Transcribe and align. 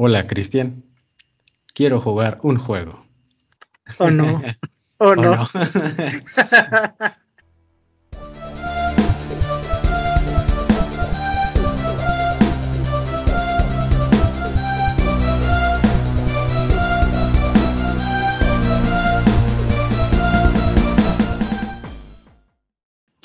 Hola, 0.00 0.28
Cristian. 0.28 0.84
Quiero 1.74 2.00
jugar 2.00 2.38
un 2.44 2.56
juego. 2.56 3.04
¿O 3.98 4.10
no? 4.12 4.40
¿O, 4.98 5.16
no? 5.16 5.34
no? 5.34 5.48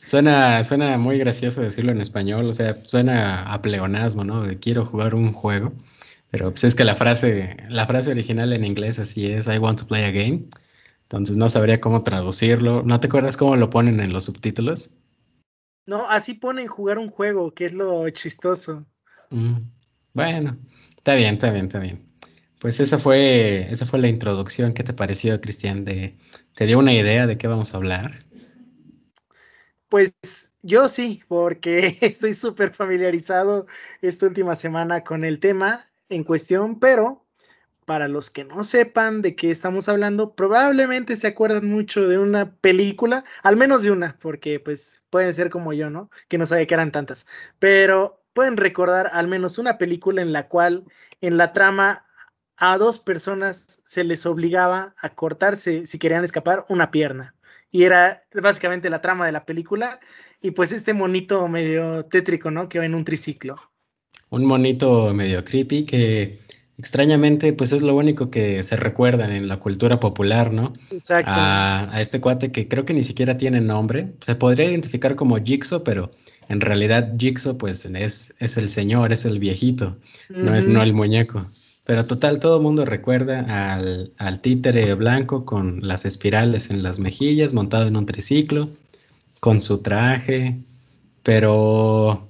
Suena, 0.02 0.64
suena 0.64 0.98
muy 0.98 1.20
gracioso 1.20 1.62
decirlo 1.62 1.92
en 1.92 2.02
español, 2.02 2.48
o 2.48 2.54
sea, 2.54 2.84
suena 2.84 3.52
a 3.52 3.62
pleonasmo, 3.62 4.24
¿no? 4.24 4.42
De 4.42 4.58
quiero 4.58 4.86
jugar 4.86 5.14
un 5.14 5.34
juego. 5.34 5.74
Pero 6.34 6.50
pues 6.50 6.64
es 6.64 6.74
que 6.74 6.84
la 6.84 6.96
frase, 6.96 7.58
la 7.70 7.86
frase 7.86 8.10
original 8.10 8.54
en 8.54 8.66
inglés 8.66 8.98
así 8.98 9.28
es, 9.28 9.46
I 9.46 9.60
want 9.60 9.80
to 9.80 9.86
play 9.86 10.04
a 10.04 10.10
game. 10.10 10.50
Entonces 11.04 11.38
no 11.38 11.48
sabría 11.48 11.80
cómo 11.80 12.02
traducirlo. 12.02 12.82
¿No 12.82 13.00
te 13.00 13.05
acuerdas 13.05 13.38
cómo 13.38 13.55
lo 13.55 13.70
ponen 13.70 14.00
en 14.00 14.12
los 14.12 14.24
subtítulos? 14.24 14.98
No, 15.86 16.10
así 16.10 16.34
ponen 16.34 16.66
jugar 16.66 16.98
un 16.98 17.12
juego, 17.12 17.54
que 17.54 17.68
es 17.68 17.74
lo 17.74 18.10
chistoso. 18.10 18.84
Mm, 19.30 19.58
bueno, 20.16 20.58
está 20.98 21.14
bien, 21.14 21.36
está 21.36 21.52
bien, 21.52 21.66
está 21.68 21.77
bien. 21.77 22.04
Pues 22.60 22.80
esa 22.80 22.98
fue, 22.98 23.72
esa 23.72 23.86
fue 23.86 24.00
la 24.00 24.08
introducción. 24.08 24.74
¿Qué 24.74 24.84
te 24.84 24.94
pareció, 24.94 25.40
Cristian? 25.40 25.86
De, 25.86 26.18
¿Te 26.55 26.66
dio 26.66 26.80
una 26.80 26.96
idea 26.96 27.27
de 27.27 27.38
qué 27.38 27.46
vamos 27.46 27.76
a 27.76 27.77
hablar? 27.77 28.18
Pues 29.88 30.16
yo 30.63 30.90
sí, 30.90 31.22
porque 31.27 31.96
estoy 32.02 32.34
súper 32.34 32.74
familiarizado 32.74 33.68
esta 34.02 34.26
última 34.26 34.55
semana 34.55 35.04
con 35.04 35.26
el 35.26 35.40
tema 35.40 35.93
en 36.13 36.23
cuestión, 36.23 36.80
pero 36.80 37.26
para 37.85 38.08
los 38.08 38.30
que 38.30 38.45
no 38.45 38.63
sepan 38.63 39.21
de 39.21 39.35
qué 39.35 39.52
estamos 39.52 39.90
hablando, 39.90 40.35
probablemente 40.35 41.15
se 41.15 41.27
acuerdan 41.27 41.70
mucho 41.70 42.07
de 42.07 42.18
una 42.18 42.55
película, 42.55 43.26
al 43.43 43.57
menos 43.57 43.84
de 43.84 43.91
una, 43.91 44.18
porque 44.21 44.60
pues 44.60 45.04
pueden 45.10 45.34
ser 45.34 45.49
como 45.49 45.73
yo, 45.73 45.90
¿no? 45.90 46.10
Que 46.29 46.38
no 46.38 46.46
sabía 46.46 46.68
que 46.68 46.73
eran 46.73 46.91
tantas, 46.91 47.26
pero 47.60 48.23
pueden 48.34 48.57
recordar 48.57 49.10
al 49.13 49.27
menos 49.27 49.57
una 49.57 49.77
película 49.77 50.21
en 50.21 50.34
la 50.34 50.48
cual 50.48 50.85
en 51.21 51.38
la 51.38 51.54
trama 51.54 52.05
a 52.57 52.77
dos 52.77 52.99
personas 52.99 53.82
se 53.85 54.04
les 54.04 54.26
obligaba 54.26 54.95
a 55.01 55.10
cortarse 55.10 55.85
si 55.88 55.99
querían 55.99 56.23
escapar 56.23 56.66
una 56.70 56.91
pierna 56.91 57.35
y 57.71 57.84
era 57.84 58.23
básicamente 58.34 58.90
la 58.90 59.01
trama 59.01 59.26
de 59.26 59.32
la 59.32 59.45
película 59.45 59.99
y 60.41 60.51
pues 60.51 60.71
este 60.71 60.93
monito 60.93 61.48
medio 61.48 62.05
tétrico, 62.05 62.51
¿no? 62.51 62.70
Que 62.70 62.79
va 62.79 62.85
en 62.85 62.95
un 62.95 63.04
triciclo. 63.04 63.73
Un 64.34 64.45
monito 64.45 65.13
medio 65.13 65.45
creepy 65.45 65.84
que 65.84 66.39
extrañamente 66.79 67.53
pues 67.53 67.72
es 67.72 67.84
lo 67.84 67.95
único 67.95 68.31
que 68.31 68.63
se 68.63 68.75
recuerdan 68.75 69.31
en 69.31 69.47
la 69.47 69.57
cultura 69.57 70.00
popular, 70.00 70.51
¿no? 70.51 70.73
Exacto. 70.89 71.29
A, 71.31 72.01
este 72.01 72.19
cuate 72.19 72.51
que 72.51 72.67
creo 72.67 72.84
que 72.84 72.95
ni 72.95 73.03
siquiera 73.03 73.38
tiene 73.38 73.61
nombre, 73.61 74.13
se 74.22 74.34
podría 74.34 74.66
identificar 74.66 75.16
como 75.16 75.38
Jigsaw, 75.38 75.84
pero 75.84 76.09
en 76.50 76.61
realidad 76.61 77.13
Jigsaw 77.16 77.59
pues 77.59 77.85
es, 77.85 78.34
es 78.39 78.57
el 78.57 78.69
señor, 78.69 79.13
es 79.13 79.25
el 79.25 79.38
viejito, 79.38 79.97
no 80.29 80.56
es 80.56 80.67
no 80.67 80.81
el 80.81 80.94
muñeco. 80.94 81.45
Pero 81.84 82.07
total, 82.07 82.39
todo 82.39 82.57
el 82.57 82.63
mundo 82.63 82.85
recuerda 82.85 83.75
al, 83.75 84.13
al, 84.17 84.39
títere 84.39 84.95
blanco 84.95 85.45
con 85.45 85.88
las 85.88 86.06
espirales 86.06 86.72
en 86.72 86.81
las 86.81 86.97
mejillas, 86.97 87.53
montado 87.53 87.85
en 87.88 87.97
un 87.97 88.07
triciclo, 88.07 88.72
con 89.39 89.61
su 89.61 89.84
traje, 89.84 90.57
pero 91.22 92.29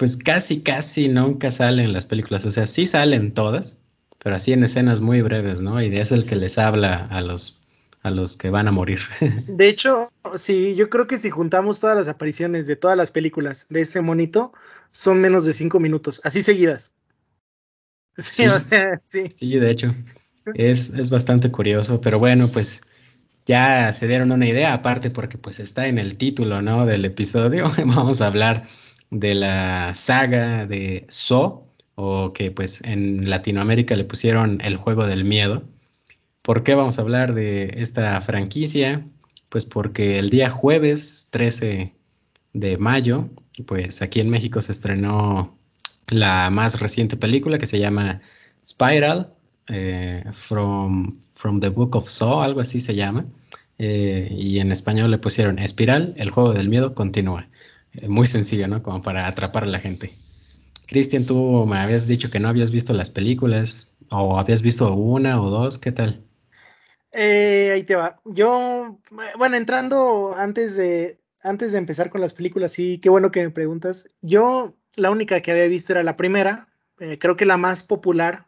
pues 0.00 0.16
casi, 0.16 0.62
casi 0.62 1.10
nunca 1.10 1.50
salen 1.50 1.92
las 1.92 2.06
películas. 2.06 2.46
O 2.46 2.50
sea, 2.50 2.66
sí 2.66 2.86
salen 2.86 3.34
todas, 3.34 3.82
pero 4.18 4.34
así 4.34 4.54
en 4.54 4.64
escenas 4.64 5.02
muy 5.02 5.20
breves, 5.20 5.60
¿no? 5.60 5.82
Y 5.82 5.94
es 5.94 6.10
el 6.10 6.26
que 6.26 6.36
les 6.36 6.56
habla 6.56 7.06
a 7.10 7.20
los, 7.20 7.60
a 8.00 8.10
los 8.10 8.38
que 8.38 8.48
van 8.48 8.66
a 8.66 8.72
morir. 8.72 9.00
De 9.46 9.68
hecho, 9.68 10.10
sí, 10.38 10.74
yo 10.74 10.88
creo 10.88 11.06
que 11.06 11.18
si 11.18 11.28
juntamos 11.28 11.80
todas 11.80 11.98
las 11.98 12.08
apariciones 12.08 12.66
de 12.66 12.76
todas 12.76 12.96
las 12.96 13.10
películas 13.10 13.66
de 13.68 13.82
este 13.82 14.00
monito, 14.00 14.54
son 14.90 15.20
menos 15.20 15.44
de 15.44 15.52
cinco 15.52 15.80
minutos, 15.80 16.22
así 16.24 16.40
seguidas. 16.40 16.92
Sí, 18.16 18.44
sí. 19.04 19.24
sí. 19.28 19.58
de 19.58 19.70
hecho. 19.70 19.94
Es, 20.54 20.94
es 20.94 21.10
bastante 21.10 21.50
curioso, 21.50 22.00
pero 22.00 22.18
bueno, 22.18 22.48
pues 22.48 22.84
ya 23.44 23.92
se 23.92 24.08
dieron 24.08 24.32
una 24.32 24.48
idea, 24.48 24.72
aparte 24.72 25.10
porque 25.10 25.36
pues 25.36 25.60
está 25.60 25.88
en 25.88 25.98
el 25.98 26.16
título, 26.16 26.62
¿no? 26.62 26.86
Del 26.86 27.04
episodio. 27.04 27.70
Vamos 27.84 28.22
a 28.22 28.28
hablar 28.28 28.64
de 29.10 29.34
la 29.34 29.94
saga 29.94 30.66
de 30.66 31.06
So, 31.08 31.66
o 31.94 32.32
que 32.32 32.50
pues 32.50 32.82
en 32.84 33.28
Latinoamérica 33.28 33.96
le 33.96 34.04
pusieron 34.04 34.60
el 34.62 34.76
juego 34.76 35.06
del 35.06 35.24
miedo. 35.24 35.64
¿Por 36.42 36.62
qué 36.62 36.74
vamos 36.74 36.98
a 36.98 37.02
hablar 37.02 37.34
de 37.34 37.74
esta 37.76 38.20
franquicia? 38.22 39.06
Pues 39.48 39.66
porque 39.66 40.18
el 40.18 40.30
día 40.30 40.48
jueves 40.50 41.28
13 41.30 41.94
de 42.52 42.78
mayo, 42.78 43.28
pues 43.66 44.02
aquí 44.02 44.20
en 44.20 44.30
México 44.30 44.60
se 44.60 44.72
estrenó 44.72 45.58
la 46.08 46.50
más 46.50 46.80
reciente 46.80 47.16
película 47.16 47.58
que 47.58 47.66
se 47.66 47.78
llama 47.78 48.20
Spiral, 48.64 49.34
eh, 49.68 50.24
from, 50.32 51.20
from 51.34 51.60
the 51.60 51.68
Book 51.68 51.96
of 51.96 52.08
Saw, 52.08 52.42
algo 52.42 52.60
así 52.60 52.80
se 52.80 52.94
llama. 52.94 53.26
Eh, 53.78 54.28
y 54.30 54.58
en 54.58 54.72
español 54.72 55.10
le 55.10 55.18
pusieron 55.18 55.58
Espiral, 55.58 56.14
el 56.16 56.30
juego 56.30 56.52
del 56.52 56.68
miedo 56.68 56.94
continúa. 56.94 57.48
Eh, 57.94 58.08
muy 58.08 58.26
sencillo, 58.26 58.68
¿no? 58.68 58.82
Como 58.82 59.02
para 59.02 59.26
atrapar 59.26 59.64
a 59.64 59.66
la 59.66 59.80
gente. 59.80 60.12
Cristian, 60.86 61.24
tú 61.24 61.66
me 61.66 61.78
habías 61.78 62.06
dicho 62.06 62.30
que 62.30 62.40
no 62.40 62.48
habías 62.48 62.70
visto 62.70 62.92
las 62.92 63.10
películas, 63.10 63.94
o 64.10 64.38
habías 64.38 64.62
visto 64.62 64.92
una 64.94 65.40
o 65.40 65.50
dos, 65.50 65.78
¿qué 65.78 65.92
tal? 65.92 66.24
ahí 67.12 67.84
te 67.84 67.96
va. 67.96 68.20
Yo, 68.24 68.98
bueno, 69.36 69.56
entrando 69.56 70.34
antes 70.36 70.76
de, 70.76 71.18
antes 71.42 71.72
de 71.72 71.78
empezar 71.78 72.10
con 72.10 72.20
las 72.20 72.32
películas, 72.32 72.72
sí, 72.72 72.98
qué 73.02 73.08
bueno 73.08 73.30
que 73.30 73.42
me 73.42 73.50
preguntas. 73.50 74.06
Yo 74.20 74.74
la 74.96 75.10
única 75.10 75.40
que 75.40 75.50
había 75.50 75.66
visto 75.66 75.92
era 75.92 76.02
la 76.02 76.16
primera, 76.16 76.68
eh, 76.98 77.18
creo 77.18 77.36
que 77.36 77.46
la 77.46 77.56
más 77.56 77.82
popular, 77.82 78.46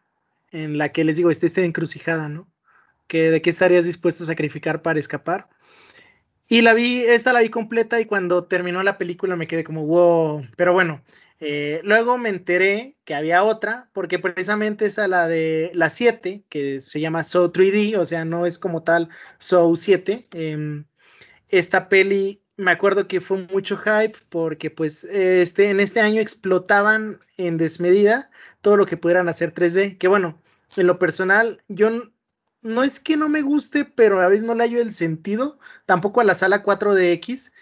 en 0.50 0.78
la 0.78 0.90
que 0.90 1.04
les 1.04 1.16
digo, 1.16 1.30
está 1.30 1.46
esta 1.46 1.62
encrucijada, 1.62 2.28
¿no? 2.28 2.48
Que 3.06 3.30
de 3.30 3.42
qué 3.42 3.50
estarías 3.50 3.84
dispuesto 3.84 4.24
a 4.24 4.26
sacrificar 4.26 4.82
para 4.82 5.00
escapar. 5.00 5.48
Y 6.52 6.60
la 6.60 6.74
vi, 6.74 7.02
esta 7.02 7.32
la 7.32 7.40
vi 7.40 7.48
completa 7.48 7.98
y 7.98 8.04
cuando 8.04 8.44
terminó 8.44 8.82
la 8.82 8.98
película 8.98 9.36
me 9.36 9.46
quedé 9.46 9.64
como, 9.64 9.86
wow, 9.86 10.46
pero 10.54 10.74
bueno, 10.74 11.02
eh, 11.40 11.80
luego 11.82 12.18
me 12.18 12.28
enteré 12.28 12.94
que 13.06 13.14
había 13.14 13.42
otra, 13.42 13.88
porque 13.94 14.18
precisamente 14.18 14.84
esa 14.84 15.08
la 15.08 15.28
de 15.28 15.70
la 15.72 15.88
7, 15.88 16.44
que 16.50 16.82
se 16.82 17.00
llama 17.00 17.24
Soul 17.24 17.52
3D, 17.52 17.96
o 17.96 18.04
sea, 18.04 18.26
no 18.26 18.44
es 18.44 18.58
como 18.58 18.82
tal 18.82 19.08
Soul 19.38 19.78
7. 19.78 20.28
Em, 20.34 20.84
esta 21.48 21.88
peli 21.88 22.42
me 22.58 22.70
acuerdo 22.70 23.08
que 23.08 23.22
fue 23.22 23.38
mucho 23.50 23.78
hype 23.78 24.18
porque 24.28 24.68
pues 24.70 25.04
este, 25.04 25.70
en 25.70 25.80
este 25.80 26.00
año 26.00 26.20
explotaban 26.20 27.20
en 27.38 27.56
desmedida 27.56 28.30
todo 28.60 28.76
lo 28.76 28.84
que 28.84 28.98
pudieran 28.98 29.30
hacer 29.30 29.54
3D, 29.54 29.96
que 29.96 30.06
bueno, 30.06 30.38
en 30.76 30.86
lo 30.86 30.98
personal 30.98 31.62
yo 31.68 32.11
no 32.62 32.82
es 32.82 33.00
que 33.00 33.16
no 33.16 33.28
me 33.28 33.42
guste, 33.42 33.84
pero 33.84 34.20
a 34.20 34.28
veces 34.28 34.44
no 34.44 34.54
le 34.54 34.64
hallo 34.64 34.80
el 34.80 34.94
sentido, 34.94 35.58
tampoco 35.86 36.20
a 36.20 36.24
la 36.24 36.34
sala 36.34 36.62
4DX. 36.62 37.52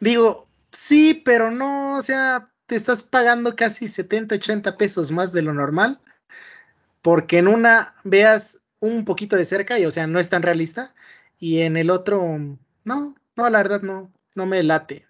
Digo, 0.00 0.48
sí, 0.72 1.22
pero 1.24 1.50
no, 1.50 1.96
o 1.96 2.02
sea, 2.02 2.50
te 2.66 2.76
estás 2.76 3.02
pagando 3.02 3.54
casi 3.54 3.88
70, 3.88 4.36
80 4.36 4.76
pesos 4.76 5.10
más 5.12 5.32
de 5.32 5.42
lo 5.42 5.52
normal, 5.52 6.00
porque 7.02 7.38
en 7.38 7.48
una 7.48 7.94
veas 8.04 8.60
un 8.80 9.04
poquito 9.04 9.36
de 9.36 9.44
cerca 9.44 9.78
y 9.78 9.86
o 9.86 9.90
sea, 9.90 10.06
no 10.06 10.20
es 10.20 10.28
tan 10.28 10.42
realista, 10.42 10.94
y 11.38 11.60
en 11.60 11.76
el 11.76 11.90
otro, 11.90 12.38
no, 12.84 13.14
no, 13.36 13.50
la 13.50 13.58
verdad 13.58 13.82
no, 13.82 14.10
no 14.34 14.46
me 14.46 14.62
late. 14.62 15.06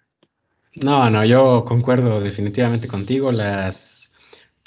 No, 0.75 1.09
no, 1.09 1.25
yo 1.25 1.65
concuerdo 1.65 2.21
definitivamente 2.21 2.87
contigo. 2.87 3.31
Las 3.31 4.13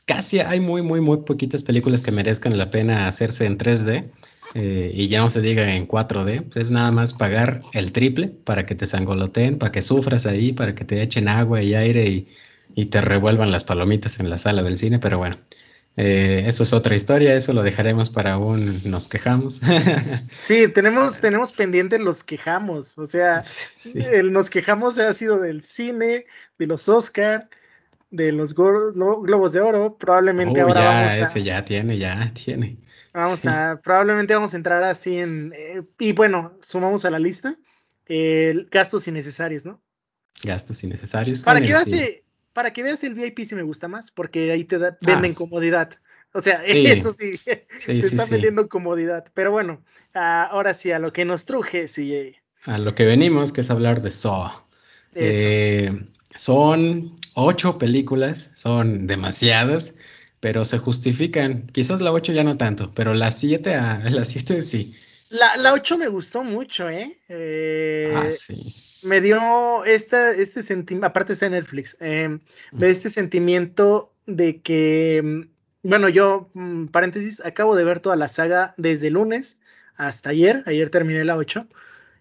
casi 0.07 0.41
hay 0.41 0.59
muy, 0.59 0.83
muy, 0.83 1.01
muy 1.01 1.19
poquitas 1.19 1.63
películas 1.63 2.03
que 2.03 2.11
merezcan 2.11 2.59
la 2.59 2.71
pena 2.71 3.07
hacerse 3.07 3.47
en 3.47 3.59
3D. 3.59 4.11
Eh, 4.55 4.91
y 4.93 5.09
ya 5.09 5.21
no 5.21 5.31
se 5.31 5.41
diga 5.41 5.75
en 5.75 5.87
4D, 5.87 6.43
pues 6.45 6.57
es 6.57 6.71
nada 6.71 6.91
más 6.91 7.15
pagar 7.15 7.63
el 7.73 7.93
triple 7.93 8.29
para 8.29 8.67
que 8.67 8.75
te 8.75 8.87
sangoloteen, 8.87 9.59
para 9.59 9.71
que 9.71 9.83
sufras 9.83 10.27
ahí, 10.27 10.53
para 10.53 10.75
que 10.75 10.85
te 10.85 11.03
echen 11.03 11.29
agua 11.29 11.63
y 11.63 11.75
aire 11.75 12.07
y, 12.07 12.27
y 12.75 12.87
te 12.87 13.01
revuelvan 13.01 13.53
las 13.53 13.65
palomitas 13.65 14.19
en 14.21 14.29
la 14.29 14.39
sala 14.39 14.63
del 14.63 14.77
cine, 14.77 14.99
pero 14.99 15.19
bueno, 15.19 15.37
eh, 15.97 16.45
eso 16.47 16.63
es 16.63 16.73
otra 16.73 16.95
historia, 16.95 17.35
eso 17.35 17.53
lo 17.53 17.63
dejaremos 17.63 18.11
para 18.11 18.39
un 18.39 18.81
nos 18.85 19.09
quejamos. 19.09 19.61
sí, 20.31 20.69
tenemos, 20.69 21.21
tenemos 21.21 21.53
pendiente 21.53 21.99
los 21.99 22.25
quejamos, 22.25 22.97
o 22.97 23.07
sea, 23.07 23.43
el 23.95 24.33
nos 24.33 24.51
quejamos 24.51 24.99
ha 24.99 25.13
sido 25.13 25.41
del 25.41 25.65
cine, 25.65 26.27
de 26.59 26.67
los 26.67 26.89
Oscar, 26.89 27.49
de 28.11 28.33
los 28.33 28.55
globos 28.55 29.53
de 29.53 29.61
oro, 29.61 29.97
probablemente 29.99 30.63
oh, 30.63 30.69
ahora 30.69 30.81
ya, 30.81 30.87
vamos 30.87 31.13
a, 31.13 31.19
ese 31.19 31.43
ya 31.43 31.65
tiene, 31.65 31.99
ya 31.99 32.33
tiene. 32.35 32.77
Vamos 33.13 33.45
a, 33.47 33.81
probablemente 33.83 34.35
vamos 34.35 34.55
a 34.55 34.57
entrar 34.57 34.83
así 34.85 35.19
en, 35.19 35.53
eh, 35.57 35.83
y 35.99 36.13
bueno, 36.13 36.57
sumamos 36.63 37.05
a 37.05 37.11
la 37.11 37.19
lista, 37.19 37.57
gastos 38.71 39.09
innecesarios, 39.09 39.65
¿no? 39.65 39.81
Gastos 40.43 40.83
innecesarios. 40.85 41.43
Para 41.43 41.61
que 41.61 41.69
veas, 41.69 41.89
para 42.53 42.73
que 42.73 42.83
veas 42.83 43.03
el 43.05 43.15
VIP 43.15 43.41
si 43.41 43.55
me 43.55 43.63
gusta 43.63 43.89
más, 43.89 44.11
porque 44.11 44.51
ahí 44.53 44.65
te 44.65 44.79
da, 44.79 44.97
venden 45.05 45.33
ah, 45.33 45.35
comodidad. 45.37 45.91
O 46.33 46.41
sea, 46.41 46.63
eso 46.65 47.13
sí, 47.13 47.39
te 47.45 47.99
está 47.99 48.27
vendiendo 48.27 48.69
comodidad. 48.69 49.27
Pero 49.35 49.51
bueno, 49.51 49.83
ahora 50.15 50.75
sí, 50.75 50.93
a 50.93 50.99
lo 50.99 51.13
que 51.13 51.25
nos 51.25 51.45
truje, 51.45 51.89
sí. 51.89 52.35
A 52.65 52.79
lo 52.79 52.95
que 52.95 53.05
venimos, 53.05 53.53
que 53.53 53.63
es 53.63 53.71
hablar 53.71 54.03
de 54.03 54.11
Saw. 54.11 54.51
Eh, 55.15 56.05
son 56.37 57.15
ocho 57.35 57.79
películas, 57.79 58.53
son 58.55 59.07
demasiadas, 59.07 59.95
pero 60.41 60.65
se 60.65 60.79
justifican. 60.79 61.67
Quizás 61.69 62.01
la 62.01 62.13
ocho 62.13 62.33
ya 62.33 62.45
no 62.45 62.57
tanto, 62.57 62.91
pero 62.95 63.15
la 63.15 63.31
siete, 63.31 63.75
ah, 63.75 64.01
la 64.11 64.25
siete 64.25 64.63
sí. 64.63 64.95
La, 65.29 65.57
la 65.57 65.73
ocho 65.75 65.97
me 65.97 66.09
gustó 66.09 66.43
mucho, 66.43 66.89
¿eh? 66.89 67.19
eh 67.29 68.13
ah, 68.17 68.31
sí. 68.31 68.75
Me 69.03 69.21
dio 69.21 69.85
este, 69.85 70.43
este 70.43 70.63
sentimiento, 70.63 71.07
aparte 71.07 71.35
está 71.35 71.47
en 71.47 71.53
Netflix, 71.53 71.97
eh, 72.01 72.39
este 72.81 73.09
sentimiento 73.09 74.13
de 74.27 74.61
que, 74.61 75.47
bueno, 75.83 76.09
yo, 76.11 76.51
mm, 76.53 76.87
paréntesis, 76.87 77.41
acabo 77.43 77.77
de 77.77 77.85
ver 77.85 78.01
toda 78.01 78.17
la 78.17 78.29
saga 78.29 78.75
desde 78.77 79.09
lunes 79.09 79.59
hasta 79.97 80.31
ayer, 80.31 80.63
ayer 80.67 80.91
terminé 80.91 81.25
la 81.25 81.37
8, 81.37 81.67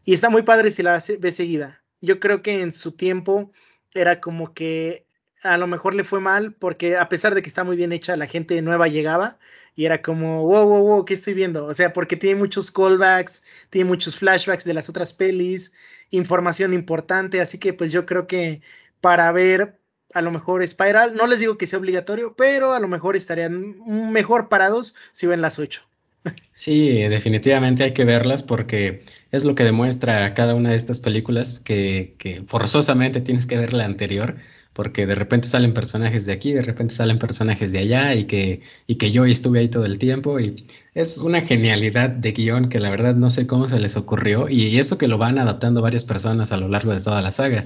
y 0.06 0.14
está 0.14 0.30
muy 0.30 0.44
padre 0.44 0.72
si 0.72 0.84
la 0.84 1.04
ves 1.20 1.36
seguida. 1.36 1.82
Yo 2.02 2.20
creo 2.20 2.42
que 2.42 2.62
en 2.62 2.74
su 2.74 2.94
tiempo 2.94 3.52
era 3.94 4.22
como 4.22 4.54
que 4.54 5.06
a 5.44 5.58
lo 5.58 5.68
mejor 5.68 5.96
le 5.96 6.04
fue 6.04 6.20
mal 6.20 6.54
porque 6.54 6.98
a 6.98 7.10
pesar 7.10 7.36
de 7.36 7.42
que 7.42 7.50
está 7.50 7.64
muy 7.64 7.76
bien 7.76 7.92
hecha, 7.92 8.16
la 8.16 8.28
gente 8.28 8.62
nueva 8.62 8.88
llegaba 8.88 9.38
y 9.76 9.86
era 9.86 10.02
como, 10.02 10.46
wow, 10.46 10.68
wow, 10.68 10.84
wow, 10.84 11.06
¿qué 11.06 11.14
estoy 11.14 11.34
viendo? 11.34 11.66
O 11.66 11.74
sea, 11.74 11.94
porque 11.94 12.18
tiene 12.18 12.40
muchos 12.40 12.72
callbacks, 12.72 13.44
tiene 13.70 13.88
muchos 13.88 14.18
flashbacks 14.18 14.66
de 14.66 14.74
las 14.74 14.90
otras 14.90 15.14
pelis, 15.14 15.74
información 16.12 16.74
importante, 16.74 17.40
así 17.40 17.58
que 17.60 17.74
pues 17.74 17.92
yo 17.92 18.06
creo 18.06 18.28
que 18.28 18.62
para 19.02 19.32
ver 19.32 19.80
a 20.14 20.22
lo 20.22 20.32
mejor 20.32 20.68
Spiral, 20.68 21.16
no 21.16 21.28
les 21.28 21.40
digo 21.40 21.58
que 21.58 21.68
sea 21.68 21.80
obligatorio, 21.80 22.34
pero 22.36 22.74
a 22.74 22.80
lo 22.80 22.88
mejor 22.88 23.16
estarían 23.16 23.76
mejor 24.12 24.50
parados 24.50 24.96
si 25.12 25.28
ven 25.28 25.42
las 25.42 25.60
ocho. 25.60 25.82
Sí, 26.54 27.00
definitivamente 27.04 27.84
hay 27.84 27.94
que 27.94 28.04
verlas 28.04 28.44
porque 28.44 29.04
es 29.32 29.46
lo 29.46 29.56
que 29.56 29.64
demuestra 29.64 30.34
cada 30.34 30.56
una 30.56 30.72
de 30.72 30.76
estas 30.76 31.00
películas 31.00 31.60
que, 31.60 32.16
que, 32.18 32.44
forzosamente 32.46 33.22
tienes 33.22 33.46
que 33.46 33.56
ver 33.56 33.72
la 33.72 33.86
anterior 33.86 34.36
porque 34.80 35.06
de 35.06 35.14
repente 35.14 35.50
salen 35.50 35.74
personajes 35.74 36.26
de 36.26 36.32
aquí, 36.32 36.54
de 36.54 36.62
repente 36.62 36.94
salen 36.94 37.20
personajes 37.20 37.74
de 37.74 37.80
allá 37.80 38.16
y 38.16 38.24
que, 38.24 38.62
y 38.88 38.96
que 38.96 39.12
yo 39.12 39.26
estuve 39.26 39.60
ahí 39.60 39.68
todo 39.68 39.84
el 39.84 39.98
tiempo 39.98 40.40
y 40.40 40.66
es 40.94 41.18
una 41.18 41.42
genialidad 41.42 42.10
de 42.10 42.32
guion 42.32 42.70
que 42.70 42.80
la 42.80 42.90
verdad 42.90 43.14
no 43.14 43.30
sé 43.30 43.46
cómo 43.46 43.68
se 43.68 43.78
les 43.82 43.98
ocurrió 43.98 44.48
y 44.48 44.80
eso 44.80 44.98
que 44.98 45.10
lo 45.10 45.18
van 45.18 45.38
adaptando 45.38 45.82
varias 45.82 46.06
personas 46.06 46.54
a 46.54 46.58
lo 46.58 46.70
largo 46.70 46.94
de 46.94 47.02
toda 47.02 47.22
la 47.22 47.34
saga. 47.34 47.66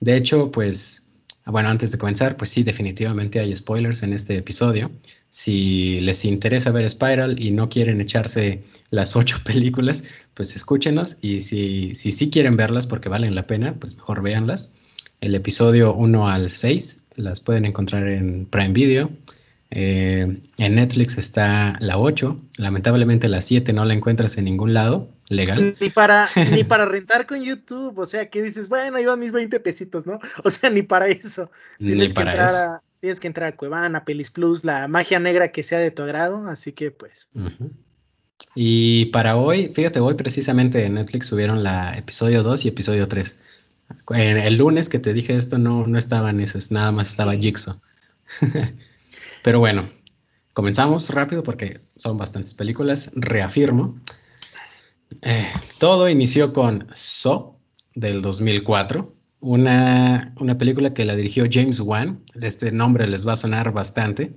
De 0.00 0.16
hecho, 0.16 0.50
pues 0.50 1.10
bueno, 1.46 1.70
antes 1.70 1.92
de 1.92 1.96
comenzar, 1.96 2.36
pues 2.36 2.50
sí, 2.50 2.62
definitivamente 2.62 3.40
hay 3.40 3.56
spoilers 3.56 4.02
en 4.02 4.12
este 4.12 4.36
episodio. 4.36 4.90
Si 5.30 5.98
les 6.00 6.26
interesa 6.26 6.72
ver 6.72 6.90
Spiral 6.90 7.42
y 7.42 7.52
no 7.52 7.70
quieren 7.70 8.02
echarse 8.02 8.64
las 8.90 9.16
ocho 9.16 9.38
películas, 9.46 10.04
pues 10.34 10.54
escúchenos. 10.54 11.16
Y 11.22 11.40
si 11.40 11.94
sí 11.94 12.12
si, 12.12 12.28
quieren 12.28 12.56
verlas 12.56 12.86
porque 12.86 13.08
valen 13.08 13.34
la 13.34 13.46
pena, 13.46 13.76
pues 13.80 13.96
mejor 13.96 14.22
véanlas. 14.22 14.74
El 15.24 15.34
episodio 15.34 15.94
1 15.94 16.28
al 16.28 16.50
6 16.50 17.06
las 17.16 17.40
pueden 17.40 17.64
encontrar 17.64 18.06
en 18.08 18.44
Prime 18.44 18.74
Video. 18.74 19.10
Eh, 19.70 20.36
en 20.58 20.74
Netflix 20.74 21.16
está 21.16 21.78
la 21.80 21.96
8. 21.96 22.38
Lamentablemente 22.58 23.28
la 23.28 23.40
7 23.40 23.72
no 23.72 23.86
la 23.86 23.94
encuentras 23.94 24.36
en 24.36 24.44
ningún 24.44 24.74
lado 24.74 25.08
legal. 25.30 25.76
Ni 25.80 25.88
para, 25.88 26.28
ni 26.52 26.62
para 26.64 26.84
rentar 26.84 27.26
con 27.26 27.42
YouTube. 27.42 27.98
O 27.98 28.04
sea, 28.04 28.28
que 28.28 28.42
dices, 28.42 28.68
bueno, 28.68 29.00
iban 29.00 29.18
mis 29.18 29.32
20 29.32 29.60
pesitos, 29.60 30.04
¿no? 30.04 30.18
O 30.44 30.50
sea, 30.50 30.68
ni 30.68 30.82
para 30.82 31.08
eso. 31.08 31.50
Tienes 31.78 32.08
ni 32.08 32.12
para 32.12 32.44
eso. 32.44 32.82
tienes 33.00 33.18
que 33.18 33.26
entrar 33.26 33.54
a 33.54 33.56
Cuevana, 33.56 34.04
Pelis 34.04 34.30
Plus, 34.30 34.62
la 34.62 34.88
magia 34.88 35.20
negra 35.20 35.52
que 35.52 35.62
sea 35.62 35.78
de 35.78 35.90
tu 35.90 36.02
agrado. 36.02 36.46
Así 36.48 36.72
que, 36.72 36.90
pues. 36.90 37.30
Y 38.54 39.06
para 39.06 39.36
hoy, 39.36 39.70
fíjate, 39.72 40.00
hoy 40.00 40.16
precisamente 40.16 40.84
en 40.84 40.94
Netflix 40.96 41.28
subieron 41.28 41.62
la 41.62 41.94
episodio 41.94 42.42
2 42.42 42.66
y 42.66 42.68
episodio 42.68 43.08
3. 43.08 43.40
El 44.08 44.56
lunes 44.56 44.88
que 44.88 44.98
te 44.98 45.12
dije 45.12 45.36
esto 45.36 45.58
no, 45.58 45.86
no 45.86 45.98
estaban 45.98 46.40
esas, 46.40 46.70
nada 46.70 46.92
más 46.92 47.08
estaba 47.08 47.36
Jigsaw. 47.36 47.76
Pero 49.42 49.58
bueno, 49.58 49.88
comenzamos 50.52 51.10
rápido 51.10 51.42
porque 51.42 51.80
son 51.96 52.16
bastantes 52.18 52.54
películas. 52.54 53.10
Reafirmo. 53.14 54.00
Eh, 55.22 55.46
todo 55.78 56.08
inició 56.08 56.52
con 56.52 56.88
So 56.92 57.58
del 57.94 58.22
2004, 58.22 59.14
una, 59.40 60.34
una, 60.40 60.58
película 60.58 60.94
que 60.94 61.04
la 61.04 61.14
dirigió 61.14 61.46
James 61.50 61.80
Wan. 61.80 62.24
Este 62.40 62.72
nombre 62.72 63.06
les 63.06 63.26
va 63.26 63.34
a 63.34 63.36
sonar 63.36 63.72
bastante 63.72 64.34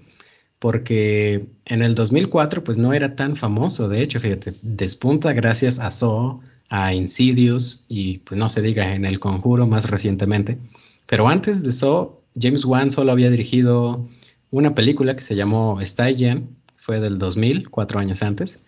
porque 0.60 1.50
en 1.66 1.82
el 1.82 1.96
2004 1.96 2.64
pues 2.64 2.78
no 2.78 2.94
era 2.94 3.16
tan 3.16 3.36
famoso. 3.36 3.90
De 3.90 4.02
hecho, 4.02 4.20
fíjate, 4.20 4.54
despunta 4.62 5.34
gracias 5.34 5.80
a 5.80 5.92
So, 5.92 6.42
a 6.70 6.94
Insidious 6.94 7.86
y 7.88 8.20
pues 8.20 8.38
no 8.38 8.50
se 8.50 8.62
diga 8.62 8.94
en 8.94 9.06
El 9.06 9.20
Conjuro 9.20 9.68
más 9.68 9.90
recientemente. 9.90 10.58
Pero 11.06 11.28
antes 11.28 11.64
de 11.64 11.72
So, 11.72 12.24
James 12.40 12.66
Wan 12.66 12.92
solo 12.92 13.12
había 13.12 13.30
dirigido 13.30 14.08
una 14.52 14.76
película 14.76 15.16
que 15.16 15.22
se 15.22 15.36
llamó 15.36 15.80
Stygian, 15.84 16.50
fue 16.76 17.00
del 17.00 17.18
2000, 17.18 17.70
cuatro 17.70 18.00
años 18.00 18.22
antes, 18.24 18.66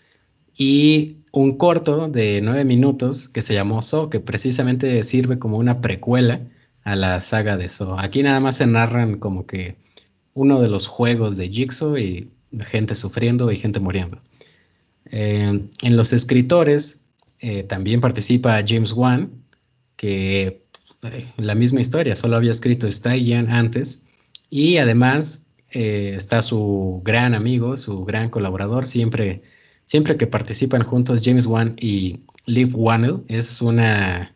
y 0.57 1.17
un 1.31 1.57
corto 1.57 2.09
de 2.09 2.41
nueve 2.41 2.65
minutos 2.65 3.29
que 3.29 3.41
se 3.41 3.53
llamó 3.53 3.81
So, 3.81 4.09
que 4.09 4.19
precisamente 4.19 5.03
sirve 5.03 5.39
como 5.39 5.57
una 5.57 5.81
precuela 5.81 6.41
a 6.83 6.95
la 6.95 7.21
saga 7.21 7.57
de 7.57 7.69
So. 7.69 7.99
Aquí 7.99 8.23
nada 8.23 8.39
más 8.39 8.57
se 8.57 8.67
narran 8.67 9.19
como 9.19 9.45
que 9.45 9.77
uno 10.33 10.61
de 10.61 10.69
los 10.69 10.87
juegos 10.87 11.37
de 11.37 11.49
Jigsaw 11.49 11.97
y 11.97 12.31
gente 12.61 12.95
sufriendo 12.95 13.51
y 13.51 13.57
gente 13.57 13.79
muriendo. 13.79 14.21
Eh, 15.11 15.67
en 15.81 15.97
los 15.97 16.13
escritores 16.13 17.08
eh, 17.39 17.63
también 17.63 18.01
participa 18.01 18.63
James 18.67 18.91
Wan, 18.93 19.31
que 19.95 20.63
eh, 21.03 21.25
la 21.37 21.55
misma 21.55 21.81
historia, 21.81 22.15
solo 22.15 22.35
había 22.35 22.51
escrito 22.51 22.89
Stygian 22.89 23.49
antes, 23.49 24.05
y 24.49 24.77
además 24.77 25.51
eh, 25.71 26.13
está 26.15 26.41
su 26.41 27.01
gran 27.03 27.33
amigo, 27.33 27.77
su 27.77 28.03
gran 28.03 28.29
colaborador, 28.29 28.85
siempre, 28.85 29.43
siempre 29.85 30.17
que 30.17 30.27
participan 30.27 30.83
juntos 30.83 31.21
James 31.23 31.45
Wan 31.45 31.75
y 31.79 32.21
Liv 32.45 32.71
Wannell, 32.73 33.23
es 33.27 33.61
una, 33.61 34.35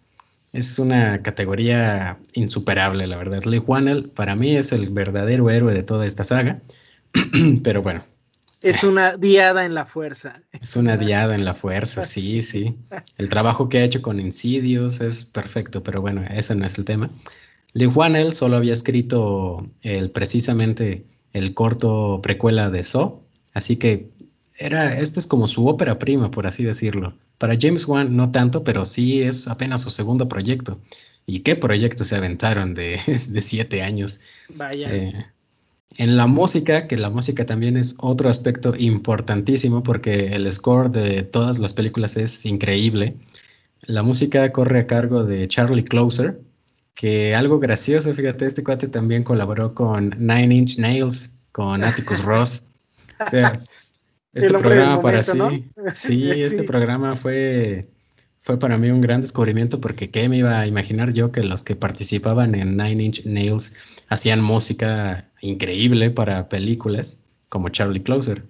es 0.54 0.80
una 0.80 1.22
categoría 1.22 2.20
insuperable, 2.34 3.08
la 3.08 3.18
verdad. 3.18 3.44
Liv 3.44 3.64
Wannell 3.68 4.10
para 4.10 4.36
mí 4.36 4.56
es 4.56 4.72
el 4.72 4.90
verdadero 4.90 5.50
héroe 5.50 5.74
de 5.74 5.84
toda 5.84 6.06
esta 6.06 6.24
saga, 6.24 6.62
pero 7.64 7.82
bueno. 7.82 8.13
Es 8.64 8.84
una 8.84 9.18
diada 9.18 9.66
en 9.66 9.76
la 9.76 9.86
fuerza. 9.86 10.42
Es 10.52 10.76
una 10.76 10.96
diada 10.98 11.36
en 11.36 11.44
la 11.44 11.54
fuerza, 11.54 12.04
sí, 12.06 12.42
sí. 12.42 12.76
El 13.18 13.30
trabajo 13.30 13.68
que 13.68 13.80
ha 13.80 13.84
hecho 13.84 14.02
con 14.02 14.20
Insidious 14.20 15.02
es 15.02 15.26
perfecto, 15.26 15.84
pero 15.84 16.02
bueno, 16.02 16.24
ese 16.24 16.56
no 16.56 16.66
es 16.66 16.78
el 16.78 16.86
tema. 16.86 17.10
Liv 17.74 17.96
Wannell 17.98 18.34
solo 18.34 18.56
había 18.56 18.74
escrito 18.74 19.70
el 19.82 20.12
precisamente 20.12 21.06
el 21.34 21.54
corto 21.54 22.22
precuela 22.22 22.70
de 22.70 22.84
So, 22.84 23.24
así 23.54 23.76
que 23.78 24.12
era, 24.58 24.98
este 25.00 25.20
es 25.20 25.28
como 25.28 25.48
su 25.48 25.68
ópera 25.68 26.00
prima, 26.00 26.32
por 26.32 26.48
así 26.48 26.64
decirlo. 26.64 27.16
Para 27.38 27.58
James 27.60 27.88
Wan 27.88 28.16
no 28.16 28.32
tanto, 28.32 28.64
pero 28.64 28.86
sí 28.86 29.24
es 29.24 29.48
apenas 29.48 29.82
su 29.82 29.92
segundo 29.92 30.30
proyecto. 30.30 30.80
¿Y 31.26 31.40
qué 31.40 31.56
proyecto 31.56 32.06
se 32.06 32.16
aventaron 32.16 32.74
de, 32.74 33.00
de 33.30 33.42
siete 33.42 33.82
años? 33.82 34.22
Vaya. 34.50 34.94
Eh, 34.94 35.26
en 35.98 36.18
la 36.18 36.28
música, 36.28 36.88
que 36.88 36.98
la 36.98 37.10
música 37.10 37.46
también 37.46 37.78
es 37.78 37.96
otro 38.00 38.30
aspecto 38.30 38.74
importantísimo 38.78 39.84
porque 39.84 40.28
el 40.34 40.52
score 40.52 40.90
de 40.90 41.24
todas 41.24 41.60
las 41.60 41.74
películas 41.74 42.18
es 42.18 42.46
increíble. 42.46 43.16
La 43.82 44.04
música 44.04 44.52
corre 44.52 44.80
a 44.80 44.88
cargo 44.88 45.24
de 45.24 45.48
Charlie 45.48 45.84
Closer, 45.84 46.40
que 46.96 47.36
algo 47.36 47.60
gracioso, 47.60 48.14
fíjate, 48.14 48.46
este 48.46 48.64
cuate 48.64 48.88
también 48.88 49.24
colaboró 49.24 49.74
con 49.74 50.16
Nine 50.18 50.56
Inch 50.56 50.78
Nails, 50.78 51.36
con 51.52 51.84
Atticus 51.84 52.22
Ross. 52.26 52.70
O 53.26 53.30
sea, 53.30 53.62
este 54.34 54.50
programa 54.50 55.02
para 55.02 55.22
sí, 55.24 55.70
sí, 55.94 56.32
este 56.42 56.64
programa 56.64 57.16
fue, 57.16 57.88
fue 58.42 58.58
para 58.58 58.78
mí 58.78 58.90
un 58.90 59.02
gran 59.02 59.22
descubrimiento 59.22 59.80
porque 59.80 60.10
qué 60.10 60.28
me 60.30 60.38
iba 60.38 60.60
a 60.60 60.68
imaginar 60.68 61.14
yo 61.14 61.32
que 61.32 61.44
los 61.44 61.64
que 61.64 61.76
participaban 61.76 62.56
en 62.56 62.78
Nine 62.78 63.04
Inch 63.04 63.26
Nails 63.26 63.76
hacían 64.14 64.42
música 64.42 65.30
increíble 65.42 66.12
para 66.12 66.48
películas 66.48 67.26
como 67.50 67.70
Charlie 67.70 68.04
Closer. 68.04 68.46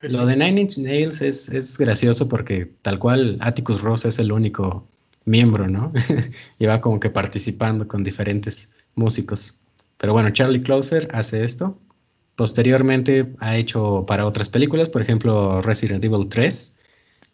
Pues 0.00 0.12
Lo 0.12 0.26
de 0.26 0.36
Nine 0.36 0.62
Inch 0.62 0.78
Nails 0.78 1.20
es, 1.20 1.48
es 1.50 1.78
gracioso 1.78 2.28
porque 2.28 2.66
tal 2.82 2.98
cual 2.98 3.38
Atticus 3.40 3.82
Ross 3.82 4.06
es 4.06 4.18
el 4.18 4.32
único 4.32 4.88
miembro, 5.26 5.68
¿no? 5.68 5.92
Lleva 6.58 6.80
como 6.80 7.00
que 7.00 7.10
participando 7.10 7.86
con 7.86 8.02
diferentes 8.02 8.72
músicos. 8.94 9.66
Pero 9.98 10.12
bueno, 10.14 10.30
Charlie 10.30 10.62
Closer 10.62 11.08
hace 11.12 11.44
esto. 11.44 11.78
Posteriormente 12.34 13.34
ha 13.38 13.56
hecho 13.56 14.04
para 14.06 14.26
otras 14.26 14.48
películas, 14.48 14.88
por 14.88 15.02
ejemplo 15.02 15.60
Resident 15.62 16.02
Evil 16.02 16.28
3. 16.28 16.80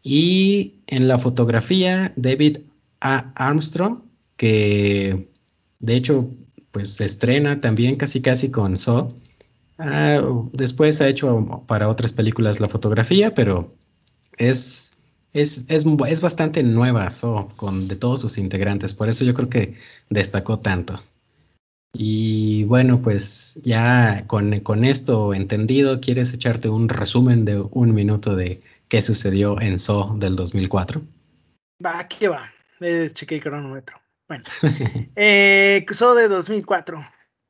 Y 0.02 0.80
en 0.86 1.06
la 1.08 1.18
fotografía, 1.18 2.12
David 2.16 2.58
A. 3.00 3.32
Armstrong, 3.34 4.02
que 4.36 5.28
de 5.78 5.94
hecho 5.96 6.30
pues 6.72 6.94
se 6.94 7.04
estrena 7.04 7.60
también 7.60 7.96
casi 7.96 8.22
casi 8.22 8.50
con 8.50 8.78
So. 8.78 9.08
Ah, 9.78 10.20
después 10.52 11.00
ha 11.00 11.08
hecho 11.08 11.64
para 11.66 11.88
otras 11.88 12.12
películas 12.12 12.60
la 12.60 12.68
fotografía, 12.68 13.32
pero 13.34 13.74
es, 14.36 14.98
es, 15.32 15.66
es, 15.68 15.86
es 15.86 16.20
bastante 16.20 16.62
nueva 16.62 17.08
So, 17.10 17.48
con 17.56 17.88
de 17.88 17.96
todos 17.96 18.20
sus 18.20 18.38
integrantes. 18.38 18.94
Por 18.94 19.08
eso 19.08 19.24
yo 19.24 19.34
creo 19.34 19.48
que 19.48 19.74
destacó 20.10 20.58
tanto. 20.58 21.00
Y 21.92 22.64
bueno, 22.64 23.02
pues 23.02 23.60
ya 23.64 24.26
con, 24.26 24.60
con, 24.60 24.84
esto 24.84 25.34
entendido, 25.34 26.00
¿quieres 26.00 26.32
echarte 26.32 26.68
un 26.68 26.88
resumen 26.88 27.44
de 27.44 27.60
un 27.60 27.94
minuto 27.94 28.36
de 28.36 28.60
qué 28.88 29.02
sucedió 29.02 29.60
en 29.60 29.78
So 29.78 30.14
del 30.16 30.36
2004? 30.36 31.02
Va, 31.84 32.06
¿qué 32.06 32.28
va? 32.28 32.52
Es 32.78 33.12
cheque 33.14 33.40
cronómetro. 33.40 33.99
Bueno, 34.30 34.44
eh, 35.16 35.84
de 35.84 36.28
2004. 36.28 37.04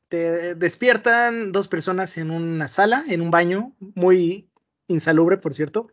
Te 0.08 0.54
despiertan 0.54 1.52
dos 1.52 1.68
personas 1.68 2.16
en 2.16 2.30
una 2.30 2.68
sala, 2.68 3.04
en 3.06 3.20
un 3.20 3.30
baño, 3.30 3.76
muy 3.78 4.48
insalubre, 4.88 5.36
por 5.36 5.52
cierto. 5.52 5.88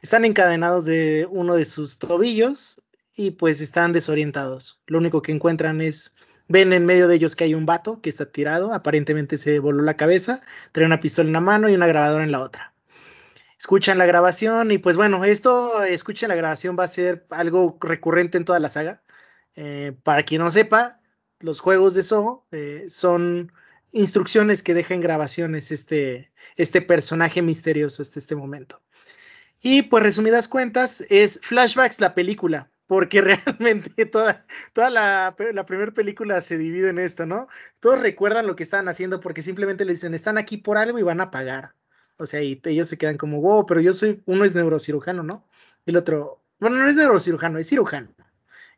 Están 0.00 0.24
encadenados 0.24 0.84
de 0.84 1.26
uno 1.28 1.56
de 1.56 1.64
sus 1.64 1.98
tobillos 1.98 2.80
y 3.16 3.32
pues 3.32 3.60
están 3.60 3.92
desorientados. 3.92 4.80
Lo 4.86 4.98
único 4.98 5.22
que 5.22 5.32
encuentran 5.32 5.80
es 5.80 6.14
Ven 6.46 6.72
en 6.72 6.86
medio 6.86 7.08
de 7.08 7.16
ellos 7.16 7.34
que 7.34 7.42
hay 7.42 7.54
un 7.54 7.66
vato 7.66 8.00
que 8.00 8.08
está 8.08 8.30
tirado, 8.30 8.72
aparentemente 8.72 9.38
se 9.38 9.58
voló 9.58 9.82
la 9.82 9.96
cabeza, 9.96 10.40
trae 10.70 10.86
una 10.86 11.00
pistola 11.00 11.26
en 11.26 11.30
una 11.30 11.40
mano 11.40 11.68
y 11.68 11.74
una 11.74 11.88
grabadora 11.88 12.22
en 12.22 12.30
la 12.30 12.42
otra. 12.42 12.72
Escuchan 13.58 13.98
la 13.98 14.06
grabación 14.06 14.70
y 14.70 14.78
pues 14.78 14.96
bueno, 14.96 15.24
esto, 15.24 15.82
escuchen 15.82 16.28
la 16.28 16.36
grabación, 16.36 16.76
va 16.78 16.84
a 16.84 16.88
ser 16.88 17.26
algo 17.30 17.76
recurrente 17.80 18.38
en 18.38 18.44
toda 18.44 18.60
la 18.60 18.68
saga. 18.68 19.02
Eh, 19.60 19.92
para 20.04 20.22
quien 20.22 20.40
no 20.40 20.52
sepa, 20.52 21.00
los 21.40 21.58
juegos 21.58 21.94
de 21.94 22.04
Soho 22.04 22.46
eh, 22.52 22.86
son 22.90 23.50
instrucciones 23.90 24.62
que 24.62 24.72
dejan 24.72 25.00
grabaciones 25.00 25.72
este, 25.72 26.30
este 26.54 26.80
personaje 26.80 27.42
misterioso 27.42 28.02
hasta 28.02 28.20
este 28.20 28.36
momento. 28.36 28.80
Y 29.60 29.82
pues 29.82 30.04
resumidas 30.04 30.46
cuentas, 30.46 31.04
es 31.10 31.40
Flashbacks 31.42 32.00
la 32.00 32.14
película 32.14 32.70
porque 32.86 33.20
realmente 33.20 34.06
toda, 34.06 34.46
toda 34.72 34.90
la, 34.90 35.34
la 35.52 35.66
primera 35.66 35.90
película 35.90 36.40
se 36.40 36.56
divide 36.56 36.90
en 36.90 37.00
esto, 37.00 37.26
¿no? 37.26 37.48
Todos 37.80 38.00
recuerdan 38.00 38.46
lo 38.46 38.54
que 38.54 38.62
estaban 38.62 38.86
haciendo 38.86 39.18
porque 39.18 39.42
simplemente 39.42 39.84
le 39.84 39.94
dicen, 39.94 40.14
están 40.14 40.38
aquí 40.38 40.58
por 40.58 40.78
algo 40.78 41.00
y 41.00 41.02
van 41.02 41.20
a 41.20 41.32
pagar. 41.32 41.74
O 42.16 42.26
sea, 42.26 42.42
y 42.42 42.60
ellos 42.64 42.88
se 42.88 42.96
quedan 42.96 43.18
como, 43.18 43.40
wow, 43.40 43.66
pero 43.66 43.80
yo 43.80 43.92
soy, 43.92 44.22
uno 44.26 44.44
es 44.44 44.54
neurocirujano, 44.54 45.24
¿no? 45.24 45.48
El 45.84 45.96
otro, 45.96 46.44
bueno, 46.60 46.76
no 46.76 46.88
es 46.88 46.94
neurocirujano, 46.94 47.58
es 47.58 47.68
cirujano. 47.68 48.14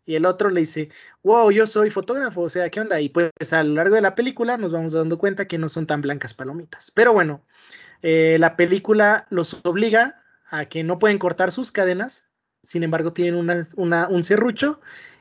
Y 0.06 0.14
el 0.16 0.26
otro 0.26 0.50
le 0.50 0.60
dice, 0.60 0.90
wow, 1.22 1.50
yo 1.50 1.66
soy 1.66 1.90
fotógrafo, 1.90 2.42
o 2.42 2.50
sea, 2.50 2.70
¿qué 2.70 2.80
onda? 2.80 3.00
Y 3.00 3.10
pues 3.10 3.30
a 3.52 3.62
lo 3.62 3.74
largo 3.74 3.94
de 3.94 4.00
la 4.00 4.14
película 4.14 4.56
nos 4.56 4.72
vamos 4.72 4.92
dando 4.92 5.18
cuenta 5.18 5.46
que 5.46 5.58
no 5.58 5.68
son 5.68 5.86
tan 5.86 6.00
blancas 6.00 6.34
palomitas. 6.34 6.90
Pero 6.90 7.12
bueno, 7.12 7.42
eh, 8.02 8.36
la 8.38 8.56
película 8.56 9.26
los 9.30 9.60
obliga 9.64 10.22
a 10.48 10.64
que 10.66 10.82
no 10.82 10.98
pueden 10.98 11.18
cortar 11.18 11.52
sus 11.52 11.70
cadenas, 11.70 12.26
sin 12.62 12.82
embargo 12.82 13.12
tienen 13.12 13.34
un 13.36 14.24
serrucho 14.24 14.80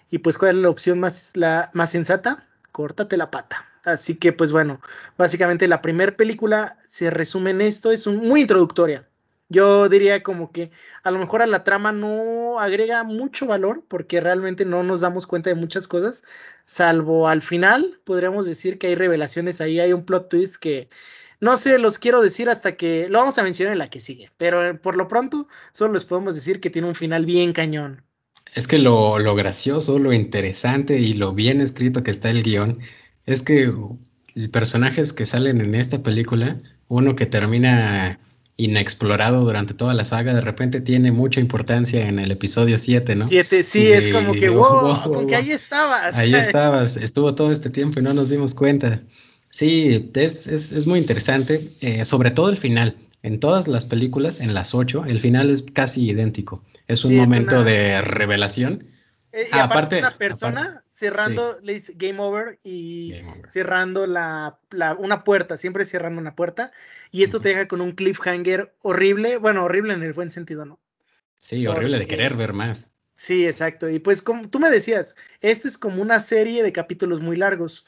y 0.09 0.19
pues 0.19 0.37
cuál 0.37 0.57
es 0.57 0.63
la 0.63 0.69
opción 0.69 0.99
más, 0.99 1.31
la, 1.35 1.69
más 1.73 1.91
sensata, 1.91 2.47
córtate 2.71 3.17
la 3.17 3.31
pata. 3.31 3.65
Así 3.83 4.15
que 4.15 4.33
pues 4.33 4.51
bueno, 4.51 4.81
básicamente 5.17 5.67
la 5.67 5.81
primera 5.81 6.15
película 6.15 6.77
se 6.87 7.09
resume 7.09 7.51
en 7.51 7.61
esto, 7.61 7.91
es 7.91 8.07
un, 8.07 8.17
muy 8.17 8.41
introductoria. 8.41 9.07
Yo 9.49 9.89
diría 9.89 10.21
como 10.21 10.51
que 10.51 10.71
a 11.03 11.11
lo 11.11 11.17
mejor 11.19 11.41
a 11.41 11.47
la 11.47 11.63
trama 11.63 11.91
no 11.91 12.59
agrega 12.59 13.03
mucho 13.03 13.47
valor 13.47 13.83
porque 13.87 14.21
realmente 14.21 14.63
no 14.63 14.83
nos 14.83 15.01
damos 15.01 15.25
cuenta 15.25 15.49
de 15.49 15.55
muchas 15.55 15.87
cosas, 15.87 16.23
salvo 16.65 17.27
al 17.27 17.41
final 17.41 17.99
podríamos 18.03 18.45
decir 18.45 18.77
que 18.77 18.87
hay 18.87 18.95
revelaciones 18.95 19.59
ahí, 19.59 19.79
hay 19.79 19.91
un 19.91 20.05
plot 20.05 20.29
twist 20.29 20.55
que 20.57 20.87
no 21.41 21.57
sé, 21.57 21.79
los 21.79 21.99
quiero 21.99 22.21
decir 22.21 22.49
hasta 22.49 22.75
que 22.75 23.07
lo 23.09 23.19
vamos 23.19 23.37
a 23.37 23.43
mencionar 23.43 23.73
en 23.73 23.79
la 23.79 23.89
que 23.89 24.01
sigue, 24.01 24.29
pero 24.37 24.79
por 24.81 24.95
lo 24.95 25.07
pronto 25.07 25.47
solo 25.71 25.93
les 25.93 26.05
podemos 26.05 26.35
decir 26.35 26.59
que 26.59 26.69
tiene 26.69 26.87
un 26.87 26.95
final 26.95 27.25
bien 27.25 27.53
cañón. 27.53 28.03
Es 28.55 28.67
que 28.67 28.77
lo, 28.77 29.13
gracioso, 29.35 29.99
lo 29.99 30.11
interesante 30.11 30.99
y 30.99 31.13
lo 31.13 31.33
bien 31.33 31.61
escrito 31.61 32.03
que 32.03 32.11
está 32.11 32.29
el 32.29 32.43
guion 32.43 32.79
es 33.25 33.41
que 33.41 33.71
personajes 34.51 35.13
que 35.13 35.25
salen 35.25 35.61
en 35.61 35.75
esta 35.75 36.03
película, 36.03 36.59
uno 36.87 37.15
que 37.15 37.25
termina 37.25 38.19
inexplorado 38.59 39.45
durante 39.45 39.73
toda 39.73 39.93
la 39.93 40.03
saga, 40.03 40.33
de 40.35 40.41
repente 40.41 40.81
tiene 40.81 41.13
mucha 41.13 41.39
importancia 41.39 42.09
en 42.09 42.19
el 42.19 42.29
episodio 42.29 42.77
7, 42.77 43.15
¿no? 43.15 43.25
7, 43.25 43.63
sí, 43.63 43.87
es 43.87 44.07
como 44.13 44.33
que, 44.33 44.49
wow, 44.49 45.33
ahí 45.33 45.51
estabas. 45.51 46.15
Ahí 46.15 46.35
estabas, 46.35 46.97
estuvo 46.97 47.33
todo 47.35 47.53
este 47.53 47.69
tiempo 47.69 48.01
y 48.01 48.03
no 48.03 48.13
nos 48.13 48.29
dimos 48.29 48.53
cuenta. 48.53 49.01
Sí, 49.49 50.11
es, 50.13 50.45
es, 50.47 50.85
muy 50.87 50.99
interesante, 50.99 51.69
eh, 51.79 52.03
sobre 52.03 52.31
todo 52.31 52.49
el 52.49 52.57
final. 52.57 52.95
En 53.23 53.39
todas 53.39 53.67
las 53.69 53.85
películas, 53.85 54.41
en 54.41 54.53
las 54.53 54.75
ocho, 54.75 55.05
el 55.05 55.19
final 55.19 55.49
es 55.49 55.63
casi 55.63 56.09
idéntico. 56.09 56.61
Es 56.87 57.05
un 57.05 57.15
momento 57.15 57.63
de 57.63 58.01
revelación. 58.01 58.83
Eh, 59.31 59.49
y 59.53 59.57
aparte, 59.57 59.99
una 59.99 60.17
persona 60.17 60.83
cerrando, 60.89 61.59
le 61.61 61.73
dice 61.73 61.93
game 61.95 62.19
over 62.19 62.59
y 62.63 63.13
cerrando 63.47 64.07
la, 64.07 64.59
una 64.97 65.23
puerta, 65.23 65.57
siempre 65.57 65.85
cerrando 65.85 66.19
una 66.19 66.35
puerta. 66.35 66.71
Y 67.11 67.23
esto 67.23 67.39
te 67.39 67.49
deja 67.49 67.67
con 67.67 67.81
un 67.81 67.91
cliffhanger 67.91 68.73
horrible, 68.81 69.37
bueno, 69.37 69.65
horrible 69.65 69.93
en 69.93 70.03
el 70.03 70.13
buen 70.13 70.31
sentido, 70.31 70.65
¿no? 70.65 70.79
Sí, 71.37 71.65
horrible 71.67 71.99
de 71.99 72.07
querer 72.07 72.35
ver 72.35 72.53
más. 72.53 72.97
Sí, 73.13 73.45
exacto. 73.45 73.89
Y 73.89 73.99
pues 73.99 74.21
como 74.21 74.49
tú 74.49 74.59
me 74.59 74.69
decías, 74.69 75.15
esto 75.41 75.67
es 75.67 75.77
como 75.77 76.01
una 76.01 76.19
serie 76.19 76.63
de 76.63 76.71
capítulos 76.71 77.21
muy 77.21 77.35
largos 77.35 77.85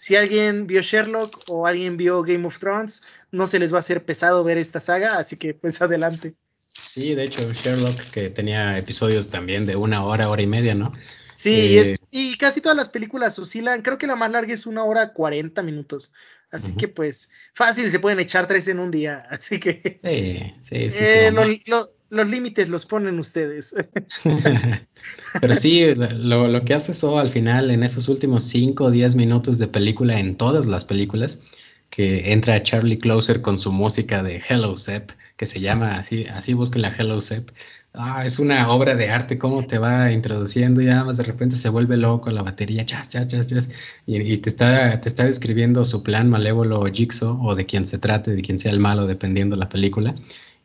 si 0.00 0.16
alguien 0.16 0.66
vio 0.66 0.80
Sherlock 0.80 1.42
o 1.48 1.66
alguien 1.66 1.98
vio 1.98 2.22
Game 2.22 2.46
of 2.46 2.58
Thrones, 2.58 3.02
no 3.32 3.46
se 3.46 3.58
les 3.58 3.70
va 3.70 3.76
a 3.76 3.80
hacer 3.80 4.02
pesado 4.02 4.42
ver 4.42 4.56
esta 4.56 4.80
saga, 4.80 5.18
así 5.18 5.36
que 5.36 5.52
pues 5.52 5.82
adelante. 5.82 6.36
Sí, 6.80 7.14
de 7.14 7.24
hecho, 7.24 7.52
Sherlock 7.52 8.10
que 8.10 8.30
tenía 8.30 8.76
episodios 8.78 9.30
también 9.30 9.66
de 9.66 9.76
una 9.76 10.04
hora, 10.04 10.28
hora 10.28 10.42
y 10.42 10.46
media, 10.46 10.74
¿no? 10.74 10.92
Sí, 11.34 11.78
eh, 11.78 11.96
y 12.10 12.36
casi 12.36 12.60
todas 12.60 12.76
las 12.76 12.88
películas 12.88 13.38
oscilan, 13.38 13.82
creo 13.82 13.98
que 13.98 14.06
la 14.06 14.16
más 14.16 14.30
larga 14.32 14.52
es 14.52 14.66
una 14.66 14.84
hora 14.84 15.12
cuarenta 15.12 15.62
minutos, 15.62 16.12
así 16.50 16.74
que 16.76 16.88
pues 16.88 17.30
fácil, 17.54 17.90
se 17.90 17.98
pueden 17.98 18.20
echar 18.20 18.46
tres 18.46 18.68
en 18.68 18.78
un 18.78 18.90
día, 18.90 19.26
así 19.30 19.60
que... 19.60 20.00
Sí, 20.02 20.54
sí, 20.60 20.90
sí. 20.90 21.04
Eh, 21.06 21.32
los 22.10 22.28
límites 22.28 22.68
los 22.68 22.86
ponen 22.86 23.18
ustedes. 23.20 23.74
Pero 25.40 25.54
sí, 25.54 25.94
lo, 25.94 26.48
lo, 26.48 26.64
que 26.64 26.74
hace 26.74 26.92
eso 26.92 27.18
al 27.18 27.30
final, 27.30 27.70
en 27.70 27.84
esos 27.84 28.08
últimos 28.08 28.42
5 28.44 28.84
o 28.84 28.90
10 28.90 29.14
minutos 29.14 29.58
de 29.58 29.68
película, 29.68 30.18
en 30.18 30.34
todas 30.34 30.66
las 30.66 30.84
películas, 30.84 31.42
que 31.90 32.32
entra 32.32 32.62
Charlie 32.62 32.98
Closer 32.98 33.42
con 33.42 33.58
su 33.58 33.72
música 33.72 34.22
de 34.22 34.42
Hello 34.48 34.76
Sepp, 34.76 35.10
que 35.36 35.46
se 35.46 35.60
llama 35.60 35.96
así, 35.96 36.26
así 36.26 36.54
busquen 36.54 36.82
la 36.82 36.94
Hello 36.96 37.20
Sepp. 37.20 37.50
Ah, 37.92 38.24
es 38.24 38.38
una 38.38 38.70
obra 38.70 38.94
de 38.94 39.10
arte, 39.10 39.36
cómo 39.36 39.66
te 39.66 39.78
va 39.78 40.12
introduciendo 40.12 40.80
y 40.80 40.88
además 40.88 41.16
de 41.16 41.24
repente 41.24 41.56
se 41.56 41.68
vuelve 41.68 41.96
loco 41.96 42.30
la 42.30 42.42
batería, 42.42 42.86
chas, 42.86 43.08
chas, 43.08 43.26
chas, 43.26 43.48
chas, 43.48 43.70
y, 44.06 44.20
y, 44.20 44.38
te, 44.38 44.48
está, 44.48 45.00
te 45.00 45.08
está 45.08 45.24
describiendo 45.24 45.84
su 45.84 46.04
plan 46.04 46.30
malévolo 46.30 46.86
Jigsaw 46.86 47.44
o 47.44 47.54
de 47.56 47.66
quien 47.66 47.86
se 47.86 47.98
trate, 47.98 48.30
de 48.32 48.42
quien 48.42 48.60
sea 48.60 48.70
el 48.70 48.78
malo, 48.78 49.06
dependiendo 49.06 49.56
la 49.56 49.68
película 49.68 50.14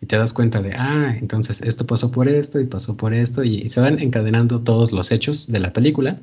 y 0.02 0.06
te 0.06 0.18
das 0.18 0.34
cuenta 0.34 0.62
de, 0.62 0.74
ah, 0.74 1.16
entonces 1.20 1.62
esto 1.62 1.86
pasó 1.86 2.12
por 2.12 2.28
esto 2.28 2.60
y 2.60 2.66
pasó 2.66 2.98
por 2.98 3.14
esto 3.14 3.44
y, 3.44 3.70
se 3.70 3.82
van 3.82 4.00
encadenando 4.00 4.62
todos 4.62 4.92
los 4.92 5.12
hechos 5.12 5.52
de 5.52 5.60
la 5.60 5.74
película, 5.74 6.20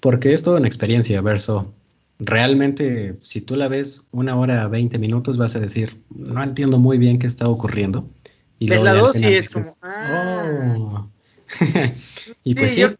porque 0.00 0.34
es 0.34 0.42
toda 0.42 0.58
una 0.58 0.68
experiencia, 0.68 1.20
verso. 1.20 1.72
Realmente, 2.18 3.16
si 3.22 3.40
tú 3.40 3.56
la 3.56 3.68
ves 3.68 4.08
una 4.12 4.36
hora, 4.36 4.68
20 4.68 4.98
minutos, 4.98 5.36
vas 5.36 5.56
a 5.56 5.60
decir, 5.60 6.02
no 6.10 6.42
entiendo 6.42 6.78
muy 6.78 6.98
bien 6.98 7.18
qué 7.18 7.26
está 7.26 7.48
ocurriendo. 7.48 8.08
Y 8.58 8.68
la 8.68 8.94
dos 8.94 9.20
y 9.20 9.34
es 9.34 9.50
como, 9.50 9.64
ah. 9.82 10.48
oh". 10.78 11.10
y 12.44 12.54
pues 12.54 12.74
sí. 12.74 12.80
Yo, 12.80 12.90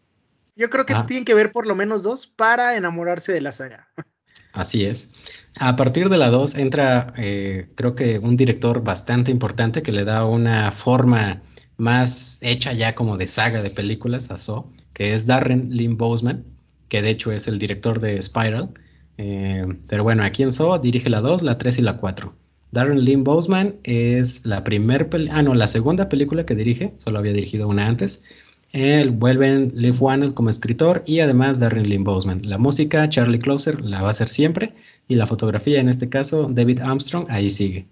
yo 0.56 0.70
creo 0.70 0.84
que 0.84 0.94
ah. 0.94 1.06
tienen 1.06 1.24
que 1.24 1.34
ver 1.34 1.52
por 1.52 1.66
lo 1.66 1.74
menos 1.74 2.02
dos 2.02 2.26
para 2.26 2.76
enamorarse 2.76 3.32
de 3.32 3.40
la 3.40 3.52
saga. 3.52 3.88
Así 4.52 4.84
es. 4.84 5.14
A 5.56 5.76
partir 5.76 6.08
de 6.08 6.16
la 6.16 6.30
2 6.30 6.56
entra, 6.56 7.12
eh, 7.16 7.68
creo 7.76 7.94
que 7.94 8.18
un 8.18 8.36
director 8.36 8.82
bastante 8.82 9.30
importante 9.30 9.82
que 9.82 9.92
le 9.92 10.04
da 10.04 10.24
una 10.24 10.72
forma 10.72 11.42
más 11.76 12.38
hecha 12.40 12.72
ya 12.72 12.94
como 12.94 13.16
de 13.16 13.26
saga 13.26 13.62
de 13.62 13.70
películas 13.70 14.30
a 14.30 14.38
So, 14.38 14.70
que 14.92 15.14
es 15.14 15.26
Darren 15.26 15.70
Lynn 15.70 15.96
Boseman, 15.96 16.44
que 16.88 17.02
de 17.02 17.10
hecho 17.10 17.32
es 17.32 17.48
el 17.48 17.58
director 17.58 18.00
de 18.00 18.20
Spiral. 18.20 18.70
Eh, 19.18 19.66
pero 19.86 20.02
bueno, 20.02 20.24
aquí 20.24 20.42
en 20.42 20.52
So 20.52 20.78
dirige 20.78 21.10
la 21.10 21.20
2, 21.20 21.42
la 21.42 21.58
3 21.58 21.78
y 21.78 21.82
la 21.82 21.96
4. 21.96 22.34
Darren 22.72 23.04
Lynn 23.04 23.22
Boseman 23.22 23.76
es 23.84 24.44
la 24.44 24.64
primera, 24.64 25.08
ah 25.30 25.42
no, 25.42 25.54
la 25.54 25.68
segunda 25.68 26.08
película 26.08 26.44
que 26.44 26.56
dirige, 26.56 26.94
solo 26.96 27.18
había 27.18 27.32
dirigido 27.32 27.68
una 27.68 27.86
antes. 27.86 28.24
Él 28.72 29.12
vuelven 29.12 29.70
Liv 29.76 30.02
Wannell 30.02 30.34
como 30.34 30.50
escritor 30.50 31.04
y 31.06 31.20
además 31.20 31.60
Darren 31.60 31.88
Lynn 31.88 32.02
Boseman. 32.02 32.42
La 32.44 32.58
música, 32.58 33.08
Charlie 33.08 33.38
Closer 33.38 33.80
la 33.80 34.02
va 34.02 34.08
a 34.08 34.10
hacer 34.10 34.28
siempre 34.28 34.74
y 35.06 35.14
la 35.14 35.28
fotografía, 35.28 35.80
en 35.80 35.88
este 35.88 36.08
caso, 36.08 36.48
David 36.50 36.80
Armstrong, 36.80 37.26
ahí 37.28 37.50
sigue. 37.50 37.86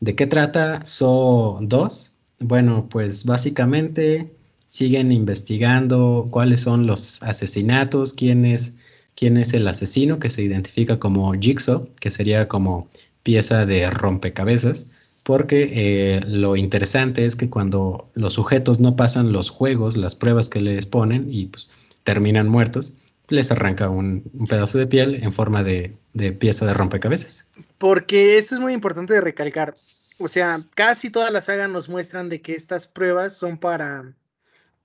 ¿De 0.00 0.16
qué 0.16 0.26
trata 0.26 0.84
So 0.84 1.58
2? 1.62 2.18
Bueno, 2.40 2.88
pues 2.90 3.24
básicamente 3.24 4.34
siguen 4.66 5.12
investigando 5.12 6.26
cuáles 6.30 6.60
son 6.60 6.88
los 6.88 7.22
asesinatos, 7.22 8.12
quién 8.12 8.44
es, 8.44 8.76
quién 9.16 9.38
es 9.38 9.54
el 9.54 9.66
asesino 9.66 10.20
que 10.20 10.30
se 10.30 10.42
identifica 10.42 11.00
como 11.00 11.32
Jigsaw, 11.32 11.88
que 11.98 12.10
sería 12.12 12.46
como 12.46 12.88
pieza 13.24 13.66
de 13.66 13.90
rompecabezas, 13.90 14.92
porque 15.24 15.72
eh, 15.74 16.20
lo 16.28 16.54
interesante 16.54 17.26
es 17.26 17.34
que 17.34 17.50
cuando 17.50 18.08
los 18.14 18.34
sujetos 18.34 18.78
no 18.78 18.94
pasan 18.94 19.32
los 19.32 19.50
juegos, 19.50 19.96
las 19.96 20.14
pruebas 20.14 20.48
que 20.48 20.60
les 20.60 20.86
ponen 20.86 21.26
y 21.28 21.46
pues 21.46 21.72
terminan 22.04 22.48
muertos, 22.48 23.00
les 23.28 23.50
arranca 23.50 23.88
un, 23.88 24.22
pedazo 24.48 24.78
de 24.78 24.86
piel 24.86 25.16
en 25.16 25.32
forma 25.32 25.64
de, 25.64 25.96
pieza 26.38 26.64
de 26.66 26.74
rompecabezas. 26.74 27.50
Porque 27.78 28.38
esto 28.38 28.54
es 28.54 28.60
muy 28.60 28.72
importante 28.72 29.14
de 29.14 29.20
recalcar. 29.20 29.74
O 30.18 30.28
sea, 30.28 30.62
casi 30.74 31.10
toda 31.10 31.30
la 31.30 31.40
saga 31.40 31.66
nos 31.66 31.88
muestran 31.88 32.28
de 32.28 32.40
que 32.40 32.54
estas 32.54 32.86
pruebas 32.86 33.36
son 33.36 33.58
para... 33.58 34.14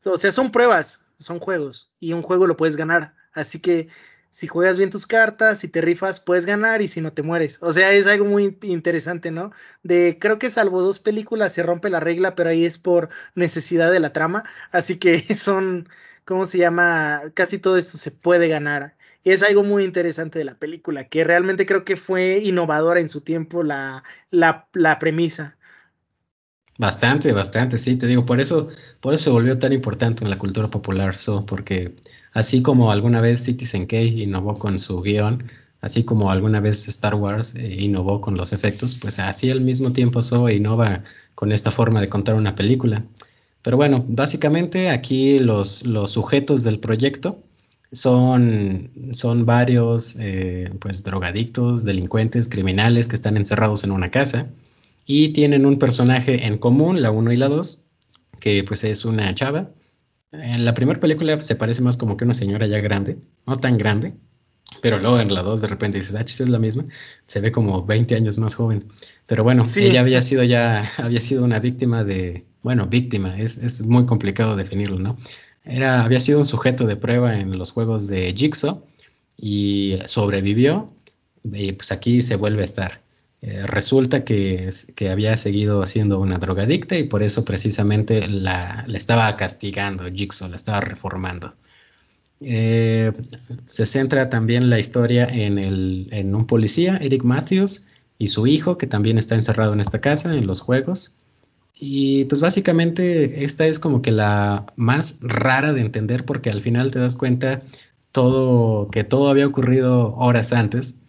O 0.04 0.18
sea, 0.18 0.32
son 0.32 0.52
pruebas, 0.52 1.02
son 1.20 1.38
juegos. 1.38 1.92
Y 2.00 2.14
un 2.14 2.24
juego 2.24 2.48
lo 2.48 2.58
puedes 2.58 2.76
ganar. 2.76 3.14
Así 3.34 3.60
que 3.60 3.90
si 4.32 4.48
juegas 4.48 4.78
bien 4.78 4.90
tus 4.90 5.06
cartas, 5.08 5.60
si 5.60 5.68
te 5.68 5.82
rifas, 5.82 6.20
puedes 6.20 6.46
ganar 6.46 6.82
y 6.82 6.88
si 6.88 7.02
no 7.02 7.14
te 7.14 7.22
mueres. 7.24 7.62
O 7.62 7.74
sea, 7.74 7.92
es 7.94 8.08
algo 8.08 8.26
muy 8.26 8.58
interesante, 8.64 9.32
¿no? 9.32 9.52
De 9.84 10.18
creo 10.20 10.40
que 10.40 10.50
salvo 10.50 10.82
dos 10.82 11.00
películas 11.00 11.54
se 11.54 11.64
rompe 11.64 11.90
la 11.90 12.00
regla, 12.00 12.36
pero 12.36 12.50
ahí 12.50 12.66
es 12.66 12.78
por 12.78 13.10
necesidad 13.36 13.92
de 13.92 14.00
la 14.00 14.14
trama. 14.14 14.44
Así 14.72 14.98
que 14.98 15.22
son 15.36 15.88
¿cómo 16.26 16.46
se 16.46 16.58
llama? 16.58 17.22
Casi 17.34 17.60
todo 17.60 17.78
esto 17.78 17.98
se 17.98 18.12
puede 18.12 18.48
ganar. 18.48 18.96
Y 19.24 19.32
es 19.32 19.44
algo 19.44 19.64
muy 19.64 19.84
interesante 19.84 20.40
de 20.40 20.46
la 20.46 20.56
película, 20.58 21.08
que 21.08 21.24
realmente 21.24 21.66
creo 21.68 21.86
que 21.86 21.96
fue 21.96 22.40
innovadora 22.40 23.00
en 23.00 23.10
su 23.10 23.22
tiempo 23.22 23.62
la, 23.64 24.04
la, 24.32 24.68
la 24.74 24.98
premisa. 25.00 25.58
Bastante, 26.82 27.32
bastante, 27.32 27.78
sí, 27.78 27.96
te 27.96 28.08
digo, 28.08 28.26
por 28.26 28.42
eso, 28.42 28.70
por 29.02 29.14
eso 29.14 29.26
se 29.26 29.30
volvió 29.30 29.60
tan 29.60 29.72
importante 29.72 30.24
en 30.24 30.32
la 30.32 30.40
cultura 30.40 30.68
popular, 30.68 31.16
so, 31.16 31.46
porque 31.46 31.94
así 32.34 32.64
como 32.64 32.92
alguna 32.92 33.22
vez 33.22 33.44
Citizen 33.44 33.86
Kane 33.86 34.24
innovó 34.24 34.58
con 34.58 34.80
su 34.80 35.00
guion, 35.04 35.44
así 35.82 36.04
como 36.04 36.32
alguna 36.32 36.60
vez 36.60 36.88
Star 36.88 37.14
Wars 37.14 37.54
eh, 37.54 37.76
innovó 37.82 38.20
con 38.20 38.36
los 38.36 38.52
efectos, 38.52 38.96
pues 38.96 39.20
así 39.20 39.52
al 39.52 39.62
mismo 39.62 39.94
tiempo 39.94 40.24
So 40.24 40.50
innova 40.50 41.04
con 41.36 41.52
esta 41.52 41.70
forma 41.70 42.02
de 42.02 42.10
contar 42.10 42.34
una 42.34 42.56
película. 42.56 43.06
Pero 43.62 43.78
bueno, 43.78 44.04
básicamente 44.08 44.90
aquí 44.90 45.38
los, 45.38 45.86
los 45.86 46.10
sujetos 46.10 46.64
del 46.64 46.80
proyecto 46.80 47.44
son, 47.92 48.90
son 49.12 49.46
varios 49.46 50.16
eh, 50.20 50.74
pues 50.80 51.04
drogadictos, 51.04 51.84
delincuentes, 51.84 52.50
criminales 52.50 53.08
que 53.08 53.16
están 53.16 53.38
encerrados 53.38 53.84
en 53.84 53.92
una 53.92 54.10
casa 54.10 54.50
y 55.14 55.34
tienen 55.34 55.66
un 55.66 55.78
personaje 55.78 56.48
en 56.48 56.58
común, 56.58 57.02
la 57.02 57.12
1 57.12 57.34
y 57.34 57.38
la 57.38 57.50
2, 57.50 57.92
que 58.40 58.64
pues 58.64 58.86
es 58.86 59.04
una 59.04 59.36
chava. 59.36 59.72
En 60.32 60.64
la 60.64 60.74
primera 60.74 61.02
película 61.02 61.42
se 61.42 61.58
parece 61.58 61.82
más 61.82 61.98
como 61.98 62.16
que 62.16 62.24
una 62.24 62.34
señora 62.34 62.66
ya 62.66 62.80
grande, 62.80 63.18
no 63.46 63.60
tan 63.60 63.78
grande, 63.78 64.14
pero 64.82 65.00
luego 65.00 65.20
en 65.20 65.34
la 65.34 65.42
2 65.42 65.60
de 65.60 65.68
repente 65.68 65.98
dices, 65.98 66.16
ah, 66.16 66.22
es 66.22 66.48
la 66.48 66.60
misma, 66.60 66.86
se 67.26 67.42
ve 67.42 67.52
como 67.52 67.86
20 67.86 68.16
años 68.16 68.38
más 68.38 68.56
joven. 68.56 68.86
Pero 69.26 69.44
bueno, 69.44 69.66
ella 69.76 70.00
había 70.00 70.22
sido 70.22 70.46
ya, 70.46 70.90
había 70.98 71.20
sido 71.20 71.44
una 71.44 71.60
víctima 71.60 72.06
de, 72.06 72.46
bueno, 72.64 72.88
víctima, 72.88 73.38
es, 73.38 73.58
es, 73.58 73.82
muy 73.82 74.06
complicado 74.06 74.56
definirlo, 74.56 74.98
¿no? 74.98 75.18
Era, 75.66 76.06
había 76.06 76.22
sido 76.22 76.40
un 76.40 76.46
sujeto 76.46 76.88
de 76.88 76.96
prueba 76.96 77.38
en 77.38 77.58
los 77.58 77.72
juegos 77.74 78.08
de 78.08 78.34
Jigsaw 78.34 78.86
y 79.36 80.00
sobrevivió 80.06 80.88
y 81.44 81.74
pues 81.74 81.92
aquí 81.92 82.24
se 82.24 82.38
vuelve 82.38 82.62
a 82.62 82.66
estar. 82.66 83.01
Eh, 83.44 83.64
resulta 83.66 84.24
que, 84.24 84.70
que, 84.96 85.10
había 85.10 85.36
seguido 85.36 85.84
siendo 85.88 86.20
una 86.20 86.38
drogadicta 86.38 86.96
y 86.98 87.04
por 87.04 87.24
eso 87.24 87.44
precisamente 87.44 88.28
la, 88.28 88.84
la 88.88 88.98
estaba 88.98 89.36
castigando 89.36 90.06
Jigsaw, 90.12 90.50
la 90.50 90.56
estaba 90.56 90.82
reformando. 90.82 91.56
Eh, 92.40 93.12
se 93.68 93.86
centra 93.86 94.30
también 94.30 94.70
la 94.70 94.80
historia 94.80 95.26
en, 95.26 95.58
el, 95.60 96.08
en 96.12 96.36
un 96.36 96.48
policía, 96.48 96.98
Eric 96.98 97.24
Matthews, 97.24 97.88
y 98.18 98.28
su 98.28 98.48
hijo, 98.48 98.78
que 98.78 98.88
también 98.88 99.18
está 99.18 99.36
encerrado 99.36 99.74
en 99.74 99.80
esta 99.80 100.02
casa, 100.02 100.36
en 100.36 100.48
los 100.48 100.62
juegos. 100.62 101.18
Y 101.76 102.26
pues 102.26 102.42
básicamente 102.42 103.44
esta 103.44 103.66
es 103.66 103.80
como 103.80 104.04
que 104.04 104.12
la 104.12 104.68
más 104.76 105.20
rara 105.22 105.74
de 105.74 105.82
entender 105.82 106.26
porque 106.26 106.52
al 106.52 106.62
final 106.62 106.92
te 106.92 107.00
das 107.00 107.16
cuenta 107.16 107.64
todo 108.12 108.92
que 108.92 109.04
todo 109.04 109.30
había 109.30 109.48
ocurrido 109.48 110.14
horas 110.16 110.54
antes 110.54 111.00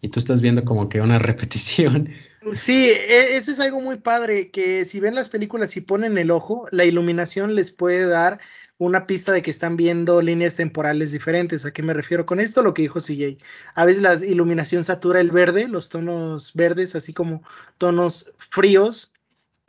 y 0.00 0.08
tú 0.08 0.18
estás 0.18 0.42
viendo 0.42 0.64
como 0.64 0.88
que 0.88 1.00
una 1.00 1.18
repetición. 1.18 2.10
Sí, 2.52 2.90
e, 2.90 3.36
eso 3.36 3.50
es 3.50 3.60
algo 3.60 3.80
muy 3.80 3.96
padre, 3.98 4.50
que 4.50 4.84
si 4.84 5.00
ven 5.00 5.14
las 5.14 5.28
películas 5.28 5.76
y 5.76 5.80
ponen 5.80 6.18
el 6.18 6.30
ojo, 6.30 6.66
la 6.70 6.84
iluminación 6.84 7.54
les 7.54 7.70
puede 7.70 8.06
dar 8.06 8.40
una 8.78 9.06
pista 9.06 9.32
de 9.32 9.42
que 9.42 9.50
están 9.50 9.76
viendo 9.76 10.22
líneas 10.22 10.54
temporales 10.54 11.10
diferentes. 11.10 11.64
¿A 11.64 11.72
qué 11.72 11.82
me 11.82 11.94
refiero 11.94 12.26
con 12.26 12.38
esto? 12.38 12.62
Lo 12.62 12.74
que 12.74 12.82
dijo 12.82 13.00
CJ. 13.00 13.38
A 13.74 13.84
veces 13.84 14.02
la 14.02 14.14
iluminación 14.14 14.84
satura 14.84 15.20
el 15.20 15.32
verde, 15.32 15.66
los 15.66 15.88
tonos 15.88 16.54
verdes, 16.54 16.94
así 16.94 17.12
como 17.12 17.42
tonos 17.76 18.32
fríos. 18.36 19.12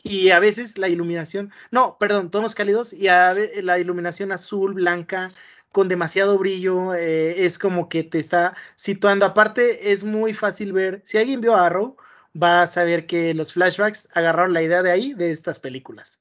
Y 0.04 0.30
a 0.30 0.40
veces 0.40 0.78
la 0.78 0.88
iluminación, 0.88 1.52
no, 1.72 1.98
perdón, 2.00 2.32
tonos 2.32 2.56
cálidos 2.56 2.94
y 2.94 3.10
a 3.10 3.36
la 3.62 3.80
iluminación 3.80 4.32
azul, 4.32 4.74
blanca, 4.76 5.34
con 5.72 5.88
demasiado 5.88 6.38
brillo, 6.38 6.94
eh, 6.94 7.46
es 7.46 7.58
como 7.58 7.90
que 7.90 8.04
te 8.04 8.20
está 8.20 8.56
situando. 8.76 9.26
Aparte, 9.26 9.92
es 9.92 10.04
muy 10.04 10.34
fácil 10.34 10.74
ver, 10.74 11.02
si 11.06 11.18
alguien 11.18 11.42
vio 11.42 11.56
Arrow, 11.56 11.98
va 12.42 12.64
a 12.64 12.68
saber 12.68 13.08
que 13.08 13.34
los 13.34 13.54
flashbacks 13.54 14.10
agarraron 14.14 14.54
la 14.54 14.64
idea 14.64 14.84
de 14.84 14.92
ahí, 14.92 15.14
de 15.14 15.32
estas 15.32 15.60
películas 15.60 16.20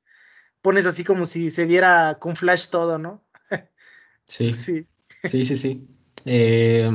pones 0.63 0.87
así 0.87 1.05
como 1.05 1.27
si 1.27 1.51
se 1.51 1.67
viera 1.67 2.19
con 2.21 2.37
flash 2.37 2.69
todo, 2.69 2.99
¿no? 2.99 3.25
sí. 4.27 4.55
Sí, 4.55 4.87
sí, 5.25 5.45
sí. 5.45 5.57
sí. 5.57 5.89
Eh, 6.27 6.91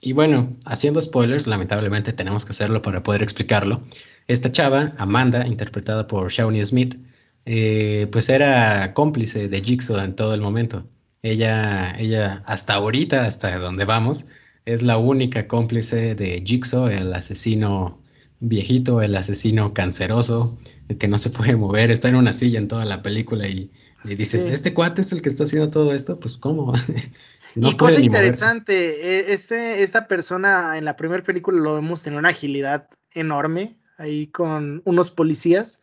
y 0.00 0.12
bueno, 0.12 0.56
haciendo 0.64 1.02
spoilers, 1.02 1.46
lamentablemente 1.46 2.12
tenemos 2.12 2.44
que 2.44 2.52
hacerlo 2.52 2.80
para 2.82 3.02
poder 3.02 3.22
explicarlo. 3.22 3.82
Esta 4.26 4.50
chava, 4.50 4.94
Amanda, 4.96 5.46
interpretada 5.46 6.06
por 6.06 6.30
Shawnee 6.30 6.64
Smith, 6.64 6.96
eh, 7.44 8.06
pues 8.10 8.28
era 8.28 8.94
cómplice 8.94 9.48
de 9.48 9.60
Jigsaw 9.60 9.98
en 9.98 10.16
todo 10.16 10.32
el 10.32 10.40
momento. 10.40 10.86
Ella, 11.22 11.94
ella, 11.98 12.42
hasta 12.46 12.74
ahorita, 12.74 13.26
hasta 13.26 13.58
donde 13.58 13.84
vamos, 13.84 14.26
es 14.64 14.82
la 14.82 14.98
única 14.98 15.46
cómplice 15.48 16.14
de 16.14 16.42
Jigsaw, 16.44 16.88
el 16.88 17.12
asesino 17.12 18.00
viejito, 18.40 19.02
el 19.02 19.14
asesino 19.14 19.74
canceroso, 19.74 20.58
el 20.88 20.96
que 20.96 21.08
no 21.08 21.18
se 21.18 21.30
puede 21.30 21.56
mover, 21.56 21.90
está 21.90 22.08
en 22.08 22.16
una 22.16 22.32
silla 22.32 22.58
en 22.58 22.68
toda 22.68 22.86
la 22.86 23.02
película 23.02 23.46
y, 23.46 23.70
dices, 24.04 24.46
¿este 24.46 24.72
cuate 24.72 25.02
es 25.02 25.12
el 25.12 25.20
que 25.20 25.28
está 25.28 25.44
haciendo 25.44 25.68
todo 25.68 25.92
esto? 25.92 26.18
Pues 26.18 26.38
¿cómo? 26.38 26.72
no 27.54 27.70
y 27.70 27.76
cosa 27.76 28.00
interesante, 28.00 29.18
e, 29.18 29.32
este, 29.34 29.82
esta 29.82 30.08
persona 30.08 30.78
en 30.78 30.86
la 30.86 30.96
primera 30.96 31.22
película 31.22 31.58
lo 31.60 31.74
vemos 31.74 32.02
tener 32.02 32.18
una 32.18 32.30
agilidad 32.30 32.88
enorme 33.12 33.76
ahí 33.98 34.28
con 34.28 34.80
unos 34.86 35.10
policías 35.10 35.82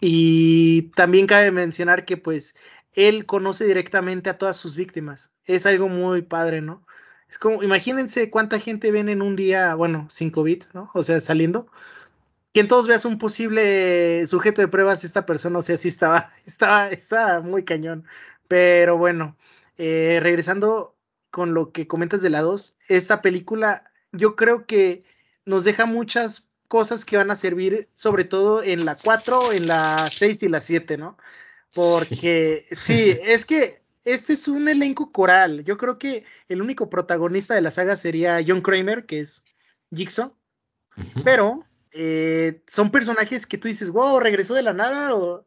y 0.00 0.90
también 0.94 1.26
cabe 1.26 1.50
mencionar 1.52 2.04
que 2.04 2.16
pues 2.16 2.54
él 2.94 3.26
conoce 3.26 3.64
directamente 3.64 4.30
a 4.30 4.38
todas 4.38 4.56
sus 4.56 4.76
víctimas. 4.76 5.30
Es 5.44 5.66
algo 5.66 5.88
muy 5.88 6.22
padre, 6.22 6.60
¿no? 6.60 6.84
Es 7.28 7.38
como, 7.38 7.62
imagínense 7.62 8.30
cuánta 8.30 8.58
gente 8.58 8.90
ven 8.90 9.08
en 9.08 9.22
un 9.22 9.36
día, 9.36 9.74
bueno, 9.74 10.06
sin 10.10 10.30
COVID, 10.30 10.64
¿no? 10.72 10.90
O 10.94 11.02
sea, 11.02 11.20
saliendo. 11.20 11.68
Que 12.54 12.60
en 12.60 12.68
todos 12.68 12.88
veas 12.88 13.04
un 13.04 13.18
posible 13.18 14.26
sujeto 14.26 14.62
de 14.62 14.68
pruebas, 14.68 15.04
esta 15.04 15.26
persona, 15.26 15.58
o 15.58 15.62
sea, 15.62 15.76
sí 15.76 15.88
estaba, 15.88 16.32
estaba, 16.46 16.88
estaba 16.88 17.40
muy 17.40 17.64
cañón. 17.64 18.04
Pero 18.48 18.96
bueno, 18.98 19.36
eh, 19.76 20.20
regresando 20.22 20.96
con 21.30 21.54
lo 21.54 21.72
que 21.72 21.86
comentas 21.86 22.22
de 22.22 22.30
la 22.30 22.42
2, 22.42 22.78
esta 22.88 23.22
película 23.22 23.90
yo 24.12 24.36
creo 24.36 24.66
que 24.66 25.04
nos 25.44 25.64
deja 25.64 25.86
muchas 25.86 26.48
cosas 26.68 27.04
que 27.04 27.16
van 27.16 27.30
a 27.30 27.36
servir, 27.36 27.88
sobre 27.92 28.24
todo 28.24 28.62
en 28.62 28.84
la 28.84 28.96
4, 28.96 29.52
en 29.52 29.66
la 29.66 30.08
6 30.10 30.42
y 30.44 30.48
la 30.48 30.60
7, 30.60 30.98
¿no? 30.98 31.16
Porque 31.74 32.66
sí 32.72 33.16
es 33.22 33.44
que 33.44 33.82
este 34.04 34.32
es 34.32 34.48
un 34.48 34.68
elenco 34.68 35.12
coral. 35.12 35.64
Yo 35.64 35.76
creo 35.76 35.98
que 35.98 36.24
el 36.48 36.62
único 36.62 36.88
protagonista 36.88 37.54
de 37.54 37.60
la 37.60 37.70
saga 37.70 37.96
sería 37.96 38.40
John 38.46 38.62
Kramer, 38.62 39.06
que 39.06 39.20
es 39.20 39.44
Jigsaw. 39.94 40.34
Pero 41.24 41.64
eh, 41.92 42.62
son 42.66 42.90
personajes 42.90 43.46
que 43.46 43.58
tú 43.58 43.68
dices, 43.68 43.90
wow, 43.90 44.18
regresó 44.20 44.54
de 44.54 44.62
la 44.62 44.72
nada 44.72 45.14
o 45.14 45.46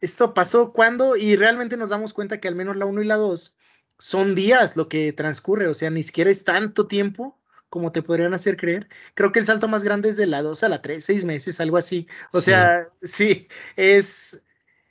esto 0.00 0.34
pasó 0.34 0.72
cuando 0.72 1.16
y 1.16 1.36
realmente 1.36 1.76
nos 1.76 1.90
damos 1.90 2.12
cuenta 2.12 2.40
que 2.40 2.48
al 2.48 2.54
menos 2.54 2.76
la 2.76 2.84
1 2.84 3.02
y 3.02 3.06
la 3.06 3.16
2 3.16 3.56
son 3.98 4.34
días 4.34 4.76
lo 4.76 4.88
que 4.88 5.12
transcurre, 5.12 5.68
o 5.68 5.74
sea, 5.74 5.88
ni 5.90 6.02
siquiera 6.02 6.30
es 6.30 6.44
tanto 6.44 6.86
tiempo 6.86 7.40
como 7.70 7.90
te 7.90 8.02
podrían 8.02 8.34
hacer 8.34 8.56
creer. 8.56 8.88
Creo 9.14 9.32
que 9.32 9.40
el 9.40 9.46
salto 9.46 9.66
más 9.66 9.82
grande 9.82 10.10
es 10.10 10.16
de 10.16 10.26
la 10.26 10.42
2 10.42 10.62
a 10.62 10.68
la 10.68 10.82
3, 10.82 11.04
6 11.04 11.24
meses, 11.24 11.60
algo 11.60 11.76
así. 11.76 12.06
O 12.32 12.40
sea, 12.40 12.88
sí, 13.02 13.48
es, 13.76 14.42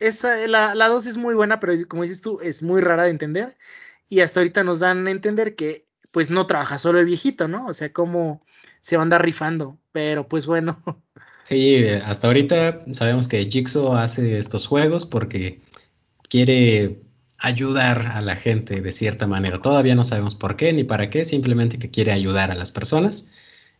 esa, 0.07 0.47
la, 0.47 0.75
la 0.75 0.87
2 0.89 1.05
es 1.07 1.17
muy 1.17 1.35
buena, 1.35 1.59
pero 1.59 1.73
como 1.87 2.03
dices 2.03 2.21
tú, 2.21 2.39
es 2.41 2.61
muy 2.61 2.81
rara 2.81 3.03
de 3.03 3.09
entender. 3.09 3.57
Y 4.09 4.19
hasta 4.21 4.39
ahorita 4.39 4.63
nos 4.63 4.79
dan 4.79 5.07
a 5.07 5.11
entender 5.11 5.55
que 5.55 5.87
pues 6.11 6.29
no 6.29 6.45
trabaja 6.45 6.77
solo 6.77 6.99
el 6.99 7.05
viejito, 7.05 7.47
¿no? 7.47 7.65
O 7.67 7.73
sea, 7.73 7.91
cómo 7.91 8.45
se 8.81 8.97
va 8.97 9.01
a 9.01 9.05
andar 9.05 9.23
rifando. 9.23 9.79
Pero 9.91 10.27
pues 10.27 10.45
bueno. 10.45 10.81
Sí, 11.45 11.85
hasta 12.05 12.27
ahorita 12.27 12.81
sabemos 12.93 13.27
que 13.27 13.45
Jigsaw 13.51 13.97
hace 13.97 14.39
estos 14.39 14.65
juegos 14.65 15.05
porque 15.05 15.59
quiere 16.29 17.01
ayudar 17.37 18.07
a 18.13 18.21
la 18.21 18.37
gente 18.37 18.79
de 18.79 18.91
cierta 18.93 19.27
manera. 19.27 19.61
Todavía 19.61 19.93
no 19.93 20.05
sabemos 20.05 20.35
por 20.35 20.55
qué 20.55 20.71
ni 20.71 20.85
para 20.85 21.09
qué, 21.09 21.25
simplemente 21.25 21.79
que 21.79 21.91
quiere 21.91 22.13
ayudar 22.13 22.49
a 22.49 22.55
las 22.55 22.71
personas. 22.71 23.29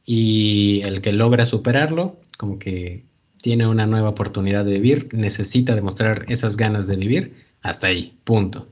y 0.06 0.82
el 0.84 1.02
que 1.02 1.14
logra 1.14 1.46
superarlo, 1.46 2.20
como 2.38 2.60
que 2.60 3.06
tiene 3.44 3.68
una 3.68 3.86
nueva 3.86 4.08
oportunidad 4.08 4.64
de 4.64 4.76
vivir, 4.76 5.10
necesita 5.12 5.76
demostrar 5.76 6.26
esas 6.30 6.56
ganas 6.56 6.88
de 6.88 6.96
vivir, 6.96 7.34
hasta 7.62 7.88
ahí, 7.88 8.18
punto. 8.24 8.70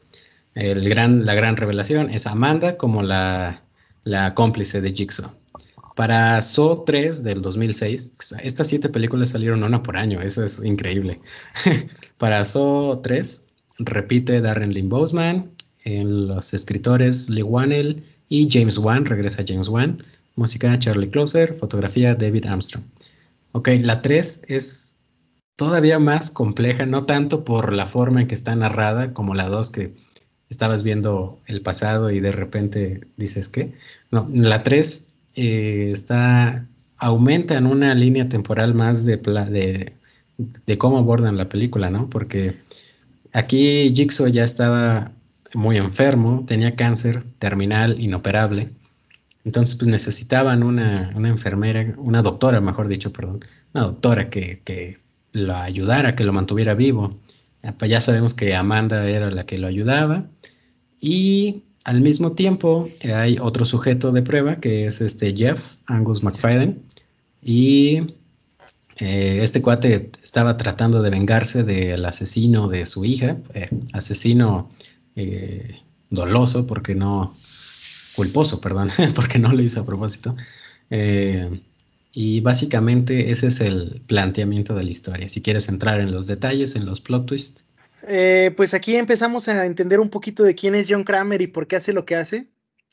El 0.56 0.88
gran, 0.88 1.26
la 1.26 1.34
gran 1.34 1.58
revelación 1.58 2.10
es 2.10 2.26
Amanda 2.26 2.78
como 2.78 3.04
la, 3.04 3.64
la 4.06 4.34
cómplice 4.34 4.80
de 4.80 4.94
Jigsaw. 4.94 5.34
Para 5.98 6.42
Saw 6.42 6.86
3 6.86 7.22
del 7.22 7.42
2006, 7.42 8.14
estas 8.44 8.68
siete 8.70 8.88
películas 8.88 9.32
salieron 9.32 9.62
una 9.62 9.84
por 9.84 9.98
año, 9.98 10.22
eso 10.22 10.42
es 10.42 10.64
increíble. 10.64 11.20
Para 12.18 12.46
Saw 12.46 13.02
3 13.02 13.48
repite 13.80 14.40
Darren 14.40 14.74
Lynn 14.74 14.88
Boseman, 14.88 15.52
en 15.84 16.28
los 16.28 16.54
escritores 16.54 17.30
Lee 17.30 17.44
Wannell 17.44 18.06
y 18.30 18.48
James 18.50 18.78
Wan, 18.78 19.04
regresa 19.04 19.44
James 19.46 19.68
Wan, 19.68 20.02
música 20.38 20.80
Charlie 20.80 21.10
Closer, 21.10 21.56
fotografía 21.56 22.16
David 22.16 22.46
Armstrong. 22.46 22.86
Ok, 23.54 23.70
la 23.82 24.02
3 24.02 24.44
es 24.48 24.96
todavía 25.56 26.00
más 26.00 26.32
compleja, 26.32 26.86
no 26.86 27.06
tanto 27.06 27.44
por 27.44 27.74
la 27.74 27.86
forma 27.86 28.22
en 28.22 28.28
que 28.28 28.36
está 28.36 28.56
narrada 28.56 29.14
como 29.14 29.36
la 29.36 29.50
2 29.50 29.70
que 29.70 29.94
estabas 30.50 30.84
viendo 30.84 31.40
el 31.48 31.62
pasado 31.62 32.12
y 32.12 32.20
de 32.20 32.32
repente 32.32 33.08
dices 33.18 33.50
que. 33.50 33.74
No, 34.12 34.30
la 34.34 34.64
3 34.64 35.12
eh, 35.36 35.90
está, 35.92 36.68
aumenta 36.98 37.58
en 37.58 37.68
una 37.68 37.96
línea 37.96 38.30
temporal 38.30 38.74
más 38.74 39.06
de, 39.06 39.18
de, 39.18 39.94
de 40.38 40.78
cómo 40.78 40.98
abordan 40.98 41.38
la 41.38 41.50
película, 41.50 41.90
¿no? 41.90 42.10
Porque 42.10 42.58
aquí 43.34 43.94
Jigsaw 43.96 44.28
ya 44.28 44.44
estaba 44.44 45.12
muy 45.54 45.78
enfermo, 45.78 46.46
tenía 46.48 46.76
cáncer 46.76 47.24
terminal, 47.40 48.00
inoperable. 48.00 48.70
Entonces, 49.44 49.76
pues 49.76 49.90
necesitaban 49.90 50.64
una, 50.64 51.12
una 51.16 51.30
enfermera, 51.30 51.96
una 51.98 52.22
doctora, 52.22 52.62
mejor 52.62 52.88
dicho, 52.88 53.12
perdón, 53.12 53.40
una 53.74 53.86
doctora 53.86 54.30
que, 54.30 54.62
que 54.64 54.98
lo 55.32 55.56
ayudara, 55.56 56.16
que 56.16 56.24
lo 56.24 56.34
mantuviera 56.34 56.74
vivo. 56.74 57.10
Pues 57.78 57.92
ya 57.92 58.02
sabemos 58.02 58.34
que 58.34 58.56
Amanda 58.56 59.08
era 59.08 59.32
la 59.32 59.46
que 59.46 59.58
lo 59.58 59.68
ayudaba. 59.68 60.26
Y 61.00 61.64
al 61.84 62.02
mismo 62.02 62.34
tiempo 62.34 62.90
hay 63.04 63.38
otro 63.40 63.66
sujeto 63.66 64.12
de 64.12 64.22
prueba 64.22 64.58
que 64.58 64.86
es 64.86 65.02
este 65.02 65.36
Jeff 65.36 65.76
Angus 65.88 66.24
McFadden. 66.24 66.84
Y 67.42 68.16
eh, 68.98 69.40
este 69.42 69.62
cuate 69.62 70.12
estaba 70.22 70.58
tratando 70.58 71.02
de 71.02 71.10
vengarse 71.10 71.64
del 71.64 72.06
asesino 72.06 72.68
de 72.68 72.86
su 72.86 73.04
hija, 73.04 73.38
eh, 73.54 73.70
asesino 73.94 74.70
eh, 75.16 75.80
doloso 76.12 76.68
porque 76.68 76.94
no, 76.94 77.36
culposo, 78.16 78.62
perdón, 78.62 78.90
porque 79.16 79.40
no 79.40 79.54
lo 79.54 79.62
hizo 79.62 79.82
a 79.82 79.86
propósito. 79.86 80.36
Y 82.14 82.42
básicamente 82.42 83.32
ese 83.32 83.48
es 83.48 83.62
el 83.62 84.02
planteamiento 84.06 84.76
de 84.76 84.84
la 84.84 84.90
historia. 84.90 85.30
Si 85.30 85.42
quieres 85.42 85.70
entrar 85.70 86.02
en 86.02 86.12
los 86.12 86.28
detalles, 86.28 86.76
en 86.76 86.86
los 86.86 87.00
plot 87.00 87.26
twists. 87.26 87.64
Eh, 88.04 88.54
pues 88.58 88.74
aquí 88.74 88.96
empezamos 88.96 89.48
a 89.48 89.66
entender 89.66 90.00
un 90.00 90.10
poquito 90.10 90.44
de 90.44 90.56
quién 90.56 90.76
es 90.76 90.88
John 90.90 91.04
Kramer 91.04 91.42
y 91.42 91.48
por 91.48 91.68
qué 91.68 91.78
hace 91.78 91.94
lo 91.94 92.06
que 92.06 92.16
hace. 92.16 92.48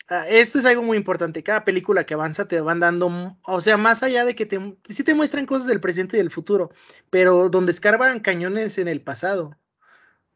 Ah, 0.09 0.27
esto 0.29 0.59
es 0.59 0.65
algo 0.65 0.83
muy 0.83 0.97
importante. 0.97 1.43
Cada 1.43 1.65
película 1.65 2.07
que 2.07 2.15
avanza 2.15 2.47
te 2.47 2.61
van 2.61 2.81
dando, 2.81 3.37
o 3.43 3.61
sea, 3.61 3.77
más 3.77 4.03
allá 4.03 4.25
de 4.25 4.35
que 4.35 4.47
te, 4.47 4.77
sí 4.89 5.03
te 5.03 5.15
muestran 5.15 5.45
cosas 5.45 5.67
del 5.67 5.81
presente 5.81 6.17
y 6.17 6.21
del 6.21 6.31
futuro, 6.31 6.71
pero 7.11 7.49
donde 7.51 7.73
escarban 7.73 8.21
cañones 8.21 8.79
en 8.79 8.89
el 8.89 9.01
pasado. 9.01 9.57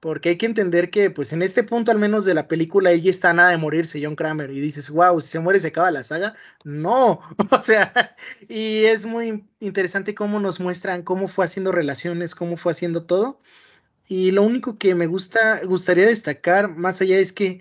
Porque 0.03 0.31
hay 0.31 0.37
que 0.37 0.47
entender 0.47 0.91
que, 0.91 1.11
pues 1.11 1.33
en 1.33 1.43
este 1.43 1.63
punto 1.63 1.93
al 1.93 1.99
menos 2.01 2.25
de 2.25 2.35
la 2.35 2.49
película, 2.49 2.91
ella 2.91 3.09
está 3.09 3.33
nada 3.33 3.51
de 3.51 3.57
morirse, 3.57 4.01
John 4.03 4.17
Kramer, 4.17 4.51
y 4.51 4.61
dices, 4.61 4.91
wow, 4.91 5.21
si 5.21 5.29
se 5.29 5.39
muere 5.39 5.61
se 5.61 5.69
acaba 5.69 5.93
la 5.93 6.03
saga. 6.03 6.35
No, 6.65 7.21
o 7.53 7.63
sea, 7.63 8.17
y 8.49 8.85
es 8.87 9.07
muy 9.07 9.45
interesante 9.61 10.13
cómo 10.13 10.41
nos 10.41 10.59
muestran 10.59 11.03
cómo 11.05 11.29
fue 11.29 11.45
haciendo 11.45 11.71
relaciones, 11.71 12.35
cómo 12.35 12.57
fue 12.57 12.73
haciendo 12.73 13.05
todo. 13.05 13.41
Y 14.09 14.33
lo 14.33 14.43
único 14.43 14.77
que 14.77 14.97
me 14.97 15.07
gusta, 15.07 15.61
gustaría 15.65 16.07
destacar 16.07 16.69
más 16.69 17.01
allá 17.01 17.19
es 17.19 17.33
que 17.33 17.61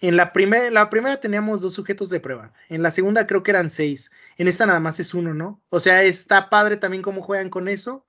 en 0.00 0.16
la, 0.16 0.32
primera 0.32 0.70
la 0.70 0.88
primera 0.88 1.20
teníamos 1.20 1.60
dos 1.60 1.74
sujetos 1.74 2.08
de 2.08 2.20
prueba, 2.20 2.54
en 2.70 2.82
la 2.82 2.90
segunda 2.90 3.26
creo 3.26 3.42
que 3.42 3.50
eran 3.50 3.68
seis, 3.68 4.10
en 4.38 4.48
esta 4.48 4.64
nada 4.64 4.80
más 4.80 4.98
es 4.98 5.12
uno, 5.12 5.34
¿no? 5.34 5.60
O 5.68 5.78
sea, 5.78 6.02
está 6.04 6.48
padre 6.48 6.78
también 6.78 7.02
cómo 7.02 7.20
juegan 7.20 7.50
con 7.50 7.68
eso 7.68 8.06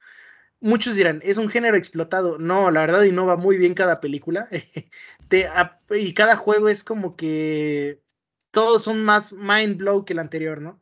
muchos 0.63 0.95
dirán, 0.95 1.21
es 1.23 1.37
un 1.37 1.49
género 1.49 1.77
explotado. 1.77 2.39
No, 2.39 2.71
la 2.71 2.81
verdad 2.81 3.03
innova 3.03 3.35
muy 3.35 3.57
bien 3.57 3.75
cada 3.75 3.99
película. 4.01 4.47
y 5.91 6.13
cada 6.13 6.35
juego 6.35 6.69
es 6.69 6.83
como 6.83 7.15
que 7.15 8.01
todos 8.51 8.83
son 8.83 9.03
más 9.03 9.33
mind 9.33 9.77
blow 9.77 10.05
que 10.05 10.13
el 10.13 10.19
anterior, 10.19 10.61
¿no? 10.61 10.81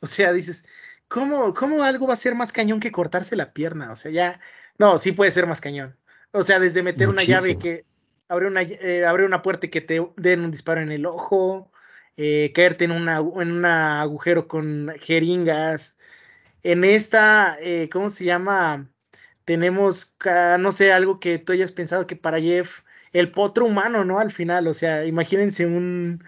O 0.00 0.06
sea, 0.06 0.32
dices, 0.32 0.66
¿cómo, 1.08 1.54
¿cómo 1.54 1.82
algo 1.82 2.06
va 2.06 2.14
a 2.14 2.18
ser 2.18 2.34
más 2.34 2.52
cañón 2.52 2.80
que 2.80 2.92
cortarse 2.92 3.36
la 3.36 3.52
pierna? 3.52 3.90
O 3.92 3.96
sea, 3.96 4.10
ya, 4.10 4.40
no, 4.78 4.98
sí 4.98 5.12
puede 5.12 5.30
ser 5.30 5.46
más 5.46 5.60
cañón. 5.60 5.96
O 6.32 6.42
sea, 6.42 6.58
desde 6.58 6.82
meter 6.82 7.08
una 7.08 7.24
llave 7.24 7.58
que 7.58 7.86
abre 8.28 8.46
una, 8.46 8.62
eh, 8.62 9.06
abre 9.06 9.24
una 9.24 9.42
puerta 9.42 9.66
y 9.66 9.70
que 9.70 9.80
te 9.80 10.06
den 10.16 10.40
un 10.40 10.50
disparo 10.50 10.80
en 10.80 10.92
el 10.92 11.06
ojo, 11.06 11.70
eh, 12.16 12.52
caerte 12.54 12.84
en, 12.84 12.92
una, 12.92 13.18
en 13.18 13.52
un 13.52 13.64
agujero 13.64 14.48
con 14.48 14.92
jeringas. 15.00 15.96
En 16.62 16.84
esta, 16.84 17.56
eh, 17.60 17.88
¿cómo 17.90 18.10
se 18.10 18.24
llama? 18.24 18.90
Tenemos, 19.44 20.16
no 20.58 20.72
sé, 20.72 20.92
algo 20.92 21.20
que 21.20 21.38
tú 21.38 21.52
hayas 21.52 21.72
pensado 21.72 22.06
que 22.06 22.16
para 22.16 22.40
Jeff, 22.40 22.80
el 23.12 23.30
potro 23.30 23.66
humano, 23.66 24.04
¿no? 24.04 24.18
Al 24.18 24.32
final, 24.32 24.66
o 24.66 24.74
sea, 24.74 25.06
imagínense 25.06 25.66
un... 25.66 26.24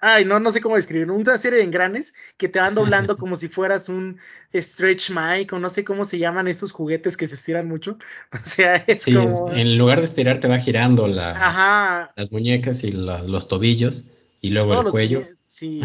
ay, 0.00 0.24
no, 0.24 0.38
no 0.40 0.52
sé 0.52 0.60
cómo 0.60 0.76
describirlo, 0.76 1.14
una 1.14 1.38
serie 1.38 1.58
de 1.58 1.64
engranes 1.64 2.14
que 2.36 2.48
te 2.48 2.60
van 2.60 2.74
doblando 2.74 3.16
como 3.18 3.36
si 3.36 3.48
fueras 3.48 3.88
un 3.88 4.18
stretch 4.54 5.10
mic 5.10 5.52
o 5.52 5.58
no 5.58 5.68
sé 5.68 5.84
cómo 5.84 6.04
se 6.04 6.18
llaman 6.18 6.48
estos 6.48 6.72
juguetes 6.72 7.16
que 7.16 7.26
se 7.26 7.34
estiran 7.34 7.68
mucho. 7.68 7.98
O 8.32 8.48
sea, 8.48 8.76
es 8.86 9.04
como... 9.04 9.52
en 9.52 9.76
lugar 9.76 9.98
de 9.98 10.06
estirar 10.06 10.40
te 10.40 10.48
va 10.48 10.58
girando 10.58 11.08
las, 11.08 12.10
las 12.16 12.32
muñecas 12.32 12.84
y 12.84 12.92
los 12.92 13.48
tobillos 13.48 14.16
y 14.40 14.50
luego 14.50 14.80
el 14.80 14.90
cuello. 14.90 15.28
Sí. 15.42 15.80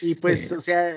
y 0.00 0.14
pues, 0.14 0.50
o 0.52 0.60
sea, 0.60 0.94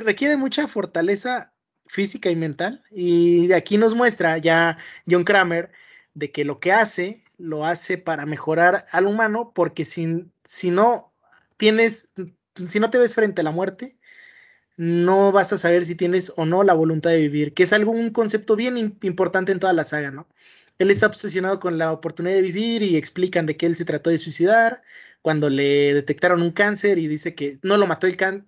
requiere 0.00 0.36
mucha 0.36 0.68
fortaleza 0.68 1.52
física 1.88 2.30
y 2.30 2.36
mental. 2.36 2.82
Y 2.90 3.52
aquí 3.52 3.78
nos 3.78 3.94
muestra 3.94 4.38
ya 4.38 4.78
John 5.08 5.24
Kramer 5.24 5.70
de 6.14 6.32
que 6.32 6.44
lo 6.44 6.60
que 6.60 6.72
hace, 6.72 7.22
lo 7.38 7.66
hace 7.66 7.98
para 7.98 8.26
mejorar 8.26 8.86
al 8.90 9.06
humano, 9.06 9.52
porque 9.54 9.84
si, 9.84 10.26
si 10.44 10.70
no 10.70 11.12
tienes, 11.56 12.10
si 12.66 12.80
no 12.80 12.90
te 12.90 12.98
ves 12.98 13.14
frente 13.14 13.42
a 13.42 13.44
la 13.44 13.50
muerte, 13.50 13.96
no 14.76 15.32
vas 15.32 15.52
a 15.52 15.58
saber 15.58 15.86
si 15.86 15.94
tienes 15.94 16.32
o 16.36 16.46
no 16.46 16.62
la 16.62 16.74
voluntad 16.74 17.10
de 17.10 17.18
vivir, 17.18 17.54
que 17.54 17.62
es 17.64 17.72
algo, 17.72 17.92
un 17.92 18.10
concepto 18.10 18.56
bien 18.56 18.98
importante 19.02 19.52
en 19.52 19.60
toda 19.60 19.72
la 19.72 19.84
saga, 19.84 20.10
¿no? 20.10 20.26
Él 20.78 20.90
está 20.90 21.06
obsesionado 21.06 21.58
con 21.60 21.78
la 21.78 21.92
oportunidad 21.92 22.34
de 22.34 22.42
vivir 22.42 22.82
y 22.82 22.96
explican 22.96 23.46
de 23.46 23.56
que 23.56 23.66
él 23.66 23.76
se 23.76 23.86
trató 23.86 24.10
de 24.10 24.18
suicidar 24.18 24.82
cuando 25.22 25.48
le 25.48 25.94
detectaron 25.94 26.42
un 26.42 26.52
cáncer 26.52 26.98
y 26.98 27.08
dice 27.08 27.34
que 27.34 27.58
no 27.62 27.78
lo 27.78 27.86
mató 27.86 28.06
el 28.06 28.16
cáncer, 28.16 28.46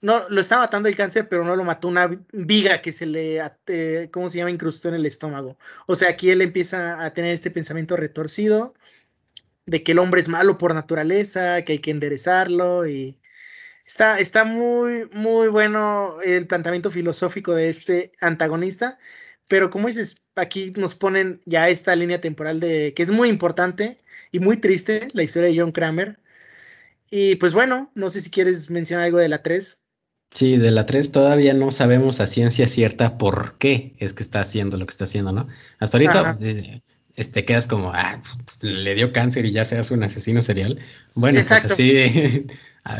no, 0.00 0.28
lo 0.28 0.40
está 0.40 0.58
matando 0.58 0.88
el 0.88 0.96
cáncer, 0.96 1.28
pero 1.28 1.44
no 1.44 1.56
lo 1.56 1.64
mató 1.64 1.88
una 1.88 2.08
viga 2.32 2.80
que 2.82 2.92
se 2.92 3.06
le, 3.06 3.40
eh, 3.66 4.08
¿cómo 4.12 4.30
se 4.30 4.38
llama?, 4.38 4.50
incrustó 4.50 4.88
en 4.88 4.94
el 4.96 5.06
estómago. 5.06 5.58
O 5.86 5.94
sea, 5.94 6.10
aquí 6.10 6.30
él 6.30 6.42
empieza 6.42 7.04
a 7.04 7.12
tener 7.14 7.32
este 7.32 7.50
pensamiento 7.50 7.96
retorcido 7.96 8.74
de 9.66 9.82
que 9.82 9.92
el 9.92 9.98
hombre 9.98 10.20
es 10.20 10.28
malo 10.28 10.58
por 10.58 10.74
naturaleza, 10.74 11.62
que 11.62 11.72
hay 11.72 11.78
que 11.80 11.90
enderezarlo 11.90 12.86
y 12.86 13.18
está, 13.86 14.18
está 14.20 14.44
muy, 14.44 15.08
muy 15.12 15.48
bueno 15.48 16.18
el 16.24 16.46
planteamiento 16.46 16.90
filosófico 16.90 17.54
de 17.54 17.68
este 17.68 18.12
antagonista, 18.20 18.98
pero 19.48 19.70
como 19.70 19.88
dices, 19.88 20.16
aquí 20.36 20.72
nos 20.76 20.94
ponen 20.94 21.42
ya 21.46 21.68
esta 21.68 21.96
línea 21.96 22.20
temporal 22.20 22.60
de 22.60 22.94
que 22.94 23.02
es 23.02 23.10
muy 23.10 23.28
importante 23.28 23.98
y 24.32 24.40
muy 24.40 24.58
triste 24.58 25.08
la 25.12 25.22
historia 25.22 25.48
de 25.48 25.58
John 25.58 25.72
Kramer. 25.72 26.18
Y 27.10 27.36
pues 27.36 27.54
bueno, 27.54 27.90
no 27.94 28.10
sé 28.10 28.20
si 28.20 28.30
quieres 28.30 28.70
mencionar 28.70 29.06
algo 29.06 29.18
de 29.18 29.28
la 29.28 29.42
3. 29.42 29.80
Sí, 30.30 30.56
de 30.58 30.70
la 30.70 30.86
3 30.86 31.10
todavía 31.10 31.54
no 31.54 31.70
sabemos 31.72 32.20
a 32.20 32.26
ciencia 32.26 32.68
cierta 32.68 33.16
por 33.18 33.56
qué 33.58 33.94
es 33.98 34.12
que 34.12 34.22
está 34.22 34.40
haciendo 34.40 34.76
lo 34.76 34.86
que 34.86 34.90
está 34.90 35.04
haciendo, 35.04 35.32
¿no? 35.32 35.48
Hasta 35.78 35.96
ahorita 35.96 36.38
eh, 36.40 36.82
este, 37.16 37.44
quedas 37.44 37.66
como, 37.66 37.90
ah, 37.92 38.20
le 38.60 38.94
dio 38.94 39.12
cáncer 39.12 39.46
y 39.46 39.52
ya 39.52 39.64
seas 39.64 39.90
un 39.90 40.04
asesino 40.04 40.40
serial. 40.42 40.80
Bueno, 41.14 41.40
pues 41.46 41.64
así 41.64 41.92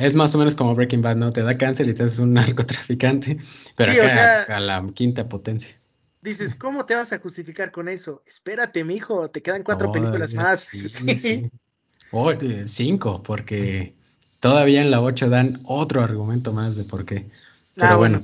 es 0.00 0.16
más 0.16 0.34
o 0.34 0.38
menos 0.38 0.54
como 0.54 0.74
Breaking 0.74 1.02
Bad, 1.02 1.16
¿no? 1.16 1.32
Te 1.32 1.42
da 1.42 1.56
cáncer 1.56 1.88
y 1.88 1.94
te 1.94 2.02
haces 2.02 2.18
un 2.18 2.32
narcotraficante, 2.34 3.38
pero 3.76 3.92
acá 3.92 4.44
a, 4.44 4.60
la 4.60 4.84
quinta 4.94 5.28
potencia. 5.28 5.78
Dices, 6.20 6.54
¿cómo 6.56 6.84
te 6.84 6.96
vas 6.96 7.12
a 7.12 7.18
justificar 7.18 7.70
con 7.70 7.88
eso? 7.88 8.24
Espérate, 8.26 8.82
mijo, 8.82 9.30
te 9.30 9.40
quedan 9.40 9.62
cuatro 9.62 9.92
películas 9.92 10.34
más. 10.34 10.62
Sí, 10.62 10.88
sí. 11.18 11.50
O 12.10 12.32
cinco, 12.66 13.22
porque 13.22 13.94
Todavía 14.40 14.82
en 14.82 14.90
la 14.90 15.00
8 15.00 15.28
dan 15.28 15.60
otro 15.64 16.02
argumento 16.02 16.52
más 16.52 16.76
de 16.76 16.84
por 16.84 17.04
qué. 17.04 17.28
Pero 17.74 17.88
ah, 17.88 17.96
bueno, 17.96 18.20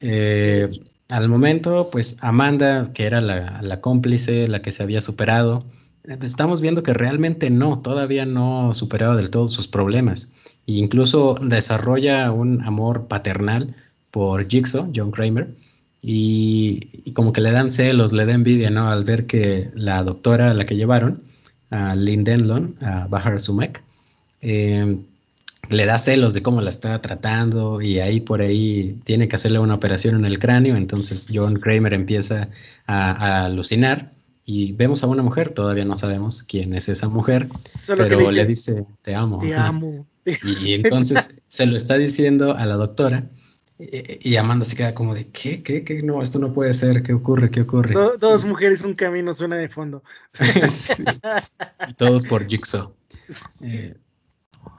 eh, 0.00 0.70
al 1.08 1.28
momento, 1.28 1.88
pues 1.90 2.18
Amanda, 2.20 2.92
que 2.92 3.04
era 3.04 3.20
la, 3.20 3.80
cómplice, 3.80 4.46
la 4.46 4.60
que 4.60 4.72
se 4.72 4.82
había 4.82 5.00
superado, 5.00 5.60
estamos 6.04 6.60
viendo 6.60 6.82
que 6.82 6.92
realmente 6.92 7.50
no, 7.50 7.80
todavía 7.80 8.26
no 8.26 8.74
superado 8.74 9.16
del 9.16 9.30
todo 9.30 9.48
sus 9.48 9.68
problemas. 9.68 10.32
E 10.66 10.72
incluso 10.72 11.36
desarrolla 11.40 12.30
un 12.30 12.62
amor 12.62 13.08
paternal 13.08 13.74
por 14.10 14.48
Jigsaw, 14.48 14.90
John 14.94 15.10
Kramer, 15.10 15.54
y, 16.02 17.12
como 17.12 17.32
que 17.32 17.40
le 17.40 17.50
dan 17.50 17.70
celos, 17.70 18.12
le 18.12 18.26
da 18.26 18.34
envidia, 18.34 18.70
¿no? 18.70 18.90
Al 18.90 19.04
ver 19.04 19.26
que 19.26 19.70
la 19.74 20.02
doctora 20.02 20.50
a 20.50 20.54
la 20.54 20.66
que 20.66 20.76
llevaron, 20.76 21.22
a 21.70 21.94
Lynn 21.94 22.24
Denlon, 22.24 22.76
a 22.80 23.06
Bahar 23.08 23.40
Sumek, 23.40 23.82
eh, 24.40 24.98
le 25.70 25.86
da 25.86 25.98
celos 25.98 26.34
de 26.34 26.42
cómo 26.42 26.60
la 26.60 26.70
está 26.70 27.00
tratando 27.00 27.82
y 27.82 28.00
ahí 28.00 28.20
por 28.20 28.40
ahí 28.40 28.98
tiene 29.04 29.28
que 29.28 29.36
hacerle 29.36 29.58
una 29.58 29.74
operación 29.74 30.16
en 30.16 30.24
el 30.24 30.38
cráneo, 30.38 30.76
entonces 30.76 31.28
John 31.32 31.56
Kramer 31.60 31.94
empieza 31.94 32.48
a, 32.86 33.44
alucinar 33.44 34.12
y 34.44 34.72
vemos 34.72 35.02
a 35.02 35.06
una 35.06 35.22
mujer, 35.22 35.50
todavía 35.50 35.84
no 35.84 35.96
sabemos 35.96 36.42
quién 36.42 36.74
es 36.74 36.88
esa 36.88 37.08
mujer, 37.08 37.46
pero 37.96 38.30
le 38.30 38.46
dice, 38.46 38.86
te 39.02 39.14
amo. 39.14 39.40
Te 39.40 39.54
amo. 39.54 40.06
Y 40.62 40.74
entonces 40.74 41.40
se 41.48 41.64
lo 41.64 41.74
está 41.74 41.96
diciendo 41.96 42.54
a 42.54 42.66
la 42.66 42.74
doctora 42.74 43.30
y 43.78 44.36
Amanda 44.36 44.64
se 44.64 44.74
queda 44.74 44.92
como 44.92 45.14
de, 45.14 45.28
¿qué? 45.28 45.62
¿Qué? 45.62 45.84
¿Qué? 45.84 46.02
No, 46.02 46.20
esto 46.20 46.40
no 46.40 46.52
puede 46.52 46.74
ser. 46.74 47.04
¿Qué 47.04 47.12
ocurre? 47.12 47.50
¿Qué 47.50 47.60
ocurre? 47.60 47.94
dos 48.18 48.44
mujeres, 48.44 48.82
un 48.82 48.94
camino, 48.94 49.32
suena 49.34 49.56
de 49.56 49.68
fondo. 49.68 50.02
todos 51.96 52.24
por 52.24 52.48
Jigsaw. 52.48 52.92
Eh, 53.60 53.94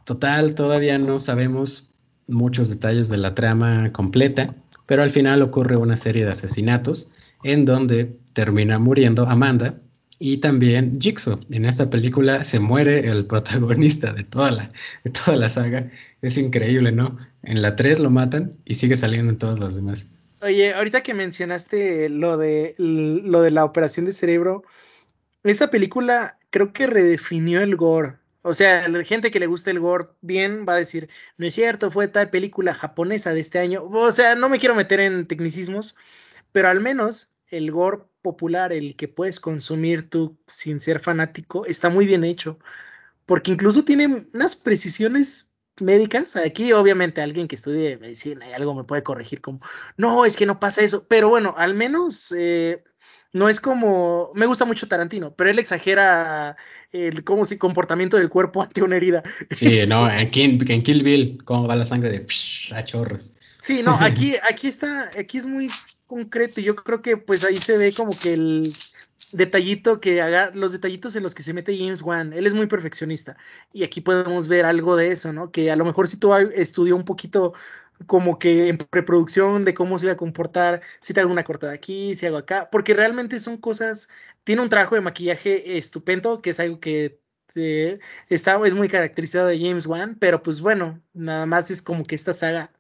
total, 0.05 0.55
todavía 0.55 0.97
no 0.97 1.19
sabemos 1.19 1.95
muchos 2.27 2.69
detalles 2.69 3.09
de 3.09 3.17
la 3.17 3.35
trama 3.35 3.91
completa, 3.91 4.55
pero 4.85 5.03
al 5.03 5.09
final 5.09 5.41
ocurre 5.41 5.77
una 5.77 5.97
serie 5.97 6.25
de 6.25 6.31
asesinatos 6.31 7.11
en 7.43 7.65
donde 7.65 8.17
termina 8.33 8.79
muriendo 8.79 9.27
Amanda 9.27 9.75
y 10.19 10.37
también 10.37 10.99
Jigsaw. 10.99 11.39
En 11.49 11.65
esta 11.65 11.89
película 11.89 12.43
se 12.43 12.59
muere 12.59 13.07
el 13.09 13.25
protagonista 13.27 14.13
de 14.13 14.23
toda 14.23 14.51
la, 14.51 14.69
de 15.03 15.11
toda 15.11 15.37
la 15.37 15.49
saga. 15.49 15.89
Es 16.21 16.37
increíble, 16.37 16.91
¿no? 16.91 17.17
En 17.43 17.61
la 17.61 17.75
3 17.75 17.99
lo 17.99 18.09
matan 18.09 18.53
y 18.65 18.75
sigue 18.75 18.97
saliendo 18.97 19.31
en 19.31 19.37
todas 19.37 19.59
las 19.59 19.75
demás. 19.75 20.09
Oye, 20.41 20.73
ahorita 20.73 21.01
que 21.01 21.13
mencionaste 21.13 22.09
lo 22.09 22.37
de, 22.37 22.75
lo 22.77 23.41
de 23.41 23.51
la 23.51 23.65
operación 23.65 24.05
de 24.05 24.13
cerebro, 24.13 24.63
esta 25.43 25.69
película 25.69 26.37
creo 26.49 26.71
que 26.73 26.87
redefinió 26.87 27.61
el 27.61 27.75
gore. 27.75 28.18
O 28.41 28.53
sea, 28.53 28.87
la 28.87 29.03
gente 29.03 29.31
que 29.31 29.39
le 29.39 29.47
gusta 29.47 29.71
el 29.71 29.79
gore 29.79 30.07
bien 30.21 30.65
va 30.67 30.73
a 30.73 30.77
decir, 30.77 31.09
no 31.37 31.45
es 31.47 31.53
cierto, 31.55 31.91
fue 31.91 32.07
tal 32.07 32.29
película 32.29 32.73
japonesa 32.73 33.33
de 33.33 33.41
este 33.41 33.59
año. 33.59 33.83
O 33.83 34.11
sea, 34.11 34.35
no 34.35 34.49
me 34.49 34.59
quiero 34.59 34.75
meter 34.75 34.99
en 35.01 35.27
tecnicismos, 35.27 35.97
pero 36.51 36.69
al 36.69 36.79
menos 36.79 37.31
el 37.47 37.71
gore 37.71 38.03
popular, 38.21 38.73
el 38.73 38.95
que 38.95 39.07
puedes 39.07 39.39
consumir 39.39 40.09
tú 40.09 40.37
sin 40.47 40.79
ser 40.79 40.99
fanático, 40.99 41.65
está 41.65 41.89
muy 41.89 42.05
bien 42.05 42.23
hecho. 42.23 42.59
Porque 43.25 43.51
incluso 43.51 43.85
tiene 43.85 44.27
unas 44.33 44.55
precisiones 44.55 45.53
médicas. 45.81 46.35
Aquí, 46.35 46.73
obviamente, 46.73 47.21
alguien 47.21 47.47
que 47.47 47.55
estudie 47.55 47.97
medicina 47.97 48.47
y 48.49 48.53
algo 48.53 48.73
me 48.73 48.83
puede 48.83 49.03
corregir 49.03 49.41
como, 49.41 49.61
no, 49.97 50.25
es 50.25 50.35
que 50.37 50.45
no 50.45 50.59
pasa 50.59 50.81
eso. 50.81 51.07
Pero 51.07 51.29
bueno, 51.29 51.55
al 51.57 51.73
menos 51.73 52.33
eh, 52.37 52.83
no 53.31 53.49
es 53.49 53.59
como, 53.59 54.31
me 54.33 54.45
gusta 54.45 54.65
mucho 54.65 54.87
Tarantino, 54.87 55.33
pero 55.35 55.49
él 55.49 55.59
exagera 55.59 56.57
el 56.91 57.23
como 57.23 57.45
si 57.45 57.57
comportamiento 57.57 58.17
del 58.17 58.29
cuerpo 58.29 58.61
ante 58.63 58.81
una 58.81 58.97
herida. 58.97 59.23
Sí, 59.51 59.81
no, 59.87 60.09
en 60.11 60.29
Kill, 60.31 60.71
en 60.71 60.81
Kill 60.81 61.03
Bill, 61.03 61.43
cómo 61.45 61.67
va 61.67 61.75
la 61.75 61.85
sangre 61.85 62.09
de 62.09 62.25
a 62.75 62.83
chorros. 62.83 63.33
Sí, 63.61 63.83
no, 63.83 63.97
aquí, 63.99 64.35
aquí 64.49 64.67
está, 64.67 65.11
aquí 65.17 65.37
es 65.37 65.45
muy 65.45 65.69
concreto 66.07 66.61
y 66.61 66.63
yo 66.63 66.75
creo 66.75 67.01
que 67.01 67.17
pues 67.17 67.43
ahí 67.43 67.59
se 67.59 67.77
ve 67.77 67.93
como 67.93 68.17
que 68.17 68.33
el 68.33 68.73
detallito 69.31 69.99
que 69.99 70.21
haga, 70.21 70.49
los 70.53 70.71
detallitos 70.71 71.15
en 71.15 71.23
los 71.23 71.35
que 71.35 71.43
se 71.43 71.53
mete 71.53 71.77
James 71.77 72.01
Wan, 72.01 72.33
él 72.33 72.47
es 72.47 72.53
muy 72.53 72.67
perfeccionista 72.67 73.37
y 73.73 73.83
aquí 73.83 74.01
podemos 74.01 74.47
ver 74.47 74.65
algo 74.65 74.95
de 74.95 75.11
eso, 75.11 75.33
¿no? 75.33 75.51
Que 75.51 75.69
a 75.71 75.75
lo 75.75 75.85
mejor 75.85 76.07
si 76.07 76.17
tú 76.17 76.33
estudió 76.33 76.95
un 76.95 77.05
poquito 77.05 77.53
como 78.07 78.39
que 78.39 78.69
en 78.69 78.77
preproducción 78.77 79.65
de 79.65 79.73
cómo 79.73 79.97
se 79.99 80.05
iba 80.05 80.13
a 80.13 80.17
comportar, 80.17 80.81
si 81.01 81.13
te 81.13 81.21
hago 81.21 81.31
una 81.31 81.43
cortada 81.43 81.73
aquí, 81.73 82.15
si 82.15 82.25
hago 82.25 82.37
acá, 82.37 82.69
porque 82.71 82.93
realmente 82.93 83.39
son 83.39 83.57
cosas, 83.57 84.09
tiene 84.43 84.61
un 84.61 84.69
trabajo 84.69 84.95
de 84.95 85.01
maquillaje 85.01 85.77
estupendo, 85.77 86.41
que 86.41 86.51
es 86.51 86.59
algo 86.59 86.79
que 86.79 87.19
eh, 87.55 87.99
está, 88.29 88.59
es 88.65 88.73
muy 88.73 88.87
caracterizado 88.89 89.47
de 89.47 89.59
James 89.59 89.87
Wan, 89.87 90.17
pero 90.19 90.43
pues 90.43 90.61
bueno, 90.61 91.01
nada 91.13 91.45
más 91.45 91.71
es 91.71 91.81
como 91.81 92.03
que 92.05 92.15
esta 92.15 92.33
saga 92.33 92.71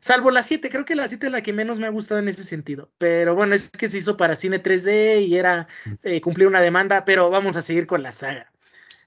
Salvo 0.00 0.30
la 0.30 0.42
7, 0.42 0.70
creo 0.70 0.84
que 0.84 0.94
la 0.94 1.08
7 1.08 1.26
es 1.26 1.32
la 1.32 1.42
que 1.42 1.52
menos 1.52 1.78
me 1.78 1.86
ha 1.86 1.90
gustado 1.90 2.20
en 2.20 2.28
ese 2.28 2.44
sentido. 2.44 2.90
Pero 2.98 3.34
bueno, 3.34 3.54
es 3.54 3.70
que 3.70 3.88
se 3.88 3.98
hizo 3.98 4.16
para 4.16 4.36
cine 4.36 4.62
3D 4.62 5.26
y 5.26 5.36
era 5.36 5.68
eh, 6.02 6.20
cumplir 6.20 6.46
una 6.46 6.60
demanda, 6.60 7.04
pero 7.04 7.30
vamos 7.30 7.56
a 7.56 7.62
seguir 7.62 7.86
con 7.86 8.02
la 8.02 8.12
saga. 8.12 8.52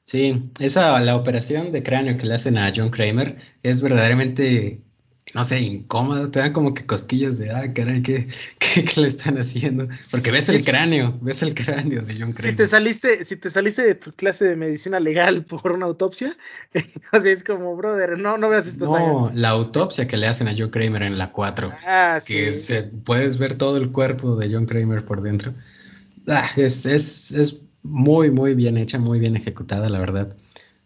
Sí, 0.01 0.41
esa, 0.59 0.99
la 0.99 1.15
operación 1.15 1.71
de 1.71 1.83
cráneo 1.83 2.17
que 2.17 2.25
le 2.25 2.33
hacen 2.33 2.57
a 2.57 2.71
John 2.75 2.89
Kramer 2.89 3.37
es 3.61 3.81
verdaderamente 3.81 4.81
no 5.33 5.45
sé, 5.45 5.61
incómodo, 5.61 6.29
te 6.29 6.39
dan 6.39 6.53
como 6.53 6.73
que 6.73 6.85
cosquillas 6.85 7.37
de, 7.37 7.51
ah, 7.51 7.73
caray, 7.73 8.01
¿qué, 8.01 8.27
qué, 8.59 9.01
le 9.01 9.07
están 9.07 9.37
haciendo? 9.37 9.87
Porque 10.09 10.31
ves 10.31 10.49
el 10.49 10.63
cráneo, 10.63 11.17
ves 11.21 11.41
el 11.41 11.53
cráneo 11.53 12.01
de 12.01 12.13
John 12.13 12.33
Kramer. 12.33 12.51
Si 12.51 12.55
te 12.55 12.67
saliste, 12.67 13.23
si 13.23 13.37
te 13.37 13.49
saliste 13.49 13.83
de 13.83 13.95
tu 13.95 14.11
clase 14.11 14.45
de 14.45 14.55
medicina 14.55 14.99
legal 14.99 15.45
por 15.45 15.71
una 15.71 15.85
autopsia, 15.85 16.35
o 17.13 17.21
sea, 17.21 17.31
es 17.31 17.43
como, 17.43 17.75
brother, 17.75 18.17
no, 18.17 18.37
no 18.37 18.49
veas 18.49 18.67
esta 18.67 18.85
No, 18.85 19.31
la 19.33 19.49
autopsia 19.49 20.07
que 20.07 20.17
le 20.17 20.27
hacen 20.27 20.47
a 20.47 20.55
John 20.57 20.69
Kramer 20.69 21.03
en 21.03 21.17
la 21.17 21.31
4, 21.31 21.71
ah, 21.87 22.19
que 22.25 22.53
se, 22.53 22.83
puedes 22.83 23.37
ver 23.37 23.55
todo 23.55 23.77
el 23.77 23.91
cuerpo 23.91 24.35
de 24.35 24.51
John 24.51 24.65
Kramer 24.65 25.05
por 25.05 25.21
dentro. 25.21 25.53
Ah, 26.27 26.49
es, 26.55 26.85
es, 26.85 27.31
es 27.31 27.61
muy, 27.83 28.31
muy 28.31 28.53
bien 28.53 28.77
hecha, 28.77 28.99
muy 28.99 29.19
bien 29.19 29.35
ejecutada, 29.35 29.89
la 29.89 29.99
verdad. 29.99 30.35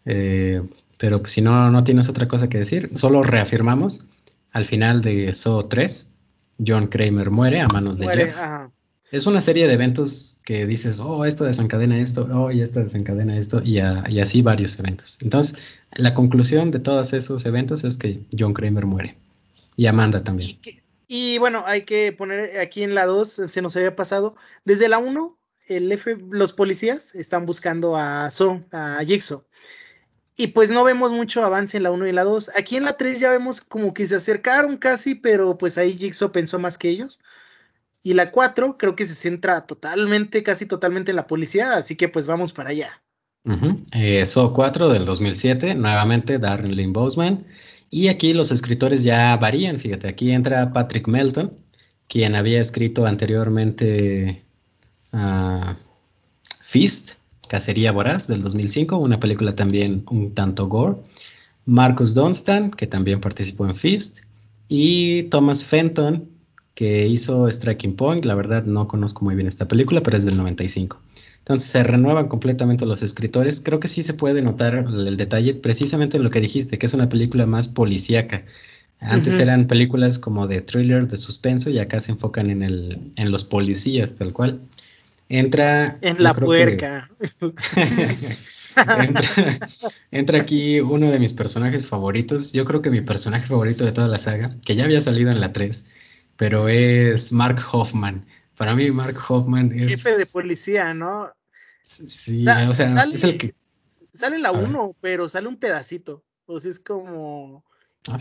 Eh, 0.04 0.62
pero 0.98 1.20
pues, 1.20 1.32
si 1.32 1.42
no, 1.42 1.70
no 1.70 1.84
tienes 1.84 2.08
otra 2.08 2.28
cosa 2.28 2.48
que 2.48 2.58
decir, 2.58 2.90
solo 2.94 3.22
reafirmamos 3.22 4.08
al 4.52 4.64
final 4.64 5.02
de 5.02 5.32
So 5.32 5.66
3, 5.66 6.16
John 6.64 6.86
Kramer 6.86 7.30
muere 7.30 7.60
a 7.60 7.68
manos 7.68 7.98
de 7.98 8.08
Jeff. 8.08 8.36
Es 9.12 9.26
una 9.26 9.40
serie 9.40 9.68
de 9.68 9.74
eventos 9.74 10.40
que 10.44 10.66
dices, 10.66 10.98
oh, 10.98 11.24
esto 11.24 11.44
desencadena 11.44 11.98
esto, 11.98 12.28
oh, 12.32 12.50
y 12.50 12.60
esto 12.60 12.80
desencadena 12.82 13.38
esto, 13.38 13.62
y, 13.62 13.78
así 13.78 14.42
varios 14.42 14.78
eventos. 14.80 15.18
Entonces, 15.22 15.80
la 15.92 16.12
conclusión 16.12 16.72
de 16.72 16.80
todos 16.80 17.12
esos 17.12 17.46
eventos 17.46 17.84
es 17.84 17.98
que 17.98 18.24
John 18.36 18.52
Kramer 18.52 18.84
muere. 18.84 19.16
Y 19.76 19.86
Amanda 19.86 20.24
también. 20.24 20.58
Y, 21.06 21.38
bueno, 21.38 21.62
hay 21.66 21.84
que 21.84 22.12
poner 22.12 22.58
aquí 22.58 22.82
en 22.82 22.96
la 22.96 23.06
2, 23.06 23.42
se 23.48 23.62
nos 23.62 23.76
había 23.76 23.94
pasado, 23.94 24.34
desde 24.64 24.88
la 24.88 24.98
1, 24.98 25.38
el 25.68 25.92
F, 25.92 26.18
los 26.30 26.52
policías 26.52 27.14
están 27.14 27.46
buscando 27.46 27.96
a 27.96 28.30
So, 28.32 28.62
a 28.72 28.98
Jigsaw. 29.06 29.44
Y 30.36 30.48
pues 30.48 30.70
no 30.70 30.84
vemos 30.84 31.12
mucho 31.12 31.42
avance 31.42 31.76
en 31.76 31.82
la 31.82 31.90
1 31.90 32.06
y 32.06 32.12
la 32.12 32.24
2. 32.24 32.50
Aquí 32.56 32.76
en 32.76 32.84
la 32.84 32.96
3 32.96 33.18
ya 33.18 33.30
vemos 33.30 33.62
como 33.62 33.94
que 33.94 34.06
se 34.06 34.16
acercaron 34.16 34.76
casi, 34.76 35.14
pero 35.14 35.56
pues 35.56 35.78
ahí 35.78 35.96
Jigsaw 35.96 36.30
pensó 36.30 36.58
más 36.58 36.76
que 36.76 36.90
ellos. 36.90 37.20
Y 38.02 38.12
la 38.12 38.30
4 38.30 38.76
creo 38.76 38.94
que 38.94 39.06
se 39.06 39.14
centra 39.14 39.66
totalmente, 39.66 40.42
casi 40.42 40.66
totalmente 40.66 41.10
en 41.10 41.16
la 41.16 41.26
policía, 41.26 41.76
así 41.76 41.96
que 41.96 42.08
pues 42.08 42.26
vamos 42.26 42.52
para 42.52 42.70
allá. 42.70 43.02
Eso 43.92 44.52
4 44.52 44.92
del 44.92 45.06
2007, 45.06 45.74
nuevamente 45.74 46.38
Darren 46.38 46.76
Lynn 46.76 46.92
Boseman. 46.92 47.46
Y 47.88 48.08
aquí 48.08 48.34
los 48.34 48.50
escritores 48.50 49.04
ya 49.04 49.36
varían, 49.36 49.78
fíjate, 49.78 50.08
aquí 50.08 50.32
entra 50.32 50.72
Patrick 50.72 51.06
Melton, 51.08 51.56
quien 52.08 52.34
había 52.34 52.60
escrito 52.60 53.06
anteriormente 53.06 54.44
uh, 55.12 55.74
Fist, 56.60 57.12
Cacería 57.48 57.92
Voraz 57.92 58.26
del 58.26 58.42
2005, 58.42 58.96
una 58.96 59.20
película 59.20 59.54
también 59.54 60.04
un 60.10 60.34
tanto 60.34 60.66
gore. 60.68 60.96
Marcus 61.64 62.14
Dunstan, 62.14 62.70
que 62.70 62.86
también 62.86 63.20
participó 63.20 63.66
en 63.66 63.74
Fist. 63.74 64.20
Y 64.68 65.24
Thomas 65.24 65.64
Fenton, 65.64 66.28
que 66.74 67.06
hizo 67.06 67.50
Striking 67.50 67.96
Point. 67.96 68.24
La 68.24 68.34
verdad 68.34 68.64
no 68.64 68.86
conozco 68.88 69.24
muy 69.24 69.34
bien 69.34 69.48
esta 69.48 69.66
película, 69.66 70.02
pero 70.02 70.16
es 70.16 70.24
del 70.24 70.36
95. 70.36 70.98
Entonces 71.38 71.70
se 71.70 71.84
renuevan 71.84 72.28
completamente 72.28 72.86
los 72.86 73.02
escritores. 73.02 73.60
Creo 73.60 73.78
que 73.78 73.88
sí 73.88 74.02
se 74.02 74.14
puede 74.14 74.42
notar 74.42 74.74
el 74.74 75.16
detalle 75.16 75.54
precisamente 75.54 76.16
en 76.16 76.24
lo 76.24 76.30
que 76.30 76.40
dijiste, 76.40 76.78
que 76.78 76.86
es 76.86 76.94
una 76.94 77.08
película 77.08 77.46
más 77.46 77.68
policíaca. 77.68 78.44
Antes 78.98 79.38
eran 79.38 79.66
películas 79.66 80.18
como 80.18 80.46
de 80.46 80.62
thriller, 80.62 81.06
de 81.06 81.16
suspenso, 81.16 81.70
y 81.70 81.78
acá 81.78 82.00
se 82.00 82.12
enfocan 82.12 82.50
en, 82.50 82.62
el, 82.62 83.12
en 83.16 83.30
los 83.30 83.44
policías, 83.44 84.16
tal 84.16 84.32
cual. 84.32 84.60
Entra. 85.28 85.98
En 86.02 86.22
la 86.22 86.34
puerca. 86.34 87.10
entra, 90.10 90.40
aquí 90.40 90.80
uno 90.80 91.10
de 91.10 91.18
mis 91.18 91.32
personajes 91.32 91.88
favoritos. 91.88 92.52
Yo 92.52 92.64
creo 92.64 92.82
que 92.82 92.90
mi 92.90 93.00
personaje 93.00 93.46
favorito 93.46 93.84
de 93.84 93.92
toda 93.92 94.08
la 94.08 94.18
saga, 94.18 94.56
que 94.64 94.76
ya 94.76 94.84
había 94.84 95.00
salido 95.00 95.30
en 95.30 95.40
la 95.40 95.52
3, 95.52 95.88
pero 96.36 96.68
es 96.68 97.32
Mark 97.32 97.60
Hoffman. 97.72 98.26
Para 98.56 98.74
mí, 98.74 98.90
Mark 98.90 99.18
Hoffman 99.28 99.72
es. 99.72 99.88
Jefe 99.88 100.16
de 100.16 100.26
policía, 100.26 100.94
¿no? 100.94 101.32
Sí, 101.82 102.46
o 102.46 102.74
sea, 102.74 102.94
sale, 102.94 103.14
es 103.14 103.24
el 103.24 103.38
que. 103.38 103.52
Sale 104.12 104.38
la 104.38 104.52
1, 104.52 104.96
pero 105.00 105.28
sale 105.28 105.48
un 105.48 105.58
pedacito. 105.58 106.24
O 106.46 106.60
sea, 106.60 106.70
es 106.70 106.80
como. 106.80 107.64
Ah, 108.08 108.18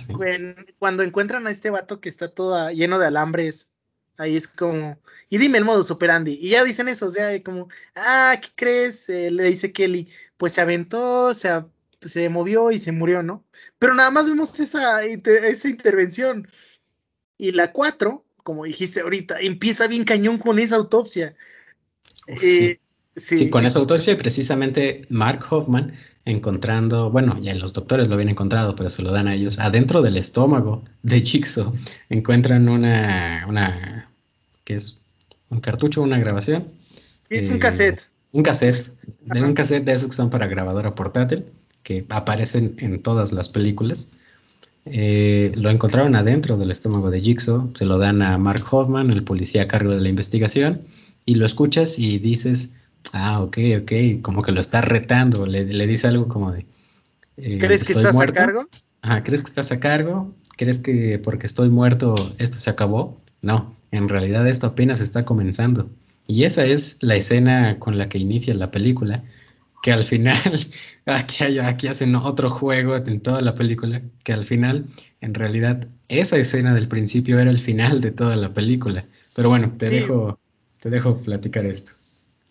cuando 0.80 1.04
encuentran 1.04 1.46
a 1.46 1.52
este 1.52 1.70
vato 1.70 2.02
que 2.02 2.10
está 2.10 2.30
todo 2.30 2.72
lleno 2.72 2.98
de 2.98 3.06
alambres 3.06 3.70
Ahí 4.18 4.36
es 4.36 4.48
como, 4.48 4.98
y 5.30 5.38
dime 5.38 5.58
el 5.58 5.66
modus 5.66 5.92
operandi. 5.92 6.38
Y 6.42 6.50
ya 6.50 6.64
dicen 6.64 6.88
eso, 6.88 7.08
o 7.08 7.12
sea, 7.12 7.42
como, 7.44 7.68
ah, 7.96 8.40
¿qué 8.42 8.50
crees? 8.56 9.10
Eh, 9.10 9.32
le 9.32 9.44
dice 9.44 9.74
Kelly, 9.74 10.10
pues 10.38 10.54
se 10.54 10.62
aventó, 10.62 11.34
se, 11.34 11.50
se 12.06 12.30
movió 12.30 12.72
y 12.72 12.80
se 12.80 12.92
murió, 12.92 13.24
¿no? 13.24 13.44
Pero 13.80 13.94
nada 13.94 14.12
más 14.12 14.26
vemos 14.28 14.60
esa, 14.60 15.04
esa 15.04 15.68
intervención. 15.68 16.48
Y 17.38 17.52
la 17.52 17.72
4, 17.72 18.24
como 18.38 18.64
dijiste 18.64 19.02
ahorita, 19.02 19.40
empieza 19.42 19.88
bien 19.88 20.06
cañón 20.06 20.38
con 20.38 20.60
esa 20.60 20.78
autopsia. 20.78 21.36
Eh, 22.28 22.80
sí. 23.16 23.50
con 23.50 23.66
esa 23.66 23.80
autopsia 23.80 24.18
precisamente 24.18 25.06
Mark 25.10 25.46
Hoffman 25.50 25.94
encontrando, 26.26 27.12
bueno, 27.12 27.40
ya 27.40 27.54
los 27.54 27.74
doctores 27.74 28.08
lo 28.08 28.16
habían 28.16 28.30
encontrado, 28.30 28.76
pero 28.76 28.90
se 28.90 29.04
lo 29.04 29.12
dan 29.12 29.28
a 29.28 29.36
ellos, 29.36 29.60
adentro 29.60 30.02
del 30.02 30.18
estómago 30.18 30.84
de 31.04 31.22
Jigsaw, 31.22 31.74
encuentran 32.10 32.68
una, 32.68 33.46
una, 33.48 34.10
¿qué 34.64 34.76
es? 34.76 35.02
¿Un 35.50 35.60
cartucho, 35.62 36.02
una 36.02 36.18
grabación? 36.18 36.66
Es 37.30 37.50
un 37.50 37.60
cassette. 37.60 38.00
Eh, 38.00 38.04
un 38.32 38.44
cassette, 38.44 38.92
de 39.22 39.44
un 39.44 39.54
cassette 39.54 39.86
de 39.86 39.94
esos 39.94 40.10
que 40.10 40.16
son 40.16 40.32
para 40.32 40.48
grabadora 40.48 40.96
portátil, 40.96 41.46
que 41.84 42.06
aparecen 42.10 42.76
en 42.80 43.02
todas 43.02 43.32
las 43.32 43.48
películas. 43.48 44.18
Eh, 44.86 45.52
lo 45.56 45.70
encontraron 45.70 46.16
adentro 46.16 46.58
del 46.58 46.72
estómago 46.72 47.12
de 47.12 47.22
Jigsaw, 47.22 47.72
se 47.76 47.86
lo 47.86 48.00
dan 48.00 48.24
a 48.24 48.38
Mark 48.40 48.66
Hoffman, 48.72 49.12
el 49.12 49.24
policía 49.24 49.64
a 49.64 49.68
cargo 49.68 49.92
de 49.92 50.02
la 50.02 50.10
investigación, 50.10 50.82
y 51.26 51.36
lo 51.36 51.46
escuchas 51.46 51.98
y 52.00 52.18
dices, 52.18 52.74
ah, 53.14 53.42
ok, 53.42 53.58
ok, 53.82 54.22
como 54.22 54.42
que 54.42 54.52
lo 54.52 54.62
está 54.62 54.82
retando, 54.82 55.46
le, 55.46 55.66
dice 55.88 56.08
algo 56.08 56.28
como 56.28 56.52
de... 56.52 56.66
Eh, 57.38 57.58
¿Crees 57.60 57.84
que 57.84 57.94
estás 57.94 58.20
a 58.20 58.28
cargo? 58.28 58.68
Ajá, 59.02 59.24
¿crees 59.24 59.44
que 59.44 59.50
estás 59.50 59.72
a 59.72 59.80
cargo? 59.80 60.34
¿Crees 60.58 60.80
que 60.80 61.20
porque 61.20 61.48
estoy 61.48 61.70
muerto 61.70 62.16
esto 62.38 62.58
se 62.58 62.70
acabó? 62.70 63.22
No, 63.42 63.76
en 63.92 64.10
realidad 64.10 64.48
esto 64.48 64.68
apenas 64.68 65.00
está 65.00 65.26
comenzando. 65.26 65.90
Y 66.28 66.46
esa 66.46 66.66
es 66.66 66.98
la 67.02 67.16
escena 67.16 67.78
con 67.78 67.98
la 67.98 68.10
que 68.10 68.18
inicia 68.18 68.54
la 68.56 68.72
película, 68.72 69.24
que 69.84 69.92
al 69.94 70.04
final, 70.04 70.68
aquí, 71.06 71.60
aquí 71.60 71.88
hacen 71.88 72.16
otro 72.16 72.50
juego 72.50 72.96
en 72.96 73.22
toda 73.22 73.42
la 73.42 73.54
película, 73.54 74.02
que 74.24 74.34
al 74.34 74.46
final, 74.46 74.86
en 75.22 75.34
realidad, 75.34 75.88
esa 76.08 76.38
escena 76.38 76.74
del 76.74 76.88
principio 76.88 77.40
era 77.40 77.52
el 77.52 77.60
final 77.60 78.02
de 78.02 78.12
toda 78.12 78.36
la 78.36 78.54
película. 78.54 79.06
Pero 79.36 79.50
bueno, 79.50 79.74
te, 79.78 79.90
dejo, 79.90 80.40
te 80.80 80.90
dejo 80.90 81.18
platicar 81.18 81.66
esto. 81.66 81.92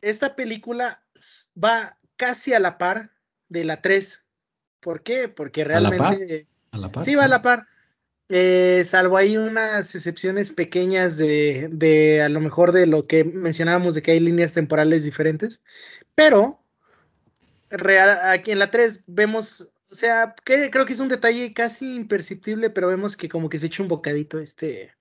Esta 0.05 0.37
película 0.37 1.03
va 1.63 1.99
casi 2.17 2.53
a 2.53 2.61
la 2.61 2.79
par 2.79 3.11
de 3.49 3.65
la 3.65 3.81
3. 3.81 4.25
¿Por 4.81 5.03
qué? 5.03 5.29
Porque 5.29 5.65
realmente... 5.65 6.47
¿A 6.71 6.79
la 6.79 6.93
par? 6.93 7.05
Sí, 7.05 7.15
va 7.15 7.25
a 7.25 7.29
la 7.29 7.43
par. 7.43 7.67
Eh, 8.29 8.85
salvo 8.87 9.17
hay 9.17 9.37
unas 9.37 9.95
excepciones 9.95 10.51
pequeñas 10.51 11.17
de, 11.17 11.69
de, 11.71 12.23
a 12.23 12.29
lo 12.29 12.41
mejor 12.41 12.73
de 12.73 12.87
lo 12.87 13.07
que 13.07 13.23
mencionábamos 13.25 13.95
de 13.95 14.03
que 14.03 14.13
hay 14.13 14.21
líneas 14.21 14.53
temporales 14.53 15.05
diferentes, 15.05 15.61
pero 16.15 16.59
real, 17.71 18.19
aquí 18.25 18.51
en 18.51 18.59
la 18.59 18.71
3 18.71 19.05
vemos, 19.07 19.69
o 19.93 19.95
sea, 19.95 20.35
que 20.45 20.71
creo 20.71 20.87
que 20.87 20.95
es 20.95 21.01
un 21.01 21.09
detalle 21.09 21.53
casi 21.53 21.95
imperceptible, 21.95 22.71
pero 22.71 22.89
vemos 22.89 23.17
que 23.17 23.29
como 23.29 23.51
que 23.51 23.59
se 23.59 23.67
echa 23.67 23.83
un 23.83 23.89
bocadito 23.89 24.39
este, 24.39 24.93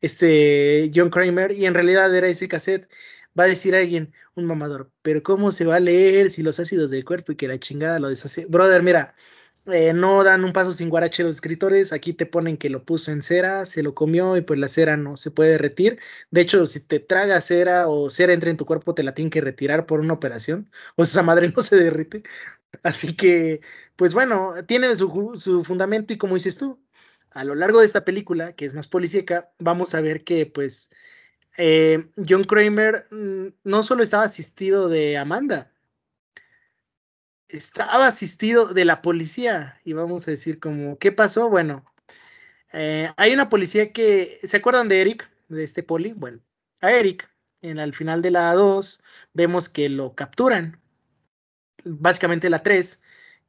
este 0.00 0.90
John 0.92 1.10
Kramer 1.10 1.52
y 1.52 1.66
en 1.66 1.74
realidad 1.74 2.14
era 2.14 2.28
ese 2.28 2.48
cassette. 2.48 2.88
Va 3.38 3.44
a 3.44 3.46
decir 3.46 3.74
alguien, 3.74 4.12
un 4.34 4.44
mamador, 4.46 4.90
pero 5.02 5.22
¿cómo 5.22 5.52
se 5.52 5.64
va 5.64 5.76
a 5.76 5.80
leer 5.80 6.30
si 6.30 6.42
los 6.42 6.60
ácidos 6.60 6.90
del 6.90 7.04
cuerpo 7.04 7.32
y 7.32 7.36
que 7.36 7.48
la 7.48 7.58
chingada 7.58 7.98
lo 7.98 8.08
deshace? 8.08 8.46
Brother, 8.46 8.82
mira, 8.82 9.14
eh, 9.66 9.92
no 9.92 10.24
dan 10.24 10.44
un 10.44 10.52
paso 10.52 10.72
sin 10.72 10.88
guarache 10.90 11.22
los 11.22 11.36
escritores. 11.36 11.92
Aquí 11.92 12.12
te 12.14 12.26
ponen 12.26 12.56
que 12.56 12.68
lo 12.68 12.84
puso 12.84 13.12
en 13.12 13.22
cera, 13.22 13.64
se 13.66 13.82
lo 13.82 13.94
comió 13.94 14.36
y 14.36 14.42
pues 14.42 14.58
la 14.58 14.68
cera 14.68 14.96
no 14.96 15.16
se 15.16 15.30
puede 15.30 15.50
derretir. 15.52 16.00
De 16.30 16.40
hecho, 16.40 16.66
si 16.66 16.80
te 16.80 16.98
traga 17.00 17.40
cera 17.40 17.88
o 17.88 18.10
cera 18.10 18.32
entra 18.32 18.50
en 18.50 18.56
tu 18.56 18.66
cuerpo, 18.66 18.94
te 18.94 19.02
la 19.04 19.14
tienen 19.14 19.30
que 19.30 19.40
retirar 19.40 19.86
por 19.86 20.00
una 20.00 20.14
operación. 20.14 20.70
O 20.96 21.04
esa 21.04 21.22
madre 21.22 21.52
no 21.56 21.62
se 21.62 21.76
derrite. 21.76 22.22
Así 22.82 23.16
que, 23.16 23.60
pues 23.96 24.14
bueno, 24.14 24.54
tiene 24.66 24.94
su, 24.96 25.32
su 25.36 25.64
fundamento 25.64 26.12
y 26.12 26.18
como 26.18 26.34
dices 26.34 26.56
tú, 26.58 26.80
a 27.30 27.44
lo 27.44 27.54
largo 27.54 27.80
de 27.80 27.86
esta 27.86 28.04
película, 28.04 28.54
que 28.54 28.64
es 28.66 28.74
más 28.74 28.88
policíaca, 28.88 29.52
vamos 29.58 29.94
a 29.94 30.00
ver 30.00 30.24
que 30.24 30.46
pues 30.46 30.90
eh, 31.56 32.10
John 32.28 32.44
Kramer 32.44 33.06
mm, 33.10 33.46
no 33.64 33.82
solo 33.82 34.02
estaba 34.02 34.24
asistido 34.24 34.88
de 34.88 35.18
Amanda, 35.18 35.72
estaba 37.48 38.06
asistido 38.06 38.68
de 38.68 38.84
la 38.84 39.02
policía 39.02 39.80
y 39.84 39.92
vamos 39.92 40.26
a 40.26 40.30
decir 40.30 40.58
como, 40.58 40.98
¿qué 40.98 41.12
pasó? 41.12 41.50
Bueno, 41.50 41.84
eh, 42.72 43.10
hay 43.16 43.32
una 43.34 43.48
policía 43.48 43.92
que, 43.92 44.40
¿se 44.42 44.56
acuerdan 44.56 44.88
de 44.88 45.00
Eric, 45.02 45.30
de 45.48 45.64
este 45.64 45.82
poli? 45.82 46.12
Bueno, 46.12 46.40
a 46.80 46.92
Eric, 46.92 47.28
en 47.60 47.78
al 47.78 47.92
final 47.92 48.22
de 48.22 48.30
la 48.30 48.54
2, 48.54 49.02
vemos 49.34 49.68
que 49.68 49.88
lo 49.88 50.14
capturan. 50.14 50.80
Básicamente 51.84 52.48
la 52.48 52.62
3 52.62 53.02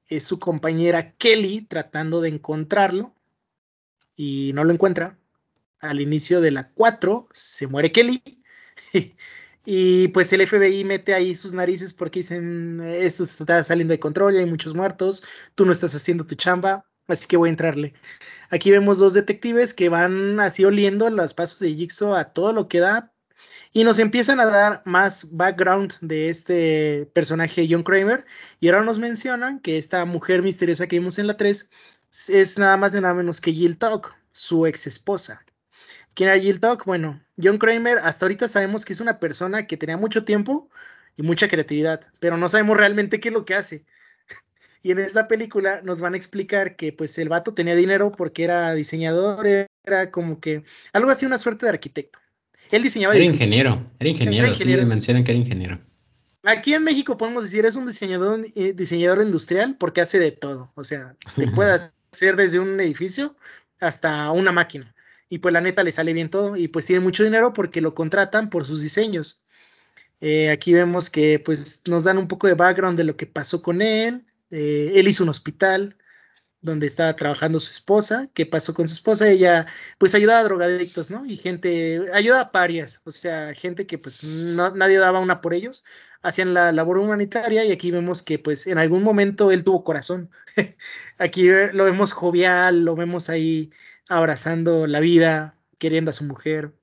es 0.08 0.24
su 0.24 0.39
compañera 0.39 1.13
Kelly 1.13 1.62
tratando 1.62 2.22
de 2.22 2.30
encontrarlo 2.30 3.16
y 4.16 4.52
no 4.54 4.63
lo 4.63 4.74
encuentra. 4.74 5.18
Al 5.84 6.00
inicio 6.00 6.39
de 6.39 6.52
la 6.52 6.69
4 6.69 7.28
se 7.34 7.67
muere 7.67 7.91
Kelly 7.91 8.24
Y 9.65 10.10
pues 10.10 10.32
el 10.34 10.48
FBI 10.48 10.84
mete 10.84 11.13
ahí 11.13 11.36
sus 11.36 11.54
narices 11.54 11.93
porque 11.93 12.19
dicen, 12.19 12.82
esto 12.82 13.24
está 13.24 13.63
saliendo 13.63 13.93
de 13.93 14.00
control, 14.00 14.38
hay 14.38 14.46
muchos 14.46 14.74
muertos, 14.74 15.24
tú 15.56 15.65
no 15.65 15.72
estás 15.72 15.96
haciendo 15.96 16.26
tu 16.26 16.36
chamba, 16.36 16.86
así 17.08 17.28
que 17.28 17.38
voy 17.38 17.50
a 17.50 17.52
entrarle. 17.52 17.93
Aquí 18.50 18.72
vemos 18.72 18.98
dos 18.98 19.13
detectives 19.13 19.74
que 19.74 19.89
van 19.89 20.39
así 20.39 20.65
oliendo 20.65 21.10
los 21.10 21.34
pasos 21.34 21.60
de 21.60 21.76
Jigsaw 21.76 22.15
a 22.15 22.34
todo 22.34 22.52
lo 22.54 22.67
que 22.67 22.80
da 22.80 23.13
y 23.72 23.84
nos 23.86 24.00
empiezan 24.00 24.39
a 24.39 24.46
dar 24.46 24.84
más 24.86 25.30
background 25.32 25.96
de 26.02 26.30
este 26.30 27.10
personaje 27.13 27.67
John 27.69 27.84
Kramer 27.84 28.26
y 28.60 28.69
ahora 28.69 28.84
nos 28.84 29.00
mencionan 29.00 29.60
que 29.60 29.78
esta 29.78 30.06
mujer 30.06 30.41
misteriosa 30.43 30.88
que 30.88 31.00
vimos 31.00 31.19
en 31.19 31.28
la 31.28 31.38
3 31.38 31.69
es 32.30 32.58
nada 32.58 32.78
más 32.78 32.91
de 32.91 33.02
nada 33.02 33.13
menos 33.13 33.41
que 33.41 33.54
Jill 33.54 33.78
Talk, 33.78 34.13
su 34.34 34.65
ex 34.67 34.88
esposa. 34.88 35.43
¿Quién 36.13 36.30
era 36.30 36.39
Jill 36.39 36.60
Talk? 36.60 36.86
Bueno, 36.86 37.21
John 37.41 37.58
Kramer, 37.58 37.97
hasta 37.99 38.26
ahorita 38.26 38.47
sabemos 38.47 38.86
que 38.86 38.93
es 38.93 38.99
una 38.99 39.19
persona 39.19 39.65
que 39.65 39.78
tenía 39.78 39.97
mucho 39.97 40.23
tiempo 40.23 40.69
y 41.17 41.23
mucha 41.23 41.47
creatividad, 41.47 42.02
pero 42.19 42.38
no 42.38 42.49
sabemos 42.49 42.78
realmente 42.78 43.19
qué 43.19 43.30
es 43.30 43.34
lo 43.34 43.45
que 43.45 43.56
hace. 43.56 43.86
Y 44.86 44.91
en 44.91 44.99
esta 44.99 45.30
película 45.30 45.80
nos 45.82 46.02
van 46.02 46.13
a 46.13 46.17
explicar 46.17 46.76
que 46.76 46.91
pues 46.91 47.17
el 47.17 47.30
vato 47.30 47.54
tenía 47.54 47.73
dinero 47.73 48.12
porque 48.12 48.43
era 48.43 48.73
diseñador, 48.73 49.47
era 49.47 50.12
como 50.12 50.41
que 50.41 50.63
algo 50.91 51.10
así, 51.10 51.26
una 51.26 51.38
suerte 51.38 51.65
de 51.65 51.69
arquitecto. 51.69 52.19
Él 52.69 52.84
diseñaba. 52.84 53.15
Era 53.15 53.23
ingeniero, 53.23 53.82
era 53.97 54.10
ingeniero, 54.10 54.54
sí, 54.54 54.65
mencionan 54.65 55.23
que 55.23 55.32
era 55.32 55.39
ingeniero. 55.39 55.80
Aquí 56.43 56.73
en 56.73 56.84
México 56.84 57.15
podemos 57.15 57.45
decir 57.45 57.65
es 57.65 57.78
un 57.78 57.88
diseñador, 57.88 58.45
eh, 58.56 58.73
diseñador 58.73 59.21
industrial 59.21 59.78
porque 59.80 60.02
hace 60.02 60.19
de 60.19 60.34
todo. 60.34 60.73
O 60.76 60.84
sea, 60.84 61.15
te 61.38 61.47
puede 61.56 61.80
hacer 62.12 62.36
desde 62.36 62.60
un 62.60 62.78
edificio 62.82 63.38
hasta 63.80 64.30
una 64.32 64.52
máquina 64.52 64.93
y 65.34 65.39
pues 65.39 65.52
la 65.52 65.62
neta 65.62 65.82
le 65.82 65.91
sale 65.91 66.13
bien 66.13 66.30
todo 66.30 66.56
y 66.56 66.67
pues 66.67 66.86
tiene 66.86 67.00
mucho 67.00 67.24
dinero 67.24 67.54
porque 67.54 67.82
lo 67.82 67.96
contratan 67.96 68.52
por 68.52 68.67
sus 68.67 68.84
diseños. 68.84 69.43
Eh, 70.22 70.52
aquí 70.52 70.74
vemos 70.74 71.10
que 71.10 71.39
pues 71.39 71.82
nos 71.88 72.04
dan 72.04 72.19
un 72.19 72.28
poco 72.28 72.46
de 72.46 72.54
background 72.54 73.00
de 73.00 73.04
lo 73.04 73.17
que 73.17 73.26
pasó 73.26 73.63
con 73.63 73.82
él. 73.82 74.28
Él 74.52 75.08
hizo 75.08 75.24
un 75.24 75.30
hospital 75.30 75.98
donde 76.62 76.86
estaba 76.86 77.15
trabajando 77.15 77.60
su 77.60 77.72
esposa. 77.72 78.30
¿Qué 78.36 78.46
pasó 78.46 78.76
con 78.76 78.88
su 78.88 78.93
esposa? 78.93 79.28
Ella 79.28 79.65
pues 79.98 80.13
ayudaba 80.13 80.41
a 80.41 80.43
drogadictos, 80.43 81.10
¿no? 81.10 81.26
Y 81.26 81.38
gente, 81.38 82.06
ayuda 82.13 82.41
a 82.41 82.52
parias, 82.52 83.02
o 83.04 83.10
sea, 83.10 83.56
gente 83.56 83.88
que 83.88 83.98
pues 83.98 84.24
nadie 84.24 85.00
daba 85.00 85.19
una 85.19 85.41
por 85.41 85.56
ellos. 85.56 85.84
Hacían 86.22 86.54
la 86.54 86.72
labor 86.72 87.00
humanitaria 87.00 87.65
y 87.65 87.72
aquí 87.72 87.89
vemos 87.89 88.22
que 88.22 88.38
pues 88.38 88.67
en 88.67 88.78
algún 88.78 89.02
momento 89.02 89.52
él 89.52 89.63
tuvo 89.63 89.84
corazón. 89.84 90.30
aquí 91.17 91.48
lo 91.48 91.86
vemos 91.86 92.12
jovial, 92.13 92.86
lo 92.86 92.96
vemos 92.96 93.32
ahí 93.32 93.72
abrazando 94.08 94.88
la 94.88 95.00
vida, 95.00 95.58
queriendo 95.78 96.12
a 96.12 96.13
su 96.13 96.24
mujer. 96.24 96.74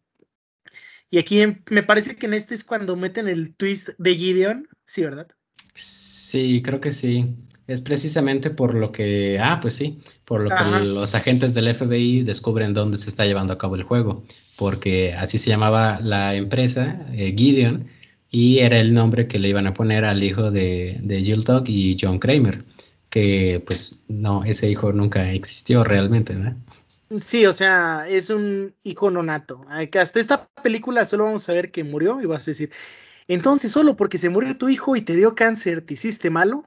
Y 1.11 1.19
aquí 1.19 1.43
me 1.71 1.83
parece 1.83 2.17
que 2.17 2.27
en 2.27 2.35
este 2.35 2.55
es 2.55 2.65
cuando 2.65 2.97
meten 2.97 3.29
el 3.29 3.55
twist 3.55 3.91
de 3.99 4.15
Gideon, 4.15 4.69
¿sí, 4.87 5.03
verdad? 5.03 5.29
Sí, 5.75 6.63
creo 6.63 6.81
que 6.81 6.93
sí. 6.93 7.35
Es 7.67 7.83
precisamente 7.83 8.51
por 8.51 8.75
lo 8.75 8.91
que, 8.91 9.39
ah, 9.41 9.61
pues 9.63 9.75
sí, 9.75 10.01
por 10.25 10.41
lo 10.41 10.51
que 10.51 10.85
los 10.85 11.15
agentes 11.15 11.55
del 11.55 11.73
FBI 11.73 12.23
descubren 12.25 12.75
dónde 12.75 12.99
se 12.99 13.09
está 13.09 13.25
llevando 13.27 13.53
a 13.53 13.59
cabo 13.59 13.77
el 13.77 13.85
juego, 13.85 14.25
porque 14.57 15.15
así 15.15 15.39
se 15.39 15.51
llamaba 15.51 16.01
la 16.01 16.35
empresa, 16.35 17.07
eh, 17.13 17.33
Gideon, 17.37 17.87
y 18.29 18.59
era 18.59 18.81
el 18.81 18.93
nombre 18.93 19.29
que 19.29 19.39
le 19.39 19.49
iban 19.49 19.69
a 19.69 19.75
poner 19.75 20.05
al 20.05 20.25
hijo 20.25 20.51
de, 20.51 20.99
de 21.01 21.23
Jill 21.23 21.45
Talk 21.45 21.69
y 21.69 21.97
John 22.01 22.19
Kramer, 22.19 22.65
que 23.09 23.63
pues 23.65 24.01
no, 24.09 24.43
ese 24.43 24.69
hijo 24.69 24.93
nunca 24.93 25.33
existió 25.33 25.85
realmente, 25.85 26.35
¿no? 26.35 26.57
Sí, 27.23 27.45
o 27.45 27.53
sea, 27.53 28.07
es 28.09 28.31
un 28.31 28.75
icono 28.85 29.23
nato. 29.23 29.63
Hasta 29.69 30.21
esta 30.21 30.49
película 30.63 31.05
solo 31.07 31.25
vamos 31.25 31.49
a 31.49 31.53
ver 31.53 31.73
que 31.73 31.83
murió 31.83 32.21
y 32.21 32.27
vas 32.27 32.47
a 32.47 32.53
decir, 32.53 32.71
entonces 33.29 33.73
solo 33.73 33.97
porque 33.97 34.19
se 34.19 34.29
murió 34.31 34.59
tu 34.59 34.69
hijo 34.69 34.97
y 34.97 35.03
te 35.03 35.17
dio 35.17 35.35
cáncer, 35.35 35.87
¿te 35.87 35.95
hiciste 35.95 36.31
malo? 36.31 36.67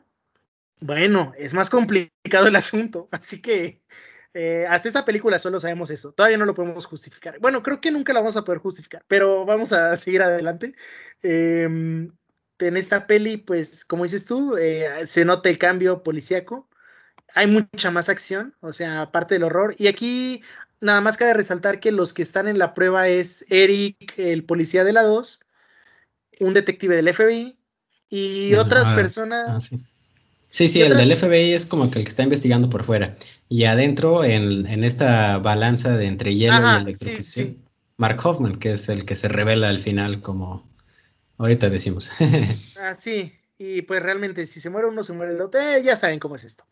Bueno, 0.81 1.33
es 1.37 1.53
más 1.53 1.69
complicado 1.69 2.47
el 2.47 2.55
asunto, 2.57 3.09
así 3.13 3.41
que 3.41 3.81
Eh, 4.35 4.65
hasta 4.69 4.87
esta 4.89 5.05
película 5.05 5.39
solo 5.39 5.59
sabemos 5.59 5.89
eso. 5.91 6.13
Todavía 6.13 6.37
no 6.37 6.45
lo 6.45 6.53
podemos 6.55 6.85
justificar. 6.87 7.39
Bueno, 7.41 7.63
creo 7.63 7.81
que 7.81 7.91
nunca 7.91 8.13
la 8.13 8.21
vamos 8.21 8.37
a 8.37 8.43
poder 8.45 8.59
justificar, 8.61 9.03
pero 9.07 9.45
vamos 9.45 9.73
a 9.73 9.97
seguir 9.97 10.21
adelante. 10.23 10.75
Em, 11.23 12.11
en 12.59 12.77
esta 12.77 13.07
peli, 13.07 13.37
pues, 13.37 13.85
como 13.85 14.03
dices 14.03 14.25
tú, 14.25 14.57
eh, 14.57 15.07
se 15.07 15.25
nota 15.25 15.49
el 15.49 15.57
cambio 15.59 16.03
policíaco. 16.03 16.69
Hay 17.33 17.47
mucha 17.47 17.91
más 17.91 18.09
acción, 18.09 18.53
o 18.61 18.73
sea, 18.73 19.01
aparte 19.01 19.35
del 19.35 19.43
horror. 19.43 19.75
Y 19.77 19.87
aquí 19.87 20.43
nada 20.81 21.01
más 21.01 21.17
cabe 21.17 21.33
resaltar 21.33 21.79
que 21.79 21.91
los 21.91 22.13
que 22.13 22.21
están 22.21 22.47
en 22.47 22.59
la 22.59 22.73
prueba 22.73 23.07
es 23.07 23.45
Eric, 23.49 24.13
el 24.17 24.43
policía 24.43 24.83
de 24.83 24.93
la 24.93 25.03
2, 25.03 25.39
un 26.41 26.53
detective 26.53 26.95
del 26.95 27.13
FBI 27.13 27.57
y 28.09 28.53
otras 28.55 28.89
personas. 28.91 29.49
Ah, 29.49 29.61
sí. 29.61 29.81
Sí, 30.53 30.81
el 30.83 30.95
del 30.95 31.17
FBI 31.17 31.53
es 31.53 31.65
como 31.65 31.89
que 31.89 31.97
el 31.97 32.05
que 32.05 32.09
está 32.09 32.21
investigando 32.21 32.69
por 32.69 32.83
fuera. 32.83 33.17
Y 33.49 33.63
adentro, 33.63 34.23
en, 34.23 34.67
en 34.67 34.83
esta 34.83 35.39
balanza 35.39 35.97
de 35.97 36.05
entre 36.05 36.35
hielo 36.35 36.53
y 36.53 36.81
electricidad, 36.81 37.53
Mark 37.97 38.19
Hoffman, 38.23 38.57
que 38.57 38.73
es 38.73 38.87
el 38.87 39.05
que 39.05 39.15
se 39.15 39.29
revela 39.29 39.69
al 39.69 39.79
final 39.79 40.21
como 40.21 40.69
ahorita 41.39 41.71
decimos. 41.71 42.11
ah, 42.79 42.95
sí, 42.97 43.33
y 43.63 43.81
pues 43.83 44.01
realmente 44.01 44.47
si 44.47 44.59
se 44.59 44.69
muere 44.69 44.87
uno, 44.87 45.03
se 45.03 45.13
muere 45.13 45.33
el 45.33 45.41
otro, 45.41 45.61
eh, 45.61 45.81
ya 45.83 45.97
saben 45.97 46.19
cómo 46.19 46.35
es 46.35 46.43
esto 46.43 46.65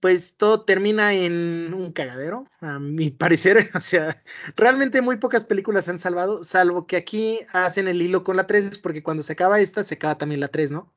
pues 0.00 0.34
todo 0.36 0.62
termina 0.62 1.12
en 1.12 1.72
un 1.74 1.92
cagadero, 1.92 2.46
a 2.60 2.78
mi 2.78 3.10
parecer. 3.10 3.70
O 3.74 3.80
sea, 3.80 4.22
realmente 4.56 5.02
muy 5.02 5.16
pocas 5.16 5.44
películas 5.44 5.88
han 5.88 5.98
salvado, 5.98 6.44
salvo 6.44 6.86
que 6.86 6.96
aquí 6.96 7.40
hacen 7.52 7.88
el 7.88 8.00
hilo 8.02 8.24
con 8.24 8.36
la 8.36 8.46
3, 8.46 8.78
porque 8.78 9.02
cuando 9.02 9.22
se 9.22 9.32
acaba 9.32 9.60
esta, 9.60 9.84
se 9.84 9.94
acaba 9.94 10.18
también 10.18 10.40
la 10.40 10.48
3, 10.48 10.72
¿no? 10.72 10.92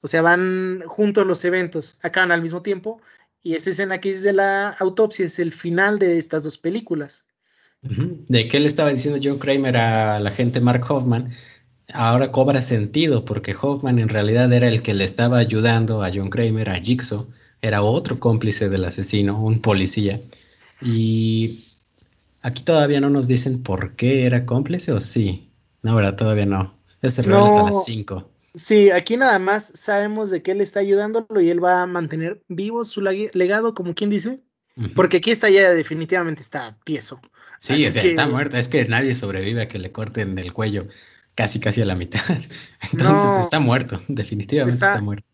O 0.00 0.08
sea, 0.08 0.22
van 0.22 0.82
juntos 0.86 1.26
los 1.26 1.44
eventos, 1.44 1.98
acaban 2.02 2.32
al 2.32 2.42
mismo 2.42 2.62
tiempo, 2.62 3.00
y 3.42 3.54
esa 3.54 3.70
escena 3.70 4.00
que 4.00 4.10
es 4.10 4.22
de 4.22 4.32
la 4.32 4.70
autopsia 4.70 5.26
es 5.26 5.38
el 5.38 5.52
final 5.52 5.98
de 5.98 6.18
estas 6.18 6.44
dos 6.44 6.58
películas. 6.58 7.28
De 7.82 8.46
qué 8.46 8.60
le 8.60 8.68
estaba 8.68 8.92
diciendo 8.92 9.20
John 9.22 9.40
Kramer 9.40 9.76
a 9.76 10.20
la 10.20 10.30
gente 10.30 10.60
Mark 10.60 10.84
Hoffman, 10.88 11.32
ahora 11.92 12.30
cobra 12.30 12.62
sentido, 12.62 13.24
porque 13.24 13.56
Hoffman 13.60 13.98
en 13.98 14.08
realidad 14.08 14.52
era 14.52 14.68
el 14.68 14.82
que 14.82 14.94
le 14.94 15.04
estaba 15.04 15.38
ayudando 15.38 16.02
a 16.02 16.10
John 16.12 16.30
Kramer, 16.30 16.70
a 16.70 16.80
Jigsaw, 16.80 17.28
era 17.60 17.82
otro 17.82 18.18
cómplice 18.18 18.68
del 18.68 18.84
asesino, 18.84 19.42
un 19.42 19.60
policía. 19.60 20.20
Y 20.80 21.64
aquí 22.42 22.64
todavía 22.64 23.00
no 23.00 23.10
nos 23.10 23.28
dicen 23.28 23.62
por 23.62 23.94
qué 23.94 24.26
era 24.26 24.46
cómplice 24.46 24.92
o 24.92 25.00
sí. 25.00 25.50
No, 25.82 25.94
¿verdad? 25.94 26.16
Todavía 26.16 26.46
no. 26.46 26.74
Eso 27.00 27.16
se 27.16 27.22
revela 27.22 27.46
hasta 27.46 27.62
las 27.64 27.84
5. 27.84 28.30
Sí, 28.54 28.90
aquí 28.90 29.16
nada 29.16 29.38
más 29.38 29.72
sabemos 29.74 30.30
de 30.30 30.42
que 30.42 30.52
él 30.52 30.60
está 30.60 30.80
ayudándolo 30.80 31.40
y 31.40 31.50
él 31.50 31.62
va 31.62 31.82
a 31.82 31.86
mantener 31.86 32.42
vivo 32.48 32.84
su 32.84 33.00
legado, 33.00 33.74
como 33.74 33.94
quien 33.94 34.10
dice. 34.10 34.40
Porque 34.94 35.18
aquí 35.18 35.30
está 35.30 35.50
ya 35.50 35.70
definitivamente 35.70 36.40
está 36.40 36.78
tieso. 36.84 37.20
Sí, 37.58 37.84
está 37.84 38.26
muerto. 38.26 38.56
Es 38.56 38.68
que 38.68 38.84
nadie 38.86 39.14
sobrevive 39.14 39.62
a 39.62 39.68
que 39.68 39.78
le 39.78 39.92
corten 39.92 40.38
el 40.38 40.52
cuello 40.52 40.86
casi 41.34 41.60
casi 41.60 41.82
a 41.82 41.84
la 41.84 41.94
mitad. 41.94 42.20
Entonces 42.92 43.38
está 43.40 43.60
muerto, 43.60 44.00
definitivamente 44.08 44.84
está 44.84 45.00
muerto 45.00 45.26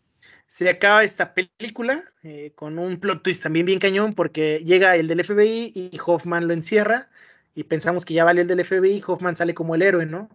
se 0.49 0.67
acaba 0.67 1.03
esta 1.03 1.35
película 1.35 2.03
eh, 2.23 2.53
con 2.55 2.79
un 2.79 2.99
plot 2.99 3.21
twist 3.21 3.43
también 3.43 3.67
bien 3.67 3.77
cañón 3.77 4.13
porque 4.13 4.63
llega 4.65 4.95
el 4.95 5.07
del 5.07 5.23
FBI 5.23 5.71
y 5.75 5.99
Hoffman 6.03 6.47
lo 6.47 6.55
encierra 6.55 7.07
y 7.53 7.63
pensamos 7.63 8.03
que 8.03 8.15
ya 8.15 8.23
vale 8.23 8.41
el 8.41 8.47
del 8.47 8.65
FBI 8.65 8.97
y 8.97 9.03
Hoffman 9.05 9.35
sale 9.35 9.53
como 9.53 9.75
el 9.75 9.81
héroe, 9.81 10.05
¿no? 10.05 10.29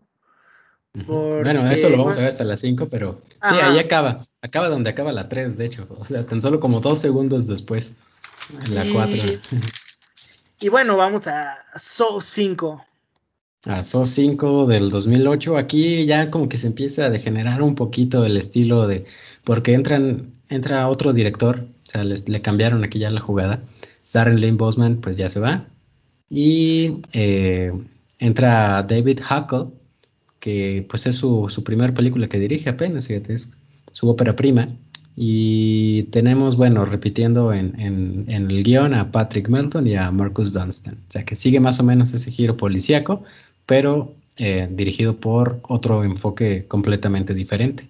bueno, 1.07 1.69
eso 1.69 1.91
lo 1.91 1.97
vamos 1.97 2.17
a 2.17 2.21
ver 2.21 2.29
hasta 2.29 2.45
las 2.45 2.61
5, 2.61 2.89
pero 2.89 3.21
sí, 3.29 3.57
ahí 3.61 3.81
acaba. 3.81 4.25
Acaba 4.43 4.69
donde 4.69 4.91
acaba 4.91 5.13
la 5.13 5.29
3, 5.29 5.59
de 5.59 5.65
hecho. 5.65 5.89
O 5.91 6.05
sea, 6.05 6.25
tan 6.25 6.41
solo 6.41 6.61
como 6.61 6.81
dos 6.81 7.01
segundos 7.01 7.49
después, 7.49 7.97
en 8.65 8.75
la 8.75 8.85
4. 8.91 9.23
Y, 10.61 10.69
bueno, 10.69 10.97
vamos 10.97 11.27
a 11.27 11.59
So 11.77 12.21
5. 12.23 12.87
A 13.67 13.83
So 13.83 14.05
5 14.07 14.67
del 14.67 14.91
2008. 14.91 15.57
Aquí 15.57 16.07
ya 16.07 16.31
como 16.31 16.49
que 16.49 16.59
se 16.59 16.67
empieza 16.67 17.07
a 17.07 17.11
degenerar 17.11 17.63
un 17.63 17.75
poquito 17.75 18.25
el 18.25 18.37
estilo 18.37 18.87
de 18.87 19.05
porque 19.45 19.75
entran, 19.75 20.35
entra 20.49 20.89
otro 20.89 21.13
director, 21.13 21.67
o 21.87 21.91
sea, 21.91 22.05
les, 22.05 22.29
le 22.29 22.43
cambiaron 22.43 22.85
aquí 22.85 22.99
ya 22.99 23.11
la 23.11 23.21
jugada. 23.21 23.63
Darren 24.13 24.41
Lane 24.41 24.57
Bosman, 24.57 25.01
pues 25.01 25.17
ya 25.17 25.29
se 25.29 25.41
va. 25.41 25.67
Y 26.31 27.03
eh, 27.13 27.73
entra 28.19 28.83
David 28.83 29.21
Huckle, 29.21 29.67
que 30.41 30.87
pues 30.89 31.07
es 31.07 31.17
su, 31.17 31.49
su 31.49 31.65
primera 31.65 31.93
película 31.95 32.29
que 32.29 32.39
dirige 32.39 32.71
apenas, 32.71 33.07
fíjate, 33.07 33.35
es 33.35 33.57
su 33.93 34.09
ópera 34.09 34.37
prima. 34.37 34.69
Y 35.17 36.05
tenemos, 36.05 36.57
bueno, 36.57 36.85
repitiendo 36.85 37.53
en, 37.53 37.79
en, 37.81 38.25
en, 38.29 38.51
el 38.51 38.65
guion 38.65 38.95
a 38.95 39.13
Patrick 39.13 39.49
Melton 39.49 39.87
y 39.87 39.95
a 39.95 40.11
Marcus 40.11 40.53
Dunstan. 40.53 40.95
O 40.95 41.11
sea 41.11 41.25
que 41.25 41.37
sigue 41.37 41.61
más 41.61 41.79
o 41.79 41.85
menos 41.85 42.13
ese 42.15 42.33
giro 42.33 42.57
policíaco, 42.57 43.23
pero 43.67 44.15
eh, 44.37 44.69
dirigido 44.71 45.17
por 45.17 45.61
otro 45.69 46.05
enfoque 46.05 46.67
completamente 46.67 47.35
diferente. 47.35 47.89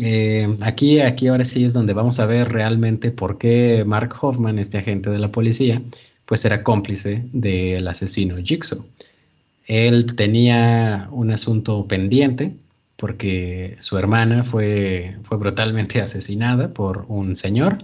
Eh, 0.00 0.56
aquí, 0.62 1.00
aquí 1.00 1.28
ahora 1.28 1.44
sí 1.44 1.64
es 1.64 1.74
donde 1.74 1.92
vamos 1.92 2.18
a 2.20 2.26
ver 2.26 2.50
realmente 2.50 3.10
por 3.10 3.38
qué 3.38 3.84
Mark 3.86 4.14
Hoffman, 4.20 4.58
este 4.58 4.78
agente 4.78 5.10
de 5.10 5.18
la 5.18 5.30
policía, 5.30 5.82
pues 6.24 6.44
era 6.44 6.62
cómplice 6.62 7.24
del 7.32 7.86
asesino 7.88 8.36
Jigsaw. 8.42 8.84
Él 9.66 10.16
tenía 10.16 11.08
un 11.10 11.30
asunto 11.30 11.86
pendiente 11.86 12.56
porque 12.96 13.76
su 13.80 13.98
hermana 13.98 14.44
fue, 14.44 15.16
fue 15.22 15.36
brutalmente 15.36 16.00
asesinada 16.00 16.72
por 16.72 17.04
un 17.08 17.36
señor 17.36 17.78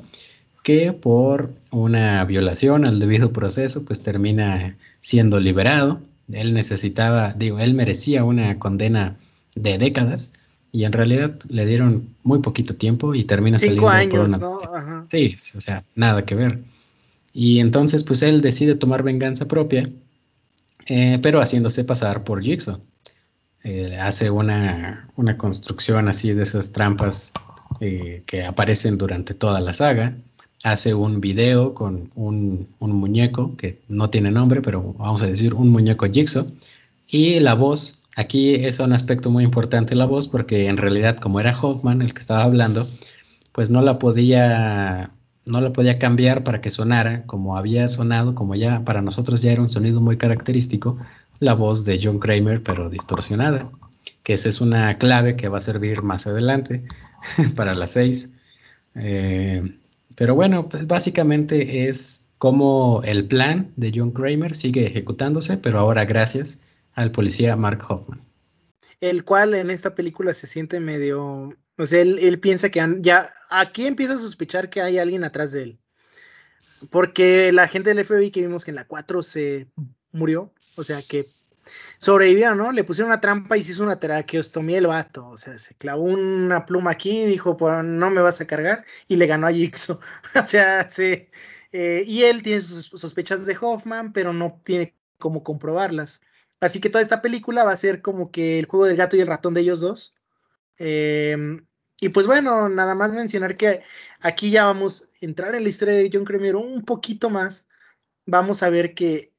que 0.62 0.92
por 0.92 1.52
una 1.70 2.24
violación 2.24 2.86
al 2.86 3.00
debido 3.00 3.32
proceso 3.32 3.84
pues 3.84 4.02
termina 4.02 4.76
siendo 5.00 5.40
liberado. 5.40 6.00
Él 6.32 6.54
necesitaba, 6.54 7.32
digo, 7.32 7.58
él 7.58 7.74
merecía 7.74 8.24
una 8.24 8.58
condena 8.58 9.16
de 9.54 9.78
décadas 9.78 10.32
y 10.72 10.84
en 10.84 10.92
realidad 10.92 11.38
le 11.48 11.66
dieron 11.66 12.14
muy 12.22 12.40
poquito 12.40 12.76
tiempo 12.76 13.14
y 13.14 13.24
termina 13.24 13.58
Cinco 13.58 13.90
saliendo 13.90 14.20
años, 14.20 14.40
¿no? 14.40 14.58
Ajá. 14.74 15.04
Sí, 15.08 15.34
o 15.56 15.60
sea, 15.60 15.84
nada 15.94 16.24
que 16.24 16.34
ver. 16.34 16.60
Y 17.32 17.60
entonces, 17.60 18.04
pues 18.04 18.22
él 18.22 18.40
decide 18.40 18.74
tomar 18.74 19.02
venganza 19.02 19.48
propia, 19.48 19.82
eh, 20.86 21.18
pero 21.22 21.40
haciéndose 21.40 21.84
pasar 21.84 22.24
por 22.24 22.42
Jigsaw. 22.42 22.80
Eh, 23.64 23.96
hace 23.98 24.30
una, 24.30 25.10
una, 25.16 25.36
construcción 25.36 26.08
así 26.08 26.32
de 26.32 26.44
esas 26.44 26.72
trampas 26.72 27.32
eh, 27.80 28.22
que 28.24 28.44
aparecen 28.44 28.96
durante 28.98 29.34
toda 29.34 29.60
la 29.60 29.72
saga. 29.72 30.16
Hace 30.64 30.94
un 30.94 31.20
video 31.20 31.74
con 31.74 32.10
un, 32.14 32.68
un 32.78 32.92
muñeco 32.92 33.56
que 33.56 33.80
no 33.88 34.10
tiene 34.10 34.30
nombre, 34.30 34.60
pero 34.60 34.94
vamos 34.98 35.22
a 35.22 35.26
decir 35.26 35.54
un 35.54 35.68
muñeco 35.68 36.06
Jigsaw. 36.06 36.46
Y 37.06 37.40
la 37.40 37.54
voz 37.54 37.98
Aquí 38.18 38.56
es 38.56 38.80
un 38.80 38.92
aspecto 38.92 39.30
muy 39.30 39.44
importante 39.44 39.94
la 39.94 40.04
voz 40.04 40.26
porque 40.26 40.66
en 40.66 40.76
realidad 40.76 41.18
como 41.18 41.38
era 41.38 41.56
Hoffman 41.56 42.02
el 42.02 42.14
que 42.14 42.20
estaba 42.20 42.42
hablando, 42.42 42.84
pues 43.52 43.70
no 43.70 43.80
la 43.80 44.00
podía 44.00 45.12
no 45.46 45.60
la 45.60 45.72
podía 45.72 46.00
cambiar 46.00 46.42
para 46.42 46.60
que 46.60 46.70
sonara 46.70 47.22
como 47.26 47.56
había 47.56 47.88
sonado, 47.88 48.34
como 48.34 48.56
ya 48.56 48.84
para 48.84 49.02
nosotros 49.02 49.40
ya 49.40 49.52
era 49.52 49.62
un 49.62 49.68
sonido 49.68 50.00
muy 50.00 50.16
característico, 50.16 50.98
la 51.38 51.54
voz 51.54 51.84
de 51.84 52.00
John 52.02 52.18
Kramer 52.18 52.60
pero 52.64 52.90
distorsionada, 52.90 53.70
que 54.24 54.32
esa 54.34 54.48
es 54.48 54.60
una 54.60 54.98
clave 54.98 55.36
que 55.36 55.48
va 55.48 55.58
a 55.58 55.60
servir 55.60 56.02
más 56.02 56.26
adelante 56.26 56.82
para 57.54 57.76
las 57.76 57.92
seis. 57.92 58.32
Eh, 58.96 59.78
pero 60.18 60.34
bueno, 60.34 60.68
pues 60.68 60.84
básicamente 60.88 61.88
es 61.88 62.32
como 62.38 63.02
el 63.04 63.28
plan 63.28 63.72
de 63.76 63.92
John 63.94 64.10
Kramer 64.10 64.56
sigue 64.56 64.84
ejecutándose, 64.84 65.58
pero 65.58 65.78
ahora 65.78 66.04
gracias 66.06 66.60
al 66.94 67.12
policía 67.12 67.54
Mark 67.54 67.84
Hoffman. 67.88 68.20
El 69.00 69.24
cual 69.24 69.54
en 69.54 69.70
esta 69.70 69.94
película 69.94 70.34
se 70.34 70.48
siente 70.48 70.80
medio, 70.80 71.50
o 71.76 71.86
sea, 71.86 72.00
él, 72.00 72.40
piensa 72.40 72.68
que 72.68 72.84
ya, 72.98 73.32
aquí 73.48 73.86
empieza 73.86 74.14
a 74.14 74.18
sospechar 74.18 74.70
que 74.70 74.82
hay 74.82 74.98
alguien 74.98 75.22
atrás 75.22 75.52
de 75.52 75.62
él. 75.62 75.78
Porque 76.90 77.52
la 77.52 77.68
gente 77.68 77.94
del 77.94 78.04
FBI 78.04 78.32
que 78.32 78.40
vimos 78.40 78.64
que 78.64 78.72
en 78.72 78.76
la 78.76 78.88
4 78.88 79.22
se 79.22 79.68
murió, 80.10 80.52
o 80.74 80.82
sea, 80.82 81.00
que 81.00 81.24
sobrevivió, 81.98 82.54
¿no? 82.54 82.72
Le 82.72 82.84
pusieron 82.84 83.10
una 83.10 83.20
trampa 83.20 83.56
y 83.56 83.62
se 83.62 83.72
hizo 83.72 83.82
una 83.82 84.00
traqueostomía 84.00 84.78
el 84.78 84.86
vato, 84.86 85.28
o 85.28 85.36
sea, 85.36 85.58
se 85.58 85.74
clavó 85.74 86.04
una 86.04 86.64
pluma 86.66 86.92
aquí 86.92 87.22
y 87.22 87.26
dijo, 87.26 87.56
pues 87.56 87.84
no 87.84 88.10
me 88.10 88.22
vas 88.22 88.40
a 88.40 88.46
cargar, 88.46 88.84
y 89.08 89.16
le 89.16 89.26
ganó 89.26 89.46
a 89.46 89.52
Jigsaw. 89.52 90.00
o 90.34 90.44
sea, 90.44 90.88
sí. 90.90 91.28
Eh, 91.72 92.04
y 92.06 92.24
él 92.24 92.42
tiene 92.42 92.60
sus 92.62 92.88
sospechas 93.00 93.44
de 93.46 93.56
Hoffman, 93.60 94.12
pero 94.12 94.32
no 94.32 94.60
tiene 94.64 94.96
cómo 95.18 95.42
comprobarlas. 95.42 96.20
Así 96.60 96.80
que 96.80 96.90
toda 96.90 97.02
esta 97.02 97.22
película 97.22 97.64
va 97.64 97.72
a 97.72 97.76
ser 97.76 98.02
como 98.02 98.30
que 98.30 98.58
el 98.58 98.66
juego 98.66 98.86
del 98.86 98.96
gato 98.96 99.16
y 99.16 99.20
el 99.20 99.26
ratón 99.26 99.54
de 99.54 99.60
ellos 99.62 99.80
dos. 99.80 100.14
Em, 100.78 101.66
y 102.00 102.08
pues 102.10 102.26
bueno, 102.26 102.68
nada 102.68 102.94
más 102.94 103.12
mencionar 103.12 103.56
que 103.56 103.82
aquí 104.20 104.50
ya 104.50 104.64
vamos 104.64 105.10
a 105.22 105.24
entrar 105.26 105.54
en 105.54 105.64
la 105.64 105.68
historia 105.68 105.94
de 105.94 106.10
John 106.12 106.24
Kramer 106.24 106.56
un 106.56 106.84
poquito 106.84 107.30
más. 107.30 107.68
Vamos 108.26 108.62
a 108.62 108.70
ver 108.70 108.94
que 108.94 109.32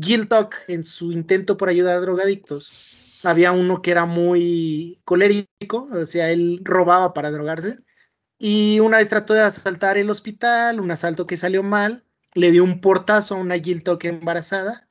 Gil 0.00 0.28
Talk, 0.28 0.56
en 0.68 0.84
su 0.84 1.12
intento 1.12 1.56
por 1.56 1.68
ayudar 1.68 1.96
a 1.96 2.00
drogadictos, 2.00 2.98
había 3.22 3.52
uno 3.52 3.82
que 3.82 3.90
era 3.90 4.04
muy 4.04 5.00
colérico, 5.04 5.88
o 5.92 6.06
sea, 6.06 6.30
él 6.30 6.60
robaba 6.62 7.14
para 7.14 7.30
drogarse. 7.30 7.78
Y 8.38 8.80
una 8.80 8.98
vez 8.98 9.08
trató 9.08 9.34
de 9.34 9.40
asaltar 9.40 9.96
el 9.96 10.10
hospital, 10.10 10.80
un 10.80 10.90
asalto 10.90 11.26
que 11.26 11.36
salió 11.36 11.62
mal, 11.62 12.04
le 12.34 12.50
dio 12.50 12.62
un 12.62 12.80
portazo 12.80 13.34
a 13.34 13.38
una 13.38 13.56
Toque 13.82 14.08
embarazada 14.08 14.86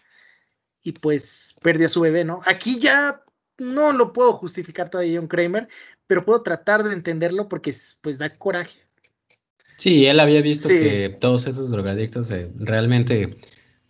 y 0.82 0.94
pues 0.94 1.56
perdió 1.62 1.86
a 1.86 1.90
su 1.90 2.02
bebé, 2.02 2.26
¿no? 2.26 2.42
Aquí 2.46 2.80
ya 2.80 3.24
no 3.58 3.94
lo 3.94 4.14
puedo 4.14 4.34
justificar 4.34 4.90
todavía 4.90 5.20
John 5.20 5.28
Kramer, 5.28 5.68
pero 6.08 6.26
puedo 6.26 6.42
tratar 6.42 6.84
de 6.84 6.94
entenderlo 6.94 7.48
porque 7.48 7.74
pues 8.02 8.18
da 8.18 8.36
coraje. 8.38 8.80
Sí, 9.78 10.06
él 10.06 10.20
había 10.20 10.42
visto 10.42 10.70
que 10.70 11.16
todos 11.20 11.48
esos 11.48 11.70
drogadictos 11.70 12.32
eh, 12.32 12.50
realmente 12.58 13.38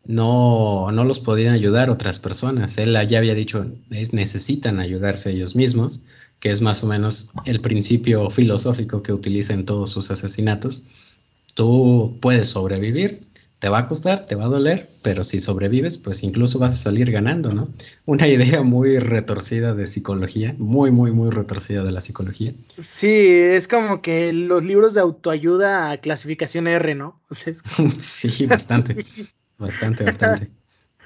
no, 0.06 0.92
no 0.92 1.04
los 1.04 1.20
podían 1.20 1.54
ayudar 1.54 1.90
otras 1.90 2.20
personas. 2.20 2.78
Él 2.78 2.98
ya 3.08 3.18
había 3.18 3.34
dicho, 3.34 3.66
necesitan 3.90 4.80
ayudarse 4.80 5.32
ellos 5.32 5.56
mismos, 5.56 6.06
que 6.40 6.52
es 6.52 6.62
más 6.62 6.84
o 6.84 6.88
menos 6.88 7.32
el 7.46 7.62
principio 7.62 8.30
filosófico 8.30 9.02
que 9.02 9.14
utiliza 9.14 9.54
en 9.54 9.66
todos 9.66 9.90
sus 9.90 10.12
asesinatos. 10.12 10.86
Tú 11.54 12.18
puedes 12.22 12.50
sobrevivir, 12.50 13.22
te 13.60 13.70
va 13.70 13.80
a 13.80 13.88
costar, 13.88 14.26
te 14.28 14.36
va 14.36 14.46
a 14.46 14.50
doler, 14.50 14.90
pero 15.02 15.24
si 15.24 15.40
sobrevives, 15.40 15.98
pues 15.98 16.22
incluso 16.24 16.60
vas 16.60 16.74
a 16.74 16.84
salir 16.84 17.12
ganando, 17.12 17.52
¿no? 17.52 17.70
Una 18.06 18.28
idea 18.28 18.62
muy 18.62 19.00
retorcida 19.00 19.74
de 19.74 19.88
psicología, 19.88 20.54
muy, 20.60 20.92
muy, 20.92 21.12
muy 21.12 21.32
retorcida 21.32 21.84
de 21.84 21.92
la 21.92 22.02
psicología. 22.02 22.54
Sí, 22.84 23.08
es 23.08 23.68
como 23.68 24.02
que 24.02 24.34
los 24.34 24.64
libros 24.64 24.94
de 24.94 25.02
autoayuda 25.02 25.90
a 25.90 25.98
clasificación 25.98 26.68
R, 26.68 26.94
¿no? 26.94 27.20
sí, 28.00 28.46
bastante. 28.46 29.04
Bastante, 29.58 30.04
bastante. 30.04 30.50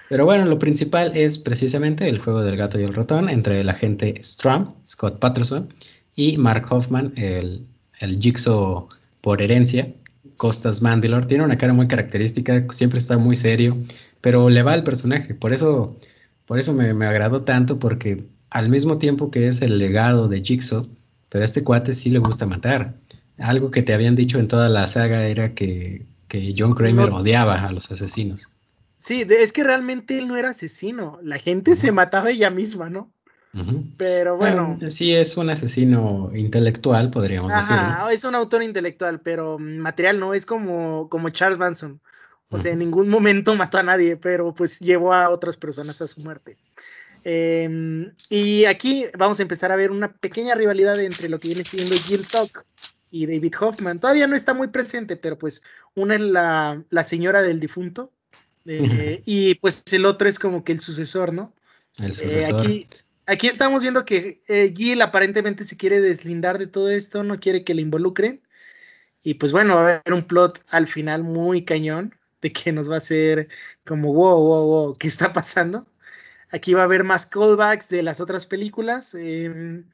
Pero 0.09 0.25
bueno, 0.25 0.45
lo 0.45 0.57
principal 0.57 1.11
es 1.15 1.37
precisamente 1.37 2.09
el 2.09 2.19
juego 2.19 2.43
del 2.43 2.57
gato 2.57 2.79
y 2.79 2.83
el 2.83 2.93
ratón 2.93 3.29
entre 3.29 3.61
el 3.61 3.69
agente 3.69 4.19
Strum, 4.23 4.67
Scott 4.87 5.19
Patterson, 5.19 5.71
y 6.15 6.37
Mark 6.37 6.65
Hoffman, 6.71 7.13
el, 7.15 7.67
el 7.99 8.19
Jigsaw 8.19 8.89
por 9.21 9.41
herencia, 9.41 9.93
Costas 10.35 10.81
Mandylor. 10.81 11.25
Tiene 11.25 11.43
una 11.43 11.57
cara 11.57 11.73
muy 11.73 11.87
característica, 11.87 12.65
siempre 12.71 12.97
está 12.97 13.17
muy 13.17 13.35
serio, 13.35 13.77
pero 14.19 14.49
le 14.49 14.63
va 14.63 14.73
al 14.73 14.83
personaje. 14.83 15.35
Por 15.35 15.53
eso, 15.53 15.97
por 16.45 16.57
eso 16.57 16.73
me, 16.73 16.93
me 16.95 17.05
agradó 17.05 17.43
tanto, 17.43 17.77
porque 17.77 18.25
al 18.49 18.69
mismo 18.69 18.97
tiempo 18.97 19.29
que 19.29 19.47
es 19.47 19.61
el 19.61 19.77
legado 19.77 20.27
de 20.27 20.41
Jigsaw, 20.41 20.87
pero 21.29 21.43
a 21.43 21.45
este 21.45 21.63
cuate 21.63 21.93
sí 21.93 22.09
le 22.09 22.19
gusta 22.19 22.47
matar. 22.47 22.95
Algo 23.37 23.69
que 23.69 23.83
te 23.83 23.93
habían 23.93 24.15
dicho 24.15 24.39
en 24.39 24.47
toda 24.47 24.69
la 24.69 24.87
saga 24.87 25.27
era 25.27 25.53
que 25.53 26.05
que 26.29 26.55
John 26.57 26.73
Kramer 26.73 27.09
odiaba 27.09 27.55
a 27.55 27.71
los 27.73 27.91
asesinos. 27.91 28.53
Sí, 28.99 29.25
es 29.27 29.51
que 29.51 29.63
realmente 29.63 30.17
él 30.17 30.27
no 30.27 30.37
era 30.37 30.51
asesino, 30.51 31.19
la 31.23 31.39
gente 31.39 31.75
se 31.75 31.91
mataba 31.91 32.29
ella 32.29 32.49
misma, 32.49 32.89
¿no? 32.89 33.11
Pero 33.97 34.37
bueno. 34.37 34.77
sí, 34.89 35.15
es 35.15 35.35
un 35.35 35.49
asesino 35.49 36.31
intelectual, 36.35 37.09
podríamos 37.09 37.51
Ajá, 37.51 38.13
Es 38.13 38.23
un 38.23 38.35
autor 38.35 38.61
intelectual, 38.61 39.21
pero 39.21 39.57
material 39.57 40.19
no, 40.19 40.35
es 40.35 40.45
como, 40.45 41.09
como 41.09 41.29
Charles 41.31 41.57
Manson. 41.57 41.99
O 42.51 42.57
sea, 42.57 42.71
en 42.71 42.79
ningún 42.79 43.09
momento 43.09 43.55
mató 43.55 43.77
a 43.77 43.83
nadie, 43.83 44.17
pero 44.17 44.53
pues 44.53 44.79
llevó 44.79 45.13
a 45.13 45.29
otras 45.29 45.57
personas 45.57 46.01
a 46.01 46.07
su 46.07 46.21
muerte. 46.21 46.57
Em, 47.23 48.11
y 48.29 48.65
aquí 48.65 49.05
vamos 49.17 49.39
a 49.39 49.41
empezar 49.41 49.71
a 49.71 49.75
ver 49.75 49.91
una 49.91 50.11
pequeña 50.13 50.55
rivalidad 50.55 50.99
entre 50.99 51.29
lo 51.29 51.39
que 51.39 51.49
viene 51.49 51.63
siendo 51.63 51.95
Jill 51.95 52.27
Talk 52.27 52.65
y 53.11 53.25
David 53.25 53.53
Hoffman. 53.59 53.99
Todavía 53.99 54.27
no 54.27 54.35
está 54.35 54.53
muy 54.53 54.67
presente, 54.67 55.15
pero 55.15 55.37
pues 55.37 55.63
una 55.95 56.15
es 56.15 56.21
la, 56.21 57.03
señora 57.03 57.41
del 57.41 57.59
difunto 57.59 58.11
eh, 58.65 59.21
y 59.25 59.55
pues 59.55 59.83
el 59.91 60.05
otro 60.05 60.29
es 60.29 60.39
como 60.39 60.63
que 60.63 60.71
el 60.71 60.79
sucesor, 60.79 61.33
¿no? 61.33 61.53
El 61.97 62.11
eh, 62.11 62.13
sucesor. 62.13 62.61
aquí, 62.61 62.87
aquí, 63.25 63.47
estamos 63.47 63.81
viendo 63.81 64.05
que 64.05 64.41
eh, 64.47 64.73
Gil 64.75 65.01
aparentemente 65.01 65.65
se 65.65 65.77
quiere 65.77 66.01
deslindar 66.01 66.57
de 66.57 66.67
todo 66.67 66.89
esto, 66.89 67.23
no 67.23 67.39
quiere 67.39 67.63
que 67.63 67.73
le 67.73 67.81
involucren. 67.81 68.41
Y 69.21 69.35
pues 69.35 69.51
bueno, 69.51 69.75
va 69.75 69.81
a 69.81 69.83
haber 69.95 70.13
un 70.13 70.25
plot 70.25 70.63
al 70.69 70.87
final 70.87 71.23
muy 71.23 71.65
cañón 71.65 72.15
de 72.41 72.53
que 72.53 72.71
nos 72.71 72.89
va 72.89 72.95
a 72.95 72.99
hacer 72.99 73.49
como 73.85 74.13
wow, 74.13 74.39
wow, 74.39 74.65
wow, 74.65 74.97
¿qué 74.97 75.07
está 75.07 75.33
pasando? 75.33 75.87
Aquí 76.51 76.73
va 76.73 76.81
a 76.81 76.85
haber 76.85 77.03
más 77.03 77.25
callbacks 77.25 77.89
de 77.89 78.01
las 78.01 78.19
otras 78.19 78.45
películas. 78.45 79.13
Em, 79.13 79.85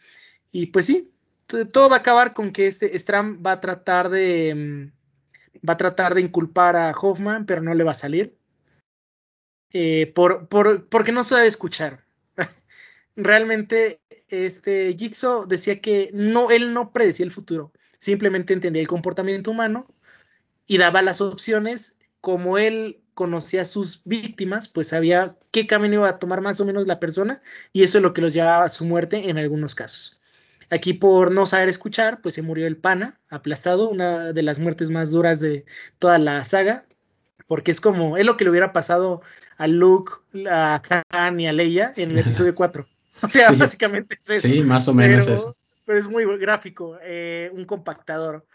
y 0.52 0.68
pues 0.68 0.86
sí, 0.86 1.12
todo 1.48 1.90
va 1.90 1.98
a 1.98 2.00
acabar 2.00 2.34
con 2.34 2.52
que 2.52 2.68
este 2.68 2.98
Stram 2.98 3.42
va 3.46 3.54
a 3.54 3.60
tratar 3.60 4.10
de 4.10 4.54
mm, 4.56 4.96
va 5.68 5.74
a 5.74 5.78
tratar 5.78 6.14
de 6.16 6.22
inculpar 6.22 6.76
a 6.76 6.92
Hoffman, 6.92 7.46
pero 7.46 7.62
no 7.62 7.74
le 7.74 7.84
va 7.84 7.92
a 7.92 7.96
salir. 7.96 8.38
Eh, 9.72 10.12
por, 10.16 10.48
por, 10.48 10.88
porque 10.88 11.12
no 11.12 11.24
sabe 11.24 11.48
escuchar. 11.48 12.06
Realmente, 13.16 14.00
este 14.30 14.96
Jigsaw 14.98 15.48
decía 15.48 15.82
que 15.82 16.10
no, 16.14 16.52
él 16.52 16.74
no 16.74 16.92
predecía 16.92 17.26
el 17.26 17.32
futuro, 17.32 17.72
simplemente 17.98 18.54
entendía 18.54 18.82
el 18.82 18.88
comportamiento 18.88 19.52
humano 19.52 19.88
y 20.68 20.78
daba 20.78 21.02
las 21.02 21.22
opciones. 21.22 21.98
Como 22.22 22.58
él 22.58 23.02
conocía 23.14 23.62
a 23.62 23.66
sus 23.66 24.02
víctimas, 24.04 24.68
pues 24.68 24.88
sabía 24.90 25.38
qué 25.52 25.68
camino 25.68 25.96
iba 25.96 26.10
a 26.10 26.20
tomar 26.20 26.42
más 26.42 26.60
o 26.60 26.66
menos 26.66 26.88
la 26.88 27.00
persona, 27.00 27.42
y 27.72 27.84
eso 27.84 28.00
es 28.00 28.02
lo 28.02 28.14
que 28.14 28.22
los 28.22 28.34
llevaba 28.34 28.66
a 28.66 28.70
su 28.70 28.86
muerte 28.86 29.30
en 29.30 29.38
algunos 29.38 29.76
casos. 29.76 30.20
Aquí 30.70 30.94
por 30.94 31.32
no 31.32 31.46
saber 31.46 31.70
escuchar, 31.70 32.22
pues 32.22 32.36
se 32.36 32.42
murió 32.42 32.68
el 32.68 32.78
pana, 32.78 33.20
aplastado, 33.30 33.90
una 33.90 34.34
de 34.34 34.44
las 34.44 34.60
muertes 34.60 34.90
más 34.90 35.12
duras 35.12 35.40
de 35.40 35.66
toda 36.00 36.18
la 36.18 36.44
saga, 36.46 36.86
porque 37.48 37.72
es 37.72 37.80
como, 37.80 38.18
es 38.18 38.26
lo 38.26 38.38
que 38.38 38.44
le 38.44 38.50
hubiera 38.50 38.74
pasado 38.74 39.22
a 39.58 39.68
Luke, 39.68 40.14
a 40.50 40.82
Han 41.10 41.40
y 41.40 41.48
a 41.48 41.54
Leia 41.54 41.94
en 41.96 42.12
el 42.12 42.20
episodio 42.20 42.56
4. 42.56 42.88
O 43.22 43.30
sea, 43.30 43.52
básicamente 43.52 44.18
es 44.20 44.30
eso. 44.30 44.48
Sí, 44.48 44.62
más 44.62 44.88
o 44.88 44.94
menos 44.94 45.26
pero, 45.26 45.36
eso. 45.36 45.58
Pero 45.86 46.00
es 46.00 46.08
muy 46.08 46.26
gráfico, 46.38 46.98
eh, 47.02 47.50
un 47.54 47.66
compactador. 47.66 48.46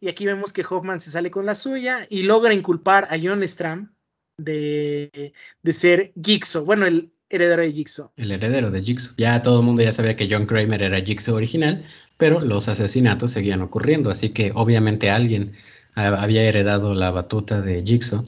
Y 0.00 0.08
aquí 0.08 0.26
vemos 0.26 0.52
que 0.52 0.64
Hoffman 0.68 1.00
se 1.00 1.10
sale 1.10 1.30
con 1.30 1.46
la 1.46 1.54
suya 1.54 2.06
y 2.08 2.22
logra 2.22 2.54
inculpar 2.54 3.08
a 3.10 3.18
John 3.22 3.46
Stram 3.46 3.94
de, 4.36 5.32
de 5.62 5.72
ser 5.72 6.12
Gixo. 6.20 6.64
Bueno, 6.64 6.86
el, 6.86 7.12
heredero 7.30 7.62
de 7.62 7.72
Jigsaw. 7.72 8.10
El 8.16 8.32
heredero 8.32 8.70
de 8.70 8.82
Jigsaw. 8.82 9.14
Ya 9.16 9.42
todo 9.42 9.60
el 9.60 9.66
mundo 9.66 9.82
ya 9.82 9.92
sabía 9.92 10.16
que 10.16 10.28
John 10.30 10.46
Kramer 10.46 10.82
era 10.82 11.00
Jigsaw 11.00 11.34
original, 11.34 11.84
pero 12.16 12.40
los 12.40 12.68
asesinatos 12.68 13.30
seguían 13.32 13.62
ocurriendo, 13.62 14.10
así 14.10 14.30
que 14.30 14.52
obviamente 14.54 15.10
alguien 15.10 15.52
había 15.94 16.42
heredado 16.42 16.94
la 16.94 17.10
batuta 17.10 17.60
de 17.60 17.82
Jigsaw. 17.84 18.24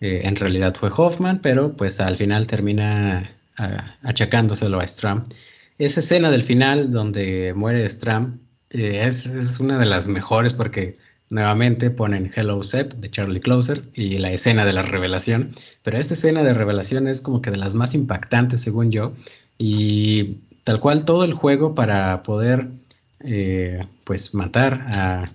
Eh, 0.00 0.22
en 0.24 0.36
realidad 0.36 0.74
fue 0.74 0.90
Hoffman, 0.94 1.40
pero 1.40 1.76
pues 1.76 2.00
al 2.00 2.16
final 2.16 2.46
termina 2.46 3.36
achacándoselo 4.02 4.80
a 4.80 4.86
Stram. 4.86 5.24
Esa 5.78 6.00
escena 6.00 6.30
del 6.30 6.42
final 6.42 6.90
donde 6.90 7.52
muere 7.54 7.88
Stram 7.88 8.40
eh, 8.70 9.04
es, 9.06 9.60
una 9.60 9.78
de 9.78 9.86
las 9.86 10.08
mejores 10.08 10.54
porque 10.54 10.96
Nuevamente 11.32 11.88
ponen 11.88 12.30
Hello 12.36 12.62
Sep 12.62 12.92
de 12.92 13.10
Charlie 13.10 13.40
Closer 13.40 13.84
y 13.94 14.18
la 14.18 14.30
escena 14.32 14.66
de 14.66 14.74
la 14.74 14.82
revelación, 14.82 15.52
pero 15.82 15.96
esta 15.96 16.12
escena 16.12 16.42
de 16.42 16.52
revelación 16.52 17.08
es 17.08 17.22
como 17.22 17.40
que 17.40 17.50
de 17.50 17.56
las 17.56 17.72
más 17.72 17.94
impactantes 17.94 18.60
según 18.60 18.92
yo. 18.92 19.14
Y 19.56 20.40
tal 20.62 20.78
cual 20.78 21.06
todo 21.06 21.24
el 21.24 21.32
juego 21.32 21.74
para 21.74 22.22
poder 22.22 22.68
eh, 23.20 23.86
pues 24.04 24.34
matar 24.34 24.84
a, 24.88 25.30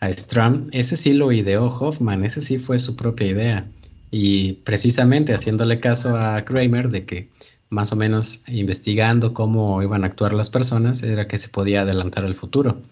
a 0.00 0.12
Stram, 0.12 0.70
ese 0.72 0.96
sí 0.96 1.12
lo 1.12 1.30
ideó 1.30 1.66
Hoffman, 1.66 2.24
ese 2.24 2.42
sí 2.42 2.58
fue 2.58 2.80
su 2.80 2.96
propia 2.96 3.28
idea. 3.28 3.64
Y 4.10 4.54
precisamente 4.64 5.34
haciéndole 5.34 5.78
caso 5.78 6.16
a 6.16 6.44
Kramer 6.44 6.88
de 6.88 7.04
que 7.06 7.28
más 7.70 7.92
o 7.92 7.96
menos 7.96 8.42
investigando 8.48 9.34
cómo 9.34 9.84
iban 9.84 10.02
a 10.02 10.08
actuar 10.08 10.34
las 10.34 10.50
personas 10.50 11.04
era 11.04 11.28
que 11.28 11.38
se 11.38 11.48
podía 11.48 11.82
adelantar 11.82 12.24
el 12.24 12.34
futuro. 12.34 12.82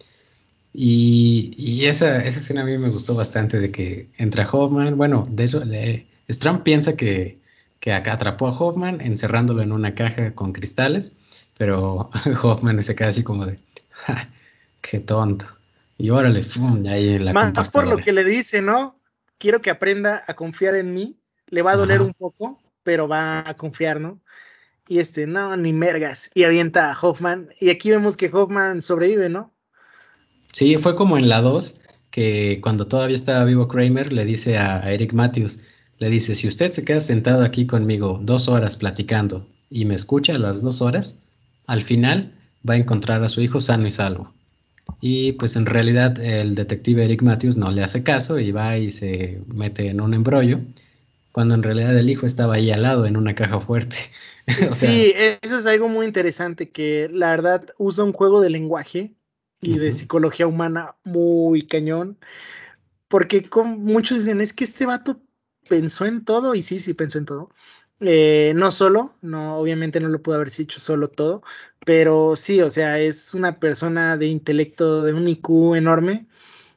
Y, 0.78 1.86
esa, 1.86 2.22
esa, 2.22 2.40
escena 2.40 2.60
a 2.60 2.64
mí 2.64 2.76
me 2.76 2.90
gustó 2.90 3.14
bastante 3.14 3.58
de 3.58 3.70
que 3.70 4.10
entra 4.18 4.46
Hoffman, 4.46 4.98
bueno, 4.98 5.26
de 5.30 5.44
hecho, 5.44 5.64
le, 5.64 6.06
piensa 6.64 6.96
que, 6.96 7.40
que 7.80 7.94
acá 7.94 8.12
atrapó 8.12 8.48
a 8.48 8.50
Hoffman 8.50 9.00
encerrándolo 9.00 9.62
en 9.62 9.72
una 9.72 9.94
caja 9.94 10.34
con 10.34 10.52
cristales, 10.52 11.16
pero 11.56 12.10
Hoffman 12.42 12.82
se 12.82 12.94
queda 12.94 13.08
así 13.08 13.22
como 13.22 13.46
de, 13.46 13.56
qué 14.82 15.00
tonto. 15.00 15.46
Y 15.96 16.10
órale, 16.10 16.44
¡fum! 16.44 16.84
ahí 16.86 17.14
en 17.14 17.24
la 17.24 17.32
Más 17.32 17.68
por 17.68 17.86
lo 17.86 17.96
que 17.96 18.12
le 18.12 18.24
dice, 18.24 18.60
¿no? 18.60 19.00
Quiero 19.38 19.62
que 19.62 19.70
aprenda 19.70 20.24
a 20.26 20.34
confiar 20.34 20.76
en 20.76 20.92
mí, 20.92 21.18
le 21.46 21.62
va 21.62 21.72
a 21.72 21.76
doler 21.76 22.02
un 22.02 22.12
poco, 22.12 22.60
pero 22.82 23.08
va 23.08 23.48
a 23.48 23.56
confiar, 23.56 23.98
¿no? 23.98 24.20
Y 24.88 24.98
este, 24.98 25.26
no, 25.26 25.56
ni 25.56 25.72
mergas. 25.72 26.30
Y 26.34 26.44
avienta 26.44 26.92
a 26.92 27.00
Hoffman. 27.00 27.48
Y 27.58 27.70
aquí 27.70 27.90
vemos 27.90 28.18
que 28.18 28.30
Hoffman 28.30 28.82
sobrevive, 28.82 29.30
¿no? 29.30 29.55
Sí, 30.56 30.78
fue 30.78 30.94
como 30.94 31.18
en 31.18 31.28
la 31.28 31.42
2, 31.42 31.82
que 32.10 32.60
cuando 32.62 32.86
todavía 32.86 33.14
estaba 33.14 33.44
vivo 33.44 33.68
Kramer 33.68 34.10
le 34.10 34.24
dice 34.24 34.56
a, 34.56 34.90
Eric 34.90 35.12
Matthews, 35.12 35.60
le 35.98 36.08
dice, 36.08 36.34
si 36.34 36.48
usted 36.48 36.70
se 36.70 36.82
queda 36.82 37.02
sentado 37.02 37.44
aquí 37.44 37.66
conmigo 37.66 38.18
dos 38.22 38.48
horas 38.48 38.78
platicando 38.78 39.46
y 39.68 39.84
me 39.84 39.94
escucha 39.94 40.38
las 40.38 40.62
dos 40.62 40.80
horas, 40.80 41.20
al 41.66 41.82
final 41.82 42.32
va 42.66 42.72
a 42.72 42.78
encontrar 42.78 43.22
a 43.22 43.28
su 43.28 43.42
hijo 43.42 43.60
sano 43.60 43.86
y 43.86 43.90
salvo. 43.90 44.32
Y 45.02 45.32
pues 45.32 45.56
en 45.56 45.66
realidad 45.66 46.18
el 46.18 46.54
detective 46.54 47.04
Eric 47.04 47.20
Matthews 47.20 47.58
no 47.58 47.70
le 47.70 47.82
hace 47.82 48.02
caso 48.02 48.38
y 48.38 48.50
va 48.50 48.78
y 48.78 48.92
se 48.92 49.42
mete 49.54 49.90
en 49.90 50.00
un 50.00 50.14
embrollo, 50.14 50.60
cuando 51.32 51.54
en 51.54 51.64
realidad 51.64 51.94
el 51.98 52.08
hijo 52.08 52.24
estaba 52.24 52.54
ahí 52.54 52.70
al 52.70 52.80
lado 52.80 53.04
en 53.04 53.18
una 53.18 53.34
caja 53.34 53.60
fuerte. 53.60 53.98
sí, 54.72 55.12
eso 55.42 55.58
es 55.58 55.66
algo 55.66 55.90
muy 55.90 56.06
interesante, 56.06 56.70
que 56.70 57.10
la 57.12 57.28
verdad 57.32 57.66
usa 57.76 58.04
un 58.04 58.14
juego 58.14 58.40
de 58.40 58.48
lenguaje 58.48 59.12
y 59.60 59.78
de 59.78 59.94
psicología 59.94 60.46
humana 60.46 60.96
muy 61.04 61.66
cañón. 61.66 62.18
Porque 63.08 63.48
con, 63.48 63.84
muchos 63.84 64.18
dicen, 64.18 64.40
es 64.40 64.52
que 64.52 64.64
este 64.64 64.86
vato 64.86 65.20
pensó 65.68 66.06
en 66.06 66.24
todo 66.24 66.54
y 66.54 66.62
sí, 66.62 66.80
sí 66.80 66.94
pensó 66.94 67.18
en 67.18 67.26
todo. 67.26 67.50
Eh, 68.00 68.52
no 68.54 68.70
solo, 68.70 69.16
no, 69.22 69.58
obviamente 69.58 70.00
no 70.00 70.08
lo 70.08 70.20
pudo 70.20 70.36
haber 70.36 70.48
hecho 70.48 70.80
solo 70.80 71.08
todo, 71.08 71.42
pero 71.86 72.36
sí, 72.36 72.60
o 72.60 72.68
sea, 72.68 72.98
es 72.98 73.32
una 73.32 73.58
persona 73.58 74.18
de 74.18 74.26
intelecto, 74.26 75.02
de 75.02 75.14
un 75.14 75.28
IQ 75.28 75.76
enorme. 75.76 76.26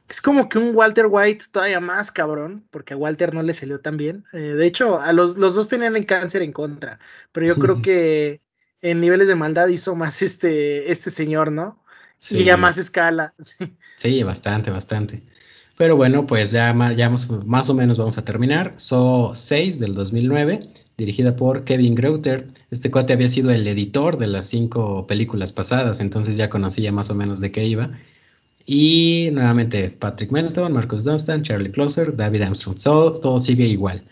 Es 0.08 0.20
como 0.20 0.48
que 0.48 0.58
un 0.58 0.74
Walter 0.74 1.06
White 1.08 1.46
todavía 1.52 1.78
más 1.80 2.10
cabrón, 2.10 2.66
porque 2.70 2.94
a 2.94 2.96
Walter 2.96 3.34
no 3.34 3.42
le 3.42 3.54
salió 3.54 3.80
tan 3.80 3.96
bien. 3.96 4.24
Eh, 4.32 4.38
de 4.38 4.66
hecho, 4.66 5.00
a 5.00 5.12
los, 5.12 5.36
los 5.36 5.54
dos 5.54 5.68
tenían 5.68 5.94
el 5.96 6.06
cáncer 6.06 6.42
en 6.42 6.52
contra, 6.52 6.98
pero 7.32 7.46
yo 7.46 7.56
creo 7.56 7.82
que 7.82 8.40
en 8.80 9.00
niveles 9.00 9.28
de 9.28 9.34
maldad 9.34 9.68
hizo 9.68 9.94
más 9.94 10.22
este, 10.22 10.90
este 10.90 11.10
señor, 11.10 11.52
¿no? 11.52 11.79
Sí. 12.20 12.42
Y 12.42 12.50
a 12.50 12.56
más 12.56 12.78
escala. 12.78 13.34
Sí. 13.42 13.74
sí, 13.96 14.22
bastante, 14.22 14.70
bastante. 14.70 15.22
Pero 15.76 15.96
bueno, 15.96 16.26
pues 16.26 16.50
ya, 16.50 16.74
ya 16.94 17.08
más, 17.08 17.30
más, 17.46 17.70
o 17.70 17.74
menos 17.74 17.96
vamos 17.98 18.18
a 18.18 18.24
terminar. 18.24 18.74
So 18.76 19.32
6 19.34 19.80
del 19.80 19.94
2009, 19.94 20.68
dirigida 20.98 21.34
por 21.34 21.64
Kevin 21.64 21.94
Greuter. 21.94 22.48
Este 22.70 22.90
cuate 22.90 23.14
había 23.14 23.30
sido 23.30 23.50
el 23.50 23.66
editor 23.66 24.18
de 24.18 24.26
las 24.26 24.44
cinco 24.44 25.06
películas 25.06 25.52
pasadas, 25.52 26.00
entonces 26.00 26.36
ya 26.36 26.50
conocía 26.50 26.92
más 26.92 27.10
o 27.10 27.14
menos 27.14 27.40
de 27.40 27.50
qué 27.50 27.64
iba. 27.64 27.92
Y 28.66 29.30
nuevamente 29.32 29.90
Patrick 29.90 30.30
Melton, 30.30 30.72
Marcus 30.72 31.04
Dunstan, 31.04 31.42
Charlie 31.42 31.72
Closer, 31.72 32.14
David 32.14 32.42
Armstrong. 32.42 32.76
Todo, 32.78 33.18
todo 33.18 33.40
sigue 33.40 33.66
igual. 33.66 34.02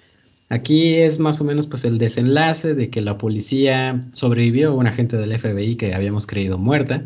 Aquí 0.48 0.94
es 0.94 1.18
más 1.18 1.40
o 1.42 1.44
menos 1.44 1.66
pues 1.66 1.84
el 1.84 1.98
desenlace 1.98 2.74
de 2.74 2.88
que 2.88 3.02
la 3.02 3.18
policía 3.18 4.00
sobrevivió 4.12 4.70
a 4.70 4.74
un 4.74 4.86
agente 4.86 5.18
del 5.18 5.38
FBI 5.38 5.76
que 5.76 5.94
habíamos 5.94 6.26
creído 6.26 6.56
muerta. 6.56 7.04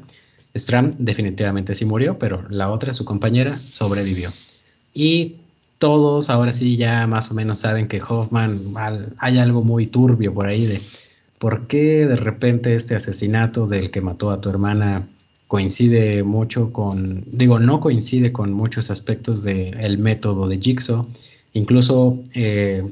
Stram 0.54 0.90
definitivamente 0.98 1.74
sí 1.74 1.84
murió, 1.84 2.18
pero 2.18 2.46
la 2.48 2.70
otra, 2.70 2.92
su 2.92 3.04
compañera, 3.04 3.58
sobrevivió. 3.70 4.30
Y 4.94 5.36
todos 5.78 6.30
ahora 6.30 6.52
sí 6.52 6.76
ya 6.76 7.06
más 7.06 7.30
o 7.30 7.34
menos 7.34 7.58
saben 7.58 7.88
que 7.88 8.00
Hoffman 8.00 8.74
hay 9.18 9.38
algo 9.38 9.64
muy 9.64 9.86
turbio 9.86 10.32
por 10.32 10.46
ahí 10.46 10.66
de 10.66 10.80
por 11.38 11.66
qué 11.66 12.06
de 12.06 12.14
repente 12.14 12.76
este 12.76 12.94
asesinato 12.94 13.66
del 13.66 13.90
que 13.90 14.00
mató 14.00 14.30
a 14.30 14.40
tu 14.40 14.48
hermana 14.48 15.08
coincide 15.48 16.22
mucho 16.22 16.72
con, 16.72 17.24
digo, 17.26 17.58
no 17.58 17.80
coincide 17.80 18.32
con 18.32 18.52
muchos 18.52 18.90
aspectos 18.90 19.42
del 19.42 19.98
método 19.98 20.48
de 20.48 20.58
Jigsaw. 20.58 21.06
Incluso 21.52 22.20
eh, 22.32 22.84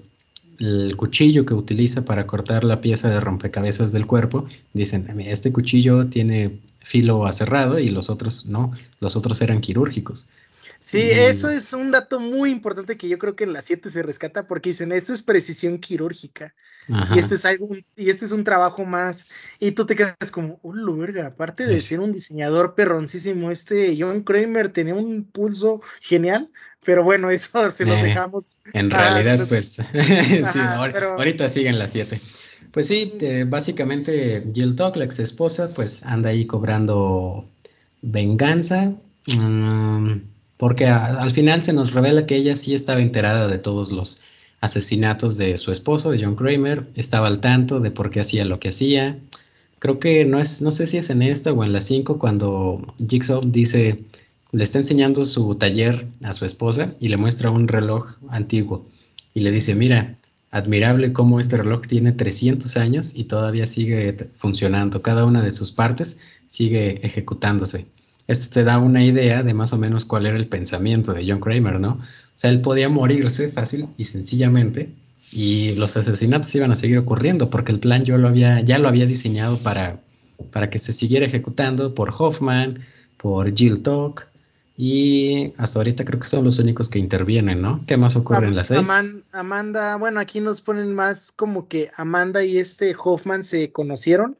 el 0.61 0.95
cuchillo 0.97 1.47
que 1.47 1.55
utiliza 1.55 2.05
para 2.05 2.27
cortar 2.27 2.65
la 2.65 2.81
pieza 2.81 3.09
de 3.09 3.21
rompecabezas 3.21 3.93
del 3.93 4.07
cuerpo, 4.07 4.47
dicen, 4.75 5.09
este 5.21 5.53
cuchillo 5.53 6.07
tiene 6.07 6.61
filo 6.79 7.27
aserrado 7.27 7.79
y 7.79 7.89
los 7.89 8.11
otros 8.11 8.47
no, 8.47 8.73
los 9.01 9.17
otros 9.17 9.41
eran 9.41 9.61
quirúrgicos. 9.61 10.31
Sí, 10.79 11.03
eso 11.03 11.51
es 11.51 11.73
un 11.73 11.91
dato 11.91 12.21
muy 12.21 12.51
importante 12.51 12.97
que 12.97 13.09
yo 13.09 13.19
creo 13.19 13.37
que 13.37 13.45
en 13.45 13.53
la 13.53 13.63
7 13.63 13.91
se 13.91 14.03
rescata 14.03 14.47
porque 14.47 14.71
dicen, 14.71 14.93
esto 14.93 15.13
es 15.13 15.23
precisión 15.23 15.79
quirúrgica. 15.79 16.55
Y 17.15 17.19
este 17.19 17.37
es 17.37 17.45
algo, 17.45 17.69
y 17.97 18.11
este 18.11 18.25
es 18.25 18.33
un 18.33 18.43
trabajo 18.43 18.85
más. 18.85 19.27
Y 19.59 19.73
tú 19.73 19.87
te 19.87 19.95
quedas 19.95 20.31
como, 20.33 20.59
oh, 20.63 20.97
verga, 20.97 21.29
aparte 21.29 21.67
de 21.67 21.81
ser 21.81 22.01
un 22.01 22.13
diseñador 22.13 22.75
perroncísimo, 22.75 23.51
este 23.51 23.97
John 23.99 24.23
Kramer 24.23 24.71
tenía 24.71 24.95
un 24.95 25.25
pulso 25.25 25.83
genial, 26.01 26.51
pero 26.85 27.05
bueno, 27.05 27.31
eso 27.31 27.71
se 27.71 27.85
lo 27.85 27.95
eh, 27.95 28.03
dejamos. 28.03 28.59
En 28.73 28.91
realidad, 28.91 29.47
pues, 29.49 29.81
sí, 30.53 30.59
ahorita 30.59 31.49
siguen 31.49 31.79
las 31.79 31.93
7. 31.93 32.21
Pues 32.73 32.87
sí, 32.87 33.15
básicamente 33.47 34.45
Jill 34.53 34.77
Talk, 34.77 34.97
la 34.97 35.05
ex 35.05 35.19
esposa, 35.19 35.73
pues 35.75 36.05
anda 36.05 36.31
ahí 36.31 36.47
cobrando 36.47 37.49
venganza. 38.03 38.95
Mm, 39.27 40.23
porque 40.57 40.87
al 40.87 41.31
final 41.31 41.63
se 41.63 41.73
nos 41.73 41.93
revela 41.93 42.27
que 42.27 42.37
ella 42.37 42.55
sí 42.55 42.75
estaba 42.75 43.01
enterada 43.01 43.49
de 43.49 43.59
todos 43.59 43.93
los 43.93 44.23
asesinatos 44.61 45.37
de 45.37 45.57
su 45.57 45.73
esposo, 45.73 46.11
de 46.11 46.23
John 46.23 46.37
Kramer, 46.37 46.87
estaba 46.95 47.27
al 47.27 47.41
tanto 47.41 47.81
de 47.81 47.91
por 47.91 48.11
qué 48.11 48.21
hacía 48.21 48.45
lo 48.45 48.61
que 48.61 48.69
hacía. 48.69 49.19
Creo 49.79 49.99
que 49.99 50.25
no 50.25 50.39
es, 50.39 50.61
no 50.61 50.71
sé 50.71 50.87
si 50.87 50.99
es 50.99 51.11
en 51.11 51.23
esta 51.23 51.53
o 51.53 51.65
en 51.65 51.73
la 51.73 51.81
5 51.81 52.19
cuando 52.19 52.95
Jigsaw 52.99 53.41
dice, 53.45 54.05
le 54.53 54.65
está 54.65 54.79
enseñando 54.79 55.25
su 55.25 55.55
taller 55.55 56.07
a 56.23 56.35
su 56.35 56.45
esposa 56.45 56.95
y 57.01 57.09
le 57.09 57.17
muestra 57.17 57.51
un 57.51 57.69
reloj 57.69 58.15
antiguo 58.29 58.87
y 59.33 59.41
le 59.41 59.51
dice, 59.51 59.75
mira, 59.75 60.17
admirable 60.51 61.13
cómo 61.13 61.41
este 61.41 61.57
reloj 61.57 61.83
tiene 61.83 62.13
300 62.13 62.77
años 62.77 63.13
y 63.15 63.25
todavía 63.25 63.67
sigue 63.67 64.17
funcionando, 64.35 65.03
cada 65.03 65.25
una 65.25 65.43
de 65.43 65.53
sus 65.53 65.73
partes 65.73 66.19
sigue 66.49 67.07
ejecutándose. 67.07 67.87
Esto 68.27 68.53
te 68.53 68.65
da 68.65 68.79
una 68.79 69.05
idea 69.05 69.43
de 69.43 69.55
más 69.55 69.73
o 69.73 69.79
menos 69.79 70.05
cuál 70.05 70.27
era 70.27 70.37
el 70.37 70.49
pensamiento 70.49 71.13
de 71.13 71.25
John 71.29 71.41
Kramer, 71.41 71.81
¿no? 71.81 72.01
Sea, 72.41 72.49
él 72.49 72.63
podía 72.63 72.89
morirse 72.89 73.51
fácil 73.51 73.89
y 73.99 74.05
sencillamente 74.05 74.89
y 75.31 75.75
los 75.75 75.99
asesinatos 75.99 76.55
iban 76.55 76.73
a 76.73 76.75
seguir 76.75 76.97
ocurriendo 76.97 77.51
porque 77.51 77.71
el 77.71 77.81
plan 77.81 78.07
yo 78.07 78.17
lo 78.17 78.29
había, 78.29 78.63
ya 78.63 78.79
lo 78.79 78.89
había 78.89 79.05
diseñado 79.05 79.59
para, 79.59 80.01
para 80.51 80.71
que 80.71 80.79
se 80.79 80.93
siguiera 80.93 81.27
ejecutando 81.27 81.95
por 81.95 82.15
Hoffman, 82.17 82.79
por 83.19 83.55
Jill 83.55 83.83
Talk 83.83 84.27
y 84.75 85.53
hasta 85.59 85.81
ahorita 85.81 86.07
creo 86.07 86.19
que 86.19 86.29
son 86.29 86.47
los 86.47 86.59
únicos 86.59 86.89
que 86.89 86.99
intervienen, 86.99 87.61
¿no? 87.61 87.85
¿Qué 87.87 87.99
más 87.99 88.17
ocurre 88.17 88.47
en 88.47 88.57
la 88.57 88.65
seis? 88.65 88.89
Amanda, 89.33 89.97
bueno, 89.97 90.19
aquí 90.19 90.41
nos 90.41 90.63
ponen 90.63 90.95
más 90.95 91.33
como 91.33 91.69
que 91.69 91.91
Amanda 91.95 92.43
y 92.43 92.57
este 92.57 92.97
Hoffman 92.99 93.45
se 93.45 93.71
conocieron 93.71 94.39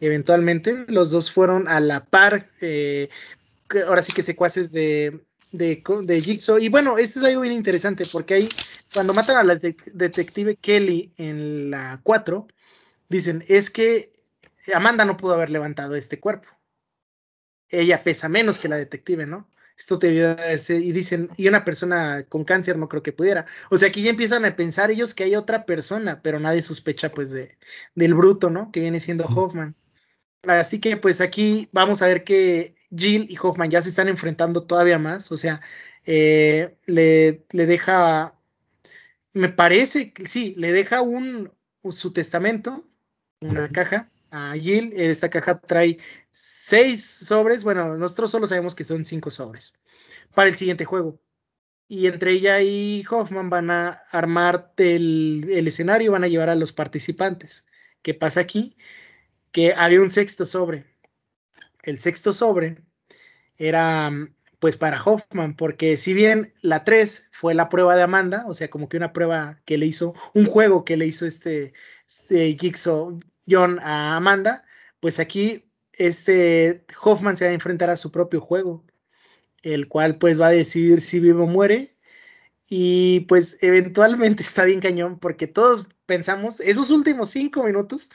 eventualmente. 0.00 0.84
Los 0.88 1.12
dos 1.12 1.30
fueron 1.30 1.66
a 1.66 1.80
la 1.80 2.04
par, 2.04 2.50
eh, 2.60 3.08
ahora 3.86 4.02
sí 4.02 4.12
que 4.12 4.22
secuaces 4.22 4.70
de, 4.70 5.20
de, 5.52 5.82
de, 6.02 6.22
Jigsaw. 6.22 6.58
Y 6.58 6.68
bueno, 6.68 6.98
esto 6.98 7.18
es 7.18 7.24
algo 7.24 7.42
bien 7.42 7.54
interesante 7.54 8.06
porque 8.10 8.34
ahí, 8.34 8.48
cuando 8.92 9.14
matan 9.14 9.36
a 9.36 9.44
la 9.44 9.56
detective 9.56 10.56
Kelly 10.56 11.12
en 11.16 11.70
la 11.70 12.00
4, 12.02 12.46
dicen, 13.08 13.44
es 13.48 13.70
que 13.70 14.12
Amanda 14.74 15.04
no 15.04 15.16
pudo 15.16 15.34
haber 15.34 15.50
levantado 15.50 15.94
este 15.96 16.20
cuerpo. 16.20 16.48
Ella 17.68 18.02
pesa 18.02 18.28
menos 18.28 18.58
que 18.58 18.68
la 18.68 18.76
detective, 18.76 19.26
¿no? 19.26 19.48
Esto 19.78 19.98
te 19.98 20.08
y 20.08 20.92
dicen, 20.92 21.30
y 21.36 21.46
una 21.46 21.64
persona 21.64 22.24
con 22.28 22.44
cáncer 22.44 22.76
no 22.76 22.88
creo 22.88 23.02
que 23.02 23.12
pudiera. 23.12 23.46
O 23.70 23.78
sea, 23.78 23.88
aquí 23.88 24.02
ya 24.02 24.10
empiezan 24.10 24.44
a 24.44 24.56
pensar 24.56 24.90
ellos 24.90 25.14
que 25.14 25.22
hay 25.22 25.36
otra 25.36 25.66
persona, 25.66 26.20
pero 26.20 26.40
nadie 26.40 26.62
sospecha 26.62 27.12
pues 27.12 27.30
de, 27.30 27.56
del 27.94 28.14
bruto, 28.14 28.50
¿no? 28.50 28.72
Que 28.72 28.80
viene 28.80 28.98
siendo 28.98 29.24
Hoffman. 29.26 29.76
Así 30.42 30.80
que 30.80 30.96
pues 30.96 31.20
aquí 31.20 31.68
vamos 31.72 32.02
a 32.02 32.08
ver 32.08 32.24
que 32.24 32.74
Jill 32.96 33.26
y 33.30 33.36
Hoffman 33.40 33.70
ya 33.70 33.82
se 33.82 33.88
están 33.88 34.08
enfrentando 34.08 34.64
todavía 34.64 34.98
más. 34.98 35.30
O 35.32 35.36
sea, 35.36 35.60
eh, 36.04 36.76
le, 36.86 37.44
le, 37.50 37.66
deja, 37.66 38.34
me 39.32 39.48
parece 39.48 40.12
que 40.12 40.26
sí, 40.26 40.54
le 40.56 40.72
deja 40.72 41.02
un, 41.02 41.52
su 41.90 42.12
testamento, 42.12 42.84
una 43.40 43.68
caja 43.68 44.10
a 44.30 44.54
Jill. 44.54 44.92
Esta 44.96 45.30
caja 45.30 45.60
trae 45.60 45.98
seis 46.30 47.04
sobres. 47.04 47.64
Bueno, 47.64 47.96
nosotros 47.96 48.30
solo 48.30 48.46
sabemos 48.46 48.74
que 48.74 48.84
son 48.84 49.04
cinco 49.04 49.30
sobres 49.30 49.74
para 50.34 50.48
el 50.48 50.56
siguiente 50.56 50.84
juego. 50.84 51.20
Y 51.88 52.06
entre 52.06 52.32
ella 52.32 52.60
y 52.60 53.04
Hoffman 53.10 53.48
van 53.48 53.70
a 53.70 54.02
armar 54.10 54.72
el, 54.76 55.48
el 55.50 55.68
escenario, 55.68 56.12
van 56.12 56.24
a 56.24 56.28
llevar 56.28 56.50
a 56.50 56.54
los 56.54 56.72
participantes. 56.72 57.66
¿Qué 58.02 58.14
pasa 58.14 58.40
aquí? 58.40 58.76
que 59.52 59.74
había 59.74 60.00
un 60.00 60.10
sexto 60.10 60.46
sobre. 60.46 60.84
El 61.88 61.98
sexto 61.98 62.34
sobre 62.34 62.76
era 63.56 64.10
pues 64.58 64.76
para 64.76 65.02
Hoffman, 65.02 65.56
porque 65.56 65.96
si 65.96 66.12
bien 66.12 66.52
la 66.60 66.84
3 66.84 67.28
fue 67.30 67.54
la 67.54 67.70
prueba 67.70 67.96
de 67.96 68.02
Amanda, 68.02 68.44
o 68.46 68.52
sea, 68.52 68.68
como 68.68 68.90
que 68.90 68.98
una 68.98 69.14
prueba 69.14 69.60
que 69.64 69.78
le 69.78 69.86
hizo, 69.86 70.14
un 70.34 70.44
juego 70.44 70.84
que 70.84 70.98
le 70.98 71.06
hizo 71.06 71.26
este, 71.26 71.72
este 72.06 72.58
Jigsaw 72.58 73.18
John 73.48 73.78
a 73.80 74.16
Amanda, 74.16 74.64
pues 75.00 75.18
aquí 75.18 75.64
este 75.94 76.84
Hoffman 77.00 77.38
se 77.38 77.46
va 77.46 77.52
a 77.52 77.54
enfrentar 77.54 77.88
a 77.88 77.96
su 77.96 78.12
propio 78.12 78.42
juego, 78.42 78.84
el 79.62 79.88
cual 79.88 80.18
pues 80.18 80.38
va 80.38 80.48
a 80.48 80.50
decidir 80.50 81.00
si 81.00 81.20
vive 81.20 81.40
o 81.40 81.46
muere, 81.46 81.96
y 82.68 83.20
pues 83.20 83.56
eventualmente 83.62 84.42
está 84.44 84.64
bien 84.64 84.80
cañón, 84.80 85.18
porque 85.18 85.46
todos 85.46 85.86
pensamos, 86.04 86.60
esos 86.60 86.90
últimos 86.90 87.30
cinco 87.30 87.64
minutos, 87.64 88.10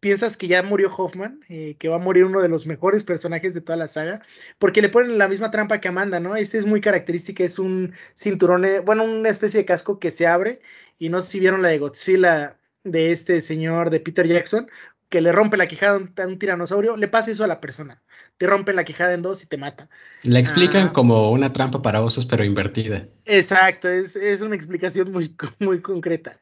piensas 0.00 0.36
que 0.36 0.48
ya 0.48 0.62
murió 0.62 0.92
Hoffman, 0.94 1.40
eh, 1.48 1.76
que 1.78 1.88
va 1.88 1.96
a 1.96 2.00
morir 2.00 2.24
uno 2.24 2.40
de 2.40 2.48
los 2.48 2.66
mejores 2.66 3.02
personajes 3.02 3.54
de 3.54 3.60
toda 3.60 3.76
la 3.76 3.88
saga, 3.88 4.22
porque 4.58 4.82
le 4.82 4.88
ponen 4.88 5.18
la 5.18 5.28
misma 5.28 5.50
trampa 5.50 5.80
que 5.80 5.88
Amanda, 5.88 6.20
¿no? 6.20 6.36
Este 6.36 6.58
es 6.58 6.66
muy 6.66 6.80
característica, 6.80 7.42
es 7.44 7.58
un 7.58 7.94
cinturón, 8.14 8.64
eh, 8.64 8.80
bueno, 8.80 9.04
una 9.04 9.28
especie 9.28 9.60
de 9.60 9.66
casco 9.66 9.98
que 9.98 10.10
se 10.10 10.26
abre, 10.26 10.60
y 10.98 11.08
no 11.08 11.20
sé 11.22 11.32
si 11.32 11.40
vieron 11.40 11.62
la 11.62 11.68
de 11.68 11.78
Godzilla 11.78 12.56
de 12.84 13.12
este 13.12 13.40
señor 13.40 13.90
de 13.90 14.00
Peter 14.00 14.26
Jackson, 14.26 14.68
que 15.08 15.20
le 15.20 15.32
rompe 15.32 15.56
la 15.56 15.66
quijada 15.66 15.96
a 15.96 16.26
un, 16.26 16.38
tiranosaurio, 16.38 16.96
le 16.96 17.08
pasa 17.08 17.30
eso 17.30 17.42
a 17.42 17.48
la 17.48 17.60
persona, 17.60 18.02
te 18.36 18.46
rompe 18.46 18.72
la 18.72 18.84
quijada 18.84 19.14
en 19.14 19.22
dos 19.22 19.42
y 19.42 19.46
te 19.46 19.56
mata. 19.56 19.88
La 20.22 20.38
explican 20.38 20.88
ah. 20.88 20.92
como 20.92 21.30
una 21.32 21.52
trampa 21.52 21.80
para 21.80 22.02
osos, 22.02 22.26
pero 22.26 22.44
invertida. 22.44 23.08
Exacto, 23.24 23.88
es, 23.88 24.16
es 24.16 24.42
una 24.42 24.54
explicación 24.54 25.10
muy, 25.10 25.34
muy 25.58 25.80
concreta. 25.80 26.38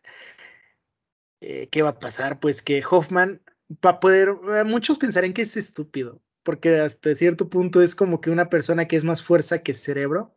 Eh, 1.49 1.69
¿qué 1.71 1.83
va 1.83 1.91
a 1.91 1.99
pasar? 2.01 2.41
Pues 2.41 2.61
que 2.61 2.83
Hoffman 2.91 3.41
va 3.85 3.91
a 3.91 4.01
poder, 4.01 4.31
eh, 4.53 4.65
muchos 4.65 4.99
pensarán 4.99 5.33
que 5.33 5.43
es 5.43 5.57
estúpido, 5.57 6.21
porque 6.43 6.81
hasta 6.81 7.15
cierto 7.15 7.49
punto 7.49 7.83
es 7.83 7.95
como 7.95 8.21
que 8.21 8.31
una 8.31 8.51
persona 8.51 8.87
que 8.89 8.97
es 8.97 9.05
más 9.05 9.23
fuerza 9.23 9.63
que 9.63 9.73
cerebro, 9.75 10.35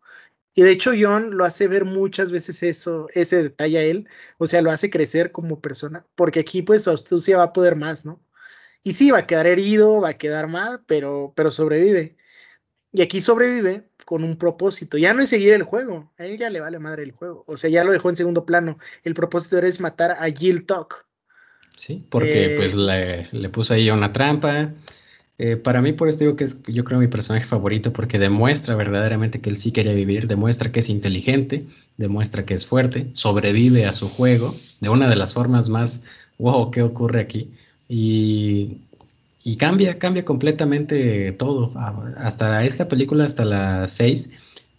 Y 0.55 0.64
de 0.64 0.72
hecho 0.72 0.91
John 0.99 1.38
lo 1.38 1.45
hace 1.45 1.68
ver 1.70 1.86
muchas 1.86 2.32
veces 2.32 2.64
eso, 2.64 3.07
ese 3.16 3.43
detalle 3.43 3.80
a 3.80 3.84
él, 3.84 4.10
o 4.39 4.47
sea, 4.47 4.62
lo 4.64 4.72
hace 4.72 4.91
crecer 4.91 5.32
como 5.34 5.62
persona, 5.62 6.07
porque 6.16 6.41
aquí 6.41 6.64
pues 6.64 6.88
astucia 6.89 7.38
va 7.38 7.45
a 7.45 7.53
poder 7.53 7.76
más, 7.78 8.05
¿no? 8.05 8.22
Y 8.84 8.93
sí, 8.93 9.12
va 9.12 9.20
a 9.20 9.28
quedar 9.28 9.47
herido, 9.47 10.01
va 10.01 10.10
a 10.12 10.18
quedar 10.20 10.47
mal, 10.49 10.84
pero, 10.88 11.34
pero 11.36 11.51
sobrevive. 11.51 12.18
Y 12.93 13.01
aquí 13.03 13.22
sobrevive 13.22 13.89
con 14.10 14.24
un 14.24 14.38
propósito. 14.38 14.97
Ya 14.97 15.14
no 15.14 15.22
es 15.22 15.30
seguir 15.30 15.53
el 15.53 15.62
juego, 15.62 16.12
a 16.18 16.26
él 16.26 16.39
ya 16.39 16.49
le 16.49 16.60
vale 16.60 16.80
madre 16.80 17.03
el 17.03 17.12
juego. 17.12 17.43
O 17.45 17.57
sea, 17.57 17.70
ya 17.70 17.84
lo 17.84 17.91
dejó 17.91 18.10
en 18.10 18.16
segundo 18.16 18.43
plano. 18.43 18.80
El 19.03 19.14
propósito 19.14 19.60
era 19.60 19.68
es 19.68 19.80
matar 19.80 20.18
a 20.20 20.32
Jill 20.32 20.66
Tuck. 20.66 21.05
Sí, 21.78 22.03
porque 22.10 22.55
pues 22.57 22.74
eh, 22.74 23.28
le, 23.32 23.39
le, 23.39 23.49
puso 23.49 23.76
ahí 23.76 23.88
una 23.91 24.12
trampa. 24.12 24.74
Eh, 25.38 25.57
para 25.57 25.84
mí, 25.84 25.93
por 25.93 26.10
eso 26.10 26.18
digo 26.18 26.36
que 26.36 26.45
es, 26.45 26.64
yo 26.64 26.84
creo, 26.86 26.99
mi 26.99 27.07
personaje 27.07 27.45
favorito, 27.45 27.93
porque 27.93 28.18
demuestra 28.18 28.74
verdaderamente 28.76 29.41
que 29.41 29.51
él 29.51 29.57
sí 29.57 29.72
quería 29.72 29.93
vivir, 29.93 30.26
demuestra 30.26 30.72
que 30.72 30.80
es 30.80 30.89
inteligente, 30.89 31.68
demuestra 31.97 32.45
que 32.45 32.55
es 32.55 32.66
fuerte, 32.66 33.12
sobrevive 33.14 33.86
a 33.86 33.93
su 33.93 34.10
juego 34.10 34.55
de 34.80 34.89
una 34.89 35.07
de 35.07 35.18
las 35.18 35.36
formas 35.36 35.70
más, 35.70 36.03
wow, 36.39 36.72
¿qué 36.72 36.82
ocurre 36.82 37.22
aquí? 37.22 37.51
Y, 37.88 38.82
y 39.44 39.58
cambia, 39.58 40.00
cambia 40.00 40.26
completamente 40.26 41.32
todo. 41.32 41.72
Hasta 42.18 42.64
esta 42.66 42.88
película, 42.88 43.26
hasta 43.26 43.46
la 43.46 43.88
6, 43.88 44.34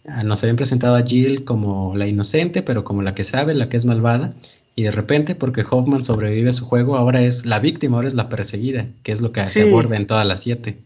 ah, 0.07 0.23
nos 0.23 0.43
habían 0.43 0.57
presentado 0.57 0.95
a 0.95 1.03
Jill 1.03 1.43
como 1.43 1.95
la 1.95 2.07
inocente, 2.07 2.61
pero 2.61 2.83
como 2.83 3.01
la 3.01 3.15
que 3.15 3.23
sabe, 3.23 3.53
la 3.53 3.69
que 3.69 3.77
es 3.77 3.85
malvada, 3.85 4.33
y 4.75 4.83
de 4.83 4.91
repente, 4.91 5.35
porque 5.35 5.65
Hoffman 5.69 6.03
sobrevive 6.03 6.49
a 6.49 6.53
su 6.53 6.65
juego, 6.65 6.95
ahora 6.95 7.21
es 7.21 7.45
la 7.45 7.59
víctima, 7.59 7.97
ahora 7.97 8.07
es 8.07 8.13
la 8.13 8.29
perseguida, 8.29 8.87
que 9.03 9.11
es 9.11 9.21
lo 9.21 9.31
que 9.31 9.43
se 9.45 9.63
aborda 9.63 9.97
en 9.97 10.07
todas 10.07 10.25
las 10.25 10.41
siete. 10.41 10.77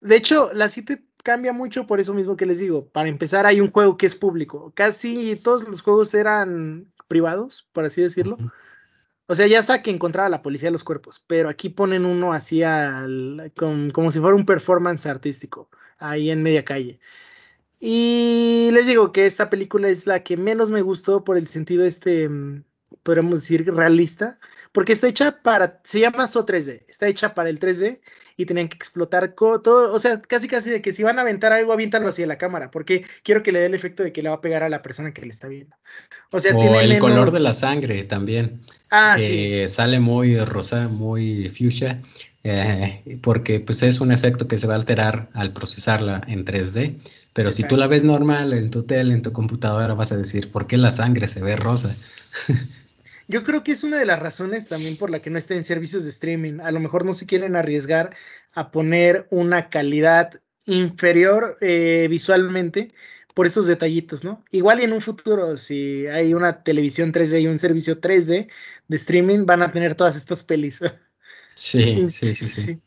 De 0.00 0.16
hecho, 0.16 0.50
la 0.54 0.68
siete 0.68 1.02
cambia 1.22 1.52
mucho 1.52 1.86
por 1.86 2.00
eso 2.00 2.14
mismo 2.14 2.36
que 2.36 2.46
les 2.46 2.58
digo. 2.58 2.86
Para 2.86 3.08
empezar, 3.08 3.44
hay 3.44 3.60
un 3.60 3.70
juego 3.70 3.98
que 3.98 4.06
es 4.06 4.14
público. 4.14 4.72
Casi 4.74 5.36
todos 5.36 5.68
los 5.68 5.82
juegos 5.82 6.14
eran 6.14 6.86
privados, 7.06 7.66
por 7.72 7.84
así 7.84 8.00
decirlo. 8.00 8.38
O 9.28 9.34
sea, 9.34 9.46
ya 9.46 9.60
hasta 9.60 9.82
que 9.82 9.90
encontraba 9.90 10.28
la 10.28 10.42
policía 10.42 10.70
los 10.70 10.84
cuerpos, 10.84 11.22
pero 11.26 11.48
aquí 11.48 11.68
ponen 11.68 12.06
uno 12.06 12.32
así 12.32 12.62
al, 12.62 13.52
como 13.56 14.10
si 14.10 14.20
fuera 14.20 14.34
un 14.34 14.46
performance 14.46 15.06
artístico, 15.06 15.68
ahí 15.98 16.30
en 16.30 16.42
media 16.42 16.64
calle. 16.64 16.98
Y 17.80 18.70
les 18.72 18.86
digo 18.86 19.12
que 19.12 19.26
esta 19.26 19.50
película 19.50 19.88
es 19.88 20.06
la 20.06 20.24
que 20.24 20.36
menos 20.36 20.70
me 20.70 20.82
gustó 20.82 21.24
por 21.24 21.36
el 21.36 21.48
sentido 21.48 21.84
este 21.84 22.28
mm, 22.28 22.64
podríamos 23.02 23.40
decir, 23.40 23.72
realista, 23.74 24.38
porque 24.72 24.92
está 24.92 25.08
hecha 25.08 25.42
para, 25.42 25.80
se 25.84 26.00
llama 26.00 26.26
So 26.26 26.44
3D, 26.46 26.84
está 26.88 27.06
hecha 27.08 27.34
para 27.34 27.50
el 27.50 27.60
3D 27.60 28.00
y 28.38 28.46
tenían 28.46 28.68
que 28.68 28.76
explotar 28.76 29.34
todo, 29.34 29.92
o 29.92 29.98
sea, 29.98 30.22
casi 30.22 30.46
casi 30.46 30.70
de 30.70 30.80
que 30.80 30.92
si 30.92 31.02
van 31.02 31.18
a 31.18 31.22
aventar 31.22 31.52
algo, 31.52 31.72
aviéntalo 31.72 32.06
hacia 32.06 32.24
la 32.24 32.38
cámara, 32.38 32.70
porque 32.70 33.04
quiero 33.24 33.42
que 33.42 33.50
le 33.50 33.58
dé 33.58 33.66
el 33.66 33.74
efecto 33.74 34.04
de 34.04 34.12
que 34.12 34.22
le 34.22 34.28
va 34.28 34.36
a 34.36 34.40
pegar 34.40 34.62
a 34.62 34.68
la 34.68 34.80
persona 34.80 35.12
que 35.12 35.22
le 35.22 35.30
está 35.30 35.48
viendo. 35.48 35.74
O 36.32 36.38
sea, 36.38 36.56
tiene 36.56 36.80
el 36.82 37.00
color 37.00 37.32
de 37.32 37.40
la 37.40 37.52
sangre 37.52 38.04
también. 38.04 38.60
Ah, 38.90 39.16
sí. 39.18 39.66
Sale 39.66 39.98
muy 39.98 40.38
rosa, 40.38 40.86
muy 40.86 41.48
fuchsia, 41.48 42.00
eh, 42.44 43.18
porque 43.22 43.58
pues 43.58 43.82
es 43.82 44.00
un 44.00 44.12
efecto 44.12 44.46
que 44.46 44.56
se 44.56 44.68
va 44.68 44.74
a 44.74 44.76
alterar 44.76 45.30
al 45.34 45.52
procesarla 45.52 46.22
en 46.28 46.44
3D. 46.44 46.96
Pero 47.32 47.50
si 47.50 47.64
tú 47.64 47.76
la 47.76 47.88
ves 47.88 48.04
normal 48.04 48.52
en 48.52 48.70
tu 48.70 48.84
tele, 48.84 49.14
en 49.14 49.22
tu 49.22 49.32
computadora, 49.32 49.94
vas 49.94 50.12
a 50.12 50.16
decir, 50.16 50.52
¿por 50.52 50.68
qué 50.68 50.76
la 50.76 50.92
sangre 50.92 51.26
se 51.26 51.42
ve 51.42 51.56
rosa? 51.56 51.96
Yo 53.28 53.44
creo 53.44 53.62
que 53.62 53.72
es 53.72 53.84
una 53.84 53.98
de 53.98 54.06
las 54.06 54.18
razones 54.18 54.68
también 54.68 54.96
por 54.96 55.10
la 55.10 55.20
que 55.20 55.28
no 55.28 55.38
está 55.38 55.54
en 55.54 55.64
servicios 55.64 56.04
de 56.04 56.10
streaming. 56.10 56.60
A 56.60 56.72
lo 56.72 56.80
mejor 56.80 57.04
no 57.04 57.12
se 57.12 57.26
quieren 57.26 57.56
arriesgar 57.56 58.16
a 58.54 58.70
poner 58.70 59.28
una 59.30 59.68
calidad 59.68 60.40
inferior 60.64 61.58
eh, 61.60 62.06
visualmente 62.08 62.92
por 63.34 63.46
esos 63.46 63.66
detallitos, 63.66 64.24
¿no? 64.24 64.44
Igual 64.50 64.80
y 64.80 64.84
en 64.84 64.94
un 64.94 65.00
futuro, 65.02 65.56
si 65.58 66.06
hay 66.06 66.34
una 66.34 66.62
televisión 66.62 67.12
3D 67.12 67.42
y 67.42 67.46
un 67.46 67.58
servicio 67.58 68.00
3D 68.00 68.48
de 68.88 68.96
streaming, 68.96 69.44
van 69.46 69.62
a 69.62 69.72
tener 69.72 69.94
todas 69.94 70.16
estas 70.16 70.42
pelis. 70.42 70.80
Sí, 71.54 72.08
sí, 72.08 72.36
sí, 72.36 72.44
sí. 72.44 72.80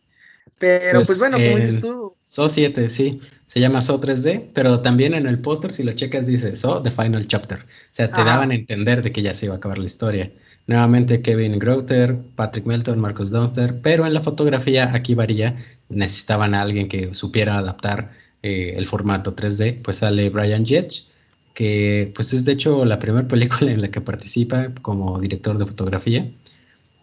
Pero 0.58 1.00
pues, 1.00 1.08
pues 1.08 1.20
bueno, 1.20 1.38
como 1.38 1.58
dices 1.58 1.82
tú. 1.82 2.16
So 2.32 2.48
7, 2.48 2.88
sí. 2.88 3.20
Se 3.46 3.60
llama 3.60 3.82
So 3.82 4.00
3D, 4.00 4.52
pero 4.54 4.80
también 4.80 5.14
en 5.14 5.28
el 5.28 5.40
póster, 5.40 5.74
si 5.74 5.84
lo 5.84 5.92
checas, 5.92 6.26
dice 6.26 6.56
So 6.56 6.82
The 6.82 6.90
Final 6.90 7.28
Chapter. 7.28 7.60
O 7.60 7.66
sea, 7.92 8.10
te 8.10 8.24
daban 8.24 8.52
a 8.52 8.56
entender 8.56 9.04
de 9.04 9.12
que 9.12 9.22
ya 9.22 9.34
se 9.34 9.48
iba 9.48 9.56
a 9.56 9.58
acabar 9.58 9.78
la 9.78 9.86
historia. 9.86 10.32
Nuevamente 10.66 11.22
Kevin 11.22 11.60
Groter, 11.60 12.18
Patrick 12.38 12.66
Melton, 12.66 13.00
Marcus 13.00 13.32
Dunster, 13.32 13.82
pero 13.82 14.06
en 14.06 14.14
la 14.14 14.22
fotografía 14.22 14.96
aquí 14.96 15.14
varía. 15.14 15.58
Necesitaban 15.90 16.54
a 16.54 16.62
alguien 16.62 16.88
que 16.88 17.14
supiera 17.14 17.58
adaptar 17.58 18.14
eh, 18.44 18.76
el 18.78 18.86
formato 18.86 19.36
3D. 19.36 19.82
Pues 19.82 19.98
sale 19.98 20.30
Brian 20.30 20.66
Jetch, 20.66 21.08
que 21.54 22.14
pues 22.16 22.32
es 22.32 22.46
de 22.46 22.54
hecho 22.54 22.86
la 22.86 22.98
primera 22.98 23.28
película 23.28 23.74
en 23.74 23.82
la 23.82 23.92
que 23.92 24.00
participa 24.00 24.74
como 24.82 25.20
director 25.20 25.58
de 25.58 25.66
fotografía 25.66 26.32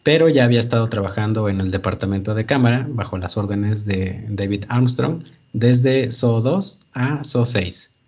pero 0.09 0.31
ya 0.31 0.45
había 0.45 0.61
estado 0.61 0.89
trabajando 0.89 1.51
en 1.51 1.61
el 1.61 1.71
departamento 1.71 2.35
de 2.35 2.47
cámara 2.47 2.87
bajo 2.89 3.19
las 3.19 3.37
órdenes 3.37 3.85
de 3.85 4.25
David 4.31 4.65
Armstrong 4.71 5.23
desde 5.53 6.11
SO 6.11 6.41
2 6.41 6.89
a 6.95 7.23
SO 7.23 7.45
6. 7.45 8.01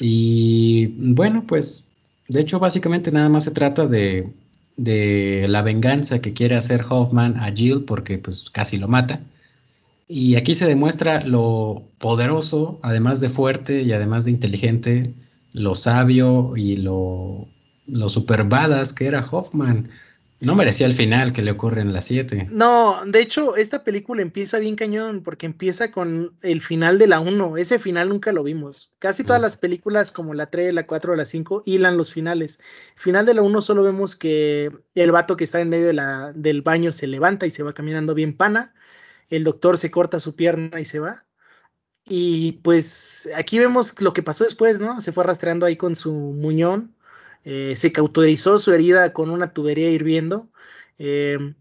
Y 0.00 0.88
bueno, 1.14 1.46
pues 1.46 1.90
de 2.28 2.42
hecho 2.42 2.58
básicamente 2.58 3.10
nada 3.10 3.30
más 3.30 3.44
se 3.44 3.52
trata 3.52 3.86
de, 3.86 4.34
la 4.76 5.62
venganza 5.62 6.20
que 6.20 6.34
quiere 6.34 6.56
hacer 6.56 6.84
Hoffman 6.86 7.38
a 7.38 7.50
Jill 7.52 7.84
porque 7.84 8.18
pues 8.18 8.50
casi 8.50 8.76
lo 8.76 8.86
mata. 8.86 9.22
Y 10.08 10.34
aquí 10.34 10.54
se 10.54 10.66
demuestra 10.66 11.24
lo 11.24 11.84
poderoso, 11.96 12.80
además 12.82 13.20
de 13.20 13.30
fuerte 13.30 13.80
y 13.80 13.92
además 13.92 14.26
de 14.26 14.32
inteligente, 14.32 15.14
lo 15.54 15.74
sabio 15.74 16.54
y 16.54 16.76
lo, 16.76 17.48
lo 17.86 18.10
super 18.10 18.46
que 18.94 19.06
era 19.06 19.26
Hoffman. 19.30 19.88
No 20.40 20.54
merecía 20.54 20.86
el 20.86 20.94
final 20.94 21.32
que 21.32 21.42
le 21.42 21.50
ocurre 21.50 21.80
en 21.80 21.92
las 21.92 22.04
7. 22.04 22.48
No, 22.52 23.02
de 23.04 23.20
hecho, 23.20 23.56
esta 23.56 23.82
película 23.82 24.22
empieza 24.22 24.60
bien 24.60 24.76
cañón, 24.76 25.22
porque 25.24 25.46
empieza 25.46 25.90
con 25.90 26.36
el 26.42 26.60
final 26.60 26.98
de 26.98 27.08
la 27.08 27.18
1. 27.18 27.56
Ese 27.56 27.80
final 27.80 28.08
nunca 28.08 28.30
lo 28.30 28.44
vimos. 28.44 28.92
Casi 29.00 29.24
todas 29.24 29.42
las 29.42 29.56
películas, 29.56 30.12
como 30.12 30.34
la 30.34 30.46
3, 30.46 30.72
la 30.72 30.86
4 30.86 31.12
o 31.12 31.16
la 31.16 31.24
5, 31.24 31.64
hilan 31.66 31.96
los 31.96 32.12
finales. 32.12 32.60
Final 32.94 33.26
de 33.26 33.34
la 33.34 33.42
1 33.42 33.62
solo 33.62 33.82
vemos 33.82 34.14
que 34.14 34.70
el 34.94 35.10
vato 35.10 35.36
que 35.36 35.44
está 35.44 35.60
en 35.60 35.70
medio 35.70 35.88
de 35.88 35.94
la, 35.94 36.32
del 36.32 36.62
baño 36.62 36.92
se 36.92 37.08
levanta 37.08 37.46
y 37.46 37.50
se 37.50 37.64
va 37.64 37.72
caminando 37.72 38.14
bien 38.14 38.36
pana. 38.36 38.74
El 39.30 39.42
doctor 39.42 39.76
se 39.76 39.90
corta 39.90 40.20
su 40.20 40.36
pierna 40.36 40.78
y 40.80 40.84
se 40.84 41.00
va. 41.00 41.24
Y 42.04 42.52
pues 42.62 43.28
aquí 43.34 43.58
vemos 43.58 44.00
lo 44.00 44.12
que 44.12 44.22
pasó 44.22 44.44
después, 44.44 44.78
¿no? 44.78 45.00
Se 45.00 45.10
fue 45.10 45.24
arrastrando 45.24 45.66
ahí 45.66 45.76
con 45.76 45.96
su 45.96 46.12
muñón 46.14 46.94
eh, 47.50 47.76
se 47.76 47.92
cauterizó 47.92 48.58
su 48.58 48.74
herida 48.74 49.14
con 49.14 49.30
una 49.30 49.54
tubería 49.54 49.88
hirviendo. 49.90 50.50
Eh, 50.98 51.54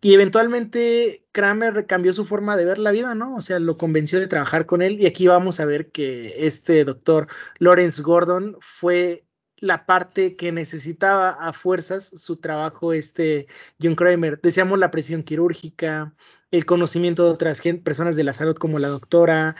y 0.00 0.14
eventualmente 0.14 1.26
Kramer 1.32 1.86
cambió 1.86 2.14
su 2.14 2.24
forma 2.24 2.56
de 2.56 2.64
ver 2.64 2.78
la 2.78 2.92
vida, 2.92 3.14
¿no? 3.14 3.36
O 3.36 3.42
sea, 3.42 3.58
lo 3.58 3.76
convenció 3.76 4.18
de 4.18 4.26
trabajar 4.26 4.64
con 4.64 4.80
él. 4.80 4.98
Y 5.02 5.06
aquí 5.06 5.26
vamos 5.26 5.60
a 5.60 5.66
ver 5.66 5.90
que 5.90 6.46
este 6.46 6.82
doctor 6.84 7.28
Lawrence 7.58 8.00
Gordon 8.00 8.56
fue 8.60 9.26
la 9.58 9.84
parte 9.84 10.34
que 10.36 10.50
necesitaba 10.50 11.30
a 11.30 11.52
fuerzas 11.52 12.06
su 12.16 12.36
trabajo, 12.36 12.94
este 12.94 13.46
John 13.82 13.96
Kramer. 13.96 14.40
Deseamos 14.40 14.78
la 14.78 14.90
presión 14.90 15.24
quirúrgica, 15.24 16.14
el 16.52 16.64
conocimiento 16.64 17.24
de 17.24 17.30
otras 17.32 17.60
personas 17.82 18.16
de 18.16 18.24
la 18.24 18.32
salud 18.32 18.56
como 18.56 18.78
la 18.78 18.88
doctora. 18.88 19.56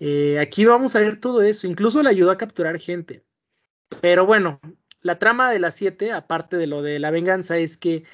Eh, 0.00 0.40
aquí 0.40 0.64
vamos 0.64 0.96
a 0.96 1.00
ver 1.00 1.20
todo 1.20 1.42
eso. 1.42 1.68
Incluso 1.68 2.02
le 2.02 2.10
ayudó 2.10 2.32
a 2.32 2.38
capturar 2.38 2.80
gente. 2.80 3.24
Pero 4.00 4.26
bueno, 4.26 4.60
la 5.08 5.18
trama 5.18 5.50
de 5.50 5.58
las 5.58 5.74
siete, 5.74 6.12
aparte 6.12 6.58
de 6.58 6.66
lo 6.66 6.82
de 6.82 6.98
la 6.98 7.10
venganza, 7.10 7.56
es 7.56 7.78
que 7.78 8.04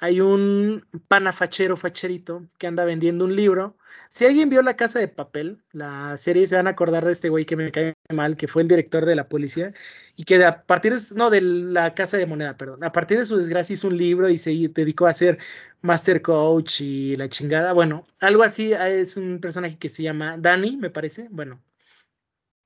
hay 0.00 0.20
un 0.20 0.84
panafachero 1.06 1.76
facherito 1.76 2.44
que 2.58 2.66
anda 2.66 2.84
vendiendo 2.84 3.24
un 3.24 3.36
libro. 3.36 3.76
Si 4.08 4.26
alguien 4.26 4.50
vio 4.50 4.60
La 4.62 4.74
Casa 4.74 4.98
de 4.98 5.06
Papel, 5.06 5.62
la 5.70 6.16
serie 6.16 6.48
se 6.48 6.56
van 6.56 6.66
a 6.66 6.70
acordar 6.70 7.04
de 7.04 7.12
este 7.12 7.28
güey 7.28 7.46
que 7.46 7.54
me 7.54 7.70
cae 7.70 7.94
mal, 8.12 8.36
que 8.36 8.48
fue 8.48 8.62
el 8.62 8.68
director 8.68 9.06
de 9.06 9.14
la 9.14 9.28
policía, 9.28 9.72
y 10.16 10.24
que 10.24 10.44
a 10.44 10.64
partir 10.64 10.92
de, 10.92 11.00
no, 11.14 11.30
de 11.30 11.40
la 11.40 11.94
Casa 11.94 12.16
de 12.16 12.26
Moneda, 12.26 12.56
perdón, 12.56 12.82
a 12.82 12.90
partir 12.90 13.18
de 13.18 13.26
su 13.26 13.36
desgracia 13.36 13.74
hizo 13.74 13.86
un 13.86 13.96
libro 13.96 14.28
y 14.28 14.36
se 14.36 14.50
dedicó 14.50 15.06
a 15.06 15.14
ser 15.14 15.38
Master 15.82 16.20
Coach 16.20 16.80
y 16.80 17.14
la 17.14 17.28
chingada. 17.28 17.72
Bueno, 17.72 18.06
algo 18.18 18.42
así 18.42 18.72
es 18.72 19.16
un 19.16 19.40
personaje 19.40 19.78
que 19.78 19.88
se 19.88 20.02
llama 20.02 20.36
Danny, 20.36 20.76
me 20.76 20.90
parece. 20.90 21.28
Bueno, 21.30 21.62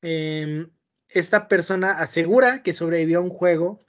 eh, 0.02 0.66
esta 1.14 1.48
persona 1.48 1.92
asegura 1.92 2.62
que 2.62 2.72
sobrevivió 2.74 3.18
a 3.18 3.22
un 3.22 3.30
juego 3.30 3.80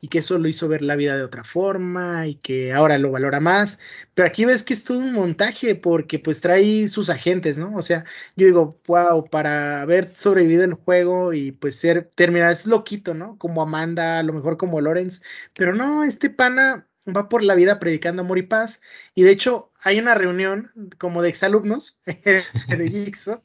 y 0.00 0.08
que 0.08 0.18
eso 0.18 0.38
lo 0.38 0.48
hizo 0.48 0.68
ver 0.68 0.82
la 0.82 0.96
vida 0.96 1.16
de 1.16 1.22
otra 1.22 1.44
forma 1.44 2.26
y 2.26 2.36
que 2.36 2.72
ahora 2.72 2.98
lo 2.98 3.10
valora 3.10 3.40
más. 3.40 3.78
Pero 4.14 4.26
aquí 4.26 4.44
ves 4.44 4.62
que 4.62 4.74
es 4.74 4.84
todo 4.84 4.98
un 4.98 5.12
montaje 5.12 5.74
porque 5.74 6.18
pues 6.18 6.40
trae 6.40 6.88
sus 6.88 7.10
agentes, 7.10 7.58
¿no? 7.58 7.76
O 7.76 7.82
sea, 7.82 8.04
yo 8.36 8.46
digo, 8.46 8.80
wow, 8.86 9.28
para 9.28 9.82
haber 9.82 10.14
sobrevivido 10.16 10.64
el 10.64 10.74
juego 10.74 11.32
y 11.34 11.52
pues 11.52 11.76
ser, 11.76 12.10
terminar, 12.14 12.52
es 12.52 12.66
loquito, 12.66 13.14
¿no? 13.14 13.36
Como 13.38 13.62
Amanda, 13.62 14.18
a 14.18 14.22
lo 14.22 14.32
mejor 14.32 14.56
como 14.56 14.80
Lorenz, 14.80 15.22
pero 15.54 15.74
no, 15.74 16.04
este 16.04 16.30
pana 16.30 16.86
va 17.06 17.28
por 17.28 17.42
la 17.42 17.54
vida 17.54 17.78
predicando 17.78 18.22
amor 18.22 18.38
y 18.38 18.42
paz 18.42 18.82
y 19.14 19.22
de 19.22 19.32
hecho 19.32 19.72
hay 19.82 19.98
una 19.98 20.14
reunión 20.14 20.70
como 20.98 21.22
de 21.22 21.30
exalumnos 21.30 22.00
de 22.06 22.88
Jigsaw 22.88 23.42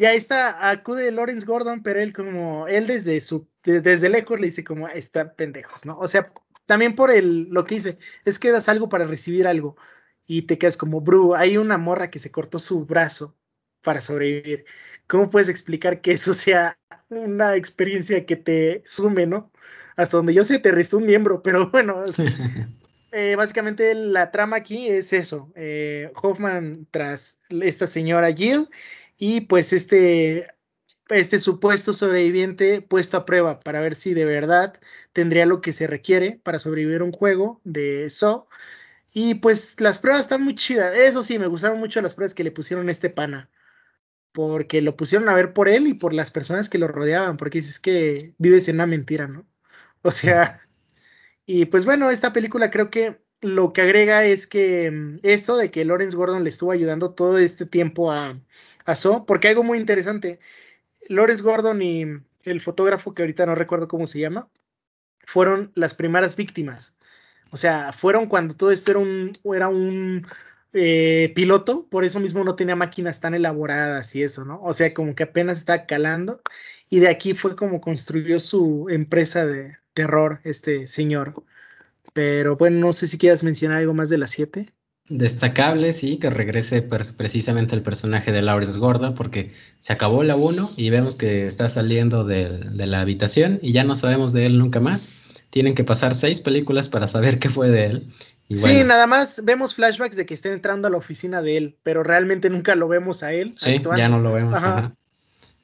y 0.00 0.06
ahí 0.06 0.16
está, 0.16 0.70
acude 0.70 1.12
Lawrence 1.12 1.44
Gordon, 1.44 1.82
pero 1.82 2.00
él 2.00 2.14
como, 2.14 2.66
él 2.68 2.86
desde 2.86 3.20
su, 3.20 3.46
desde 3.62 4.08
lejos 4.08 4.40
le 4.40 4.46
dice 4.46 4.64
como, 4.64 4.88
está 4.88 5.34
pendejos, 5.34 5.84
¿no? 5.84 5.98
O 5.98 6.08
sea, 6.08 6.32
también 6.64 6.94
por 6.94 7.10
el, 7.10 7.50
lo 7.50 7.66
que 7.66 7.74
dice, 7.74 7.98
es 8.24 8.38
que 8.38 8.50
das 8.50 8.70
algo 8.70 8.88
para 8.88 9.04
recibir 9.04 9.46
algo 9.46 9.76
y 10.26 10.46
te 10.46 10.56
quedas 10.56 10.78
como, 10.78 11.02
bro, 11.02 11.34
hay 11.34 11.58
una 11.58 11.76
morra 11.76 12.08
que 12.08 12.18
se 12.18 12.30
cortó 12.30 12.58
su 12.58 12.86
brazo 12.86 13.36
para 13.82 14.00
sobrevivir. 14.00 14.64
¿Cómo 15.06 15.28
puedes 15.28 15.50
explicar 15.50 16.00
que 16.00 16.12
eso 16.12 16.32
sea 16.32 16.78
una 17.10 17.54
experiencia 17.56 18.24
que 18.24 18.36
te 18.36 18.82
sume, 18.86 19.26
¿no? 19.26 19.52
Hasta 19.96 20.16
donde 20.16 20.32
yo 20.32 20.44
sé, 20.44 20.60
te 20.60 20.72
restó 20.72 20.96
un 20.96 21.04
miembro, 21.04 21.42
pero 21.42 21.70
bueno, 21.70 22.04
eh, 23.12 23.34
básicamente 23.36 23.94
la 23.94 24.30
trama 24.30 24.56
aquí 24.56 24.88
es 24.88 25.12
eso. 25.12 25.52
Eh, 25.56 26.10
Hoffman 26.22 26.86
tras 26.90 27.38
esta 27.50 27.86
señora 27.86 28.32
Jill 28.32 28.66
y 29.20 29.42
pues 29.42 29.74
este, 29.74 30.48
este 31.10 31.38
supuesto 31.38 31.92
sobreviviente 31.92 32.80
puesto 32.80 33.18
a 33.18 33.26
prueba 33.26 33.60
para 33.60 33.80
ver 33.82 33.94
si 33.94 34.14
de 34.14 34.24
verdad 34.24 34.80
tendría 35.12 35.44
lo 35.44 35.60
que 35.60 35.72
se 35.72 35.86
requiere 35.86 36.40
para 36.42 36.58
sobrevivir 36.58 37.02
un 37.02 37.12
juego 37.12 37.60
de 37.62 38.06
eso. 38.06 38.48
Y 39.12 39.34
pues 39.34 39.78
las 39.78 39.98
pruebas 39.98 40.22
están 40.22 40.42
muy 40.42 40.54
chidas. 40.54 40.94
Eso 40.94 41.22
sí, 41.22 41.38
me 41.38 41.48
gustaron 41.48 41.78
mucho 41.78 42.00
las 42.00 42.14
pruebas 42.14 42.34
que 42.34 42.44
le 42.44 42.50
pusieron 42.50 42.88
a 42.88 42.92
este 42.92 43.10
pana. 43.10 43.50
Porque 44.32 44.80
lo 44.80 44.96
pusieron 44.96 45.28
a 45.28 45.34
ver 45.34 45.52
por 45.52 45.68
él 45.68 45.86
y 45.88 45.94
por 45.94 46.14
las 46.14 46.30
personas 46.30 46.70
que 46.70 46.78
lo 46.78 46.88
rodeaban. 46.88 47.36
Porque 47.36 47.58
dices 47.58 47.78
que 47.78 48.34
vives 48.38 48.68
en 48.68 48.76
una 48.76 48.86
mentira, 48.86 49.28
¿no? 49.28 49.46
O 50.02 50.10
sea, 50.12 50.62
y 51.46 51.66
pues 51.66 51.84
bueno, 51.84 52.10
esta 52.10 52.32
película 52.32 52.70
creo 52.70 52.90
que 52.90 53.20
lo 53.42 53.72
que 53.74 53.82
agrega 53.82 54.24
es 54.24 54.46
que 54.46 54.90
mm, 54.90 55.20
esto 55.22 55.58
de 55.58 55.70
que 55.70 55.84
Lawrence 55.84 56.16
Gordon 56.16 56.44
le 56.44 56.50
estuvo 56.50 56.72
ayudando 56.72 57.12
todo 57.14 57.38
este 57.38 57.66
tiempo 57.66 58.12
a, 58.12 58.40
porque 59.26 59.48
algo 59.48 59.62
muy 59.62 59.78
interesante, 59.78 60.40
Lores 61.08 61.42
Gordon 61.42 61.82
y 61.82 62.04
el 62.42 62.60
fotógrafo 62.60 63.14
que 63.14 63.22
ahorita 63.22 63.46
no 63.46 63.54
recuerdo 63.54 63.88
cómo 63.88 64.06
se 64.06 64.20
llama, 64.20 64.48
fueron 65.24 65.72
las 65.74 65.94
primeras 65.94 66.36
víctimas. 66.36 66.94
O 67.50 67.56
sea, 67.56 67.92
fueron 67.92 68.26
cuando 68.26 68.54
todo 68.54 68.70
esto 68.70 68.92
era 68.92 69.00
un, 69.00 69.32
era 69.44 69.68
un 69.68 70.26
eh, 70.72 71.32
piloto, 71.34 71.86
por 71.90 72.04
eso 72.04 72.20
mismo 72.20 72.44
no 72.44 72.54
tenía 72.54 72.76
máquinas 72.76 73.20
tan 73.20 73.34
elaboradas 73.34 74.14
y 74.14 74.22
eso, 74.22 74.44
¿no? 74.44 74.62
O 74.62 74.72
sea, 74.72 74.94
como 74.94 75.14
que 75.14 75.24
apenas 75.24 75.58
está 75.58 75.86
calando 75.86 76.42
y 76.88 77.00
de 77.00 77.08
aquí 77.08 77.34
fue 77.34 77.56
como 77.56 77.80
construyó 77.80 78.40
su 78.40 78.86
empresa 78.90 79.46
de 79.46 79.76
terror 79.94 80.40
este 80.44 80.86
señor. 80.86 81.44
Pero 82.12 82.56
bueno, 82.56 82.78
no 82.80 82.92
sé 82.92 83.06
si 83.08 83.18
quieras 83.18 83.42
mencionar 83.44 83.78
algo 83.78 83.94
más 83.94 84.08
de 84.08 84.18
las 84.18 84.30
siete. 84.32 84.72
Destacable, 85.10 85.92
sí, 85.92 86.18
que 86.18 86.30
regrese 86.30 86.82
precisamente 86.82 87.74
el 87.74 87.82
personaje 87.82 88.30
de 88.30 88.42
Lawrence 88.42 88.78
Gordon, 88.78 89.16
porque 89.16 89.50
se 89.80 89.92
acabó 89.92 90.22
la 90.22 90.36
1 90.36 90.70
y 90.76 90.88
vemos 90.90 91.16
que 91.16 91.48
está 91.48 91.68
saliendo 91.68 92.22
de, 92.22 92.48
la 92.86 93.00
habitación 93.00 93.58
y 93.60 93.72
ya 93.72 93.82
no 93.82 93.96
sabemos 93.96 94.32
de 94.32 94.46
él 94.46 94.60
nunca 94.60 94.78
más. 94.78 95.12
Tienen 95.50 95.74
que 95.74 95.82
pasar 95.82 96.14
seis 96.14 96.40
películas 96.40 96.88
para 96.88 97.08
saber 97.08 97.40
qué 97.40 97.48
fue 97.48 97.70
de 97.70 97.86
él. 97.86 98.06
sí, 98.50 98.84
nada 98.84 99.08
más 99.08 99.44
vemos 99.44 99.74
flashbacks 99.74 100.14
de 100.14 100.26
que 100.26 100.34
está 100.34 100.52
entrando 100.52 100.86
a 100.86 100.92
la 100.92 100.98
oficina 100.98 101.42
de 101.42 101.56
él, 101.56 101.76
pero 101.82 102.04
realmente 102.04 102.48
nunca 102.48 102.76
lo 102.76 102.86
vemos 102.86 103.24
a 103.24 103.32
él. 103.32 103.54
Sí, 103.56 103.82
ya 103.96 104.08
no 104.08 104.20
lo 104.20 104.32
vemos. 104.32 104.62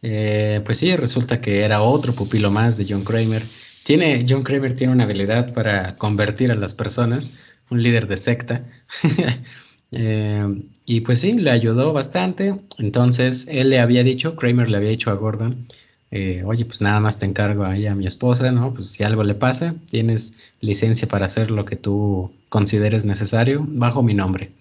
Eh, 0.03 0.61
pues 0.64 0.78
sí, 0.78 0.94
resulta 0.97 1.40
que 1.40 1.62
era 1.62 1.82
otro 1.82 2.14
pupilo 2.14 2.51
más 2.51 2.76
de 2.76 2.86
John 2.88 3.05
Kramer. 3.05 3.44
Tiene, 3.84 4.26
John 4.28 4.42
Kramer 4.42 4.74
tiene 4.74 4.92
una 4.92 5.05
habilidad 5.05 5.55
para 5.55 5.94
convertir 5.94 6.51
a 6.51 6.57
las 6.57 6.74
personas 6.74 7.34
un 7.71 7.83
líder 7.83 8.07
de 8.07 8.17
secta. 8.17 8.64
Eh, 9.93 10.45
y 10.85 11.01
pues 11.03 11.21
sí, 11.21 11.35
le 11.35 11.51
ayudó 11.53 11.93
bastante. 11.93 12.57
Entonces 12.77 13.47
él 13.49 13.71
le 13.71 13.79
había 13.79 14.03
dicho, 14.03 14.35
Kramer 14.35 14.69
le 14.69 14.79
había 14.79 14.91
dicho 14.91 15.11
a 15.11 15.14
Gordon, 15.14 15.69
eh, 16.11 16.43
oye, 16.45 16.64
pues 16.64 16.81
nada 16.81 17.01
más 17.01 17.19
te 17.19 17.27
encargo 17.27 17.64
ahí 17.64 17.87
a 17.87 17.95
mi 17.95 18.07
esposa, 18.07 18.51
¿no? 18.53 18.75
Pues 18.75 18.89
si 18.91 19.05
algo 19.05 19.25
le 19.25 19.35
pasa, 19.35 19.75
tienes 19.89 20.53
licencia 20.61 21.09
para 21.09 21.27
hacer 21.27 21.51
lo 21.51 21.64
que 21.64 21.77
tú 21.77 22.33
consideres 22.49 23.05
necesario 23.05 23.64
bajo 23.69 24.03
mi 24.03 24.14
nombre. 24.14 24.53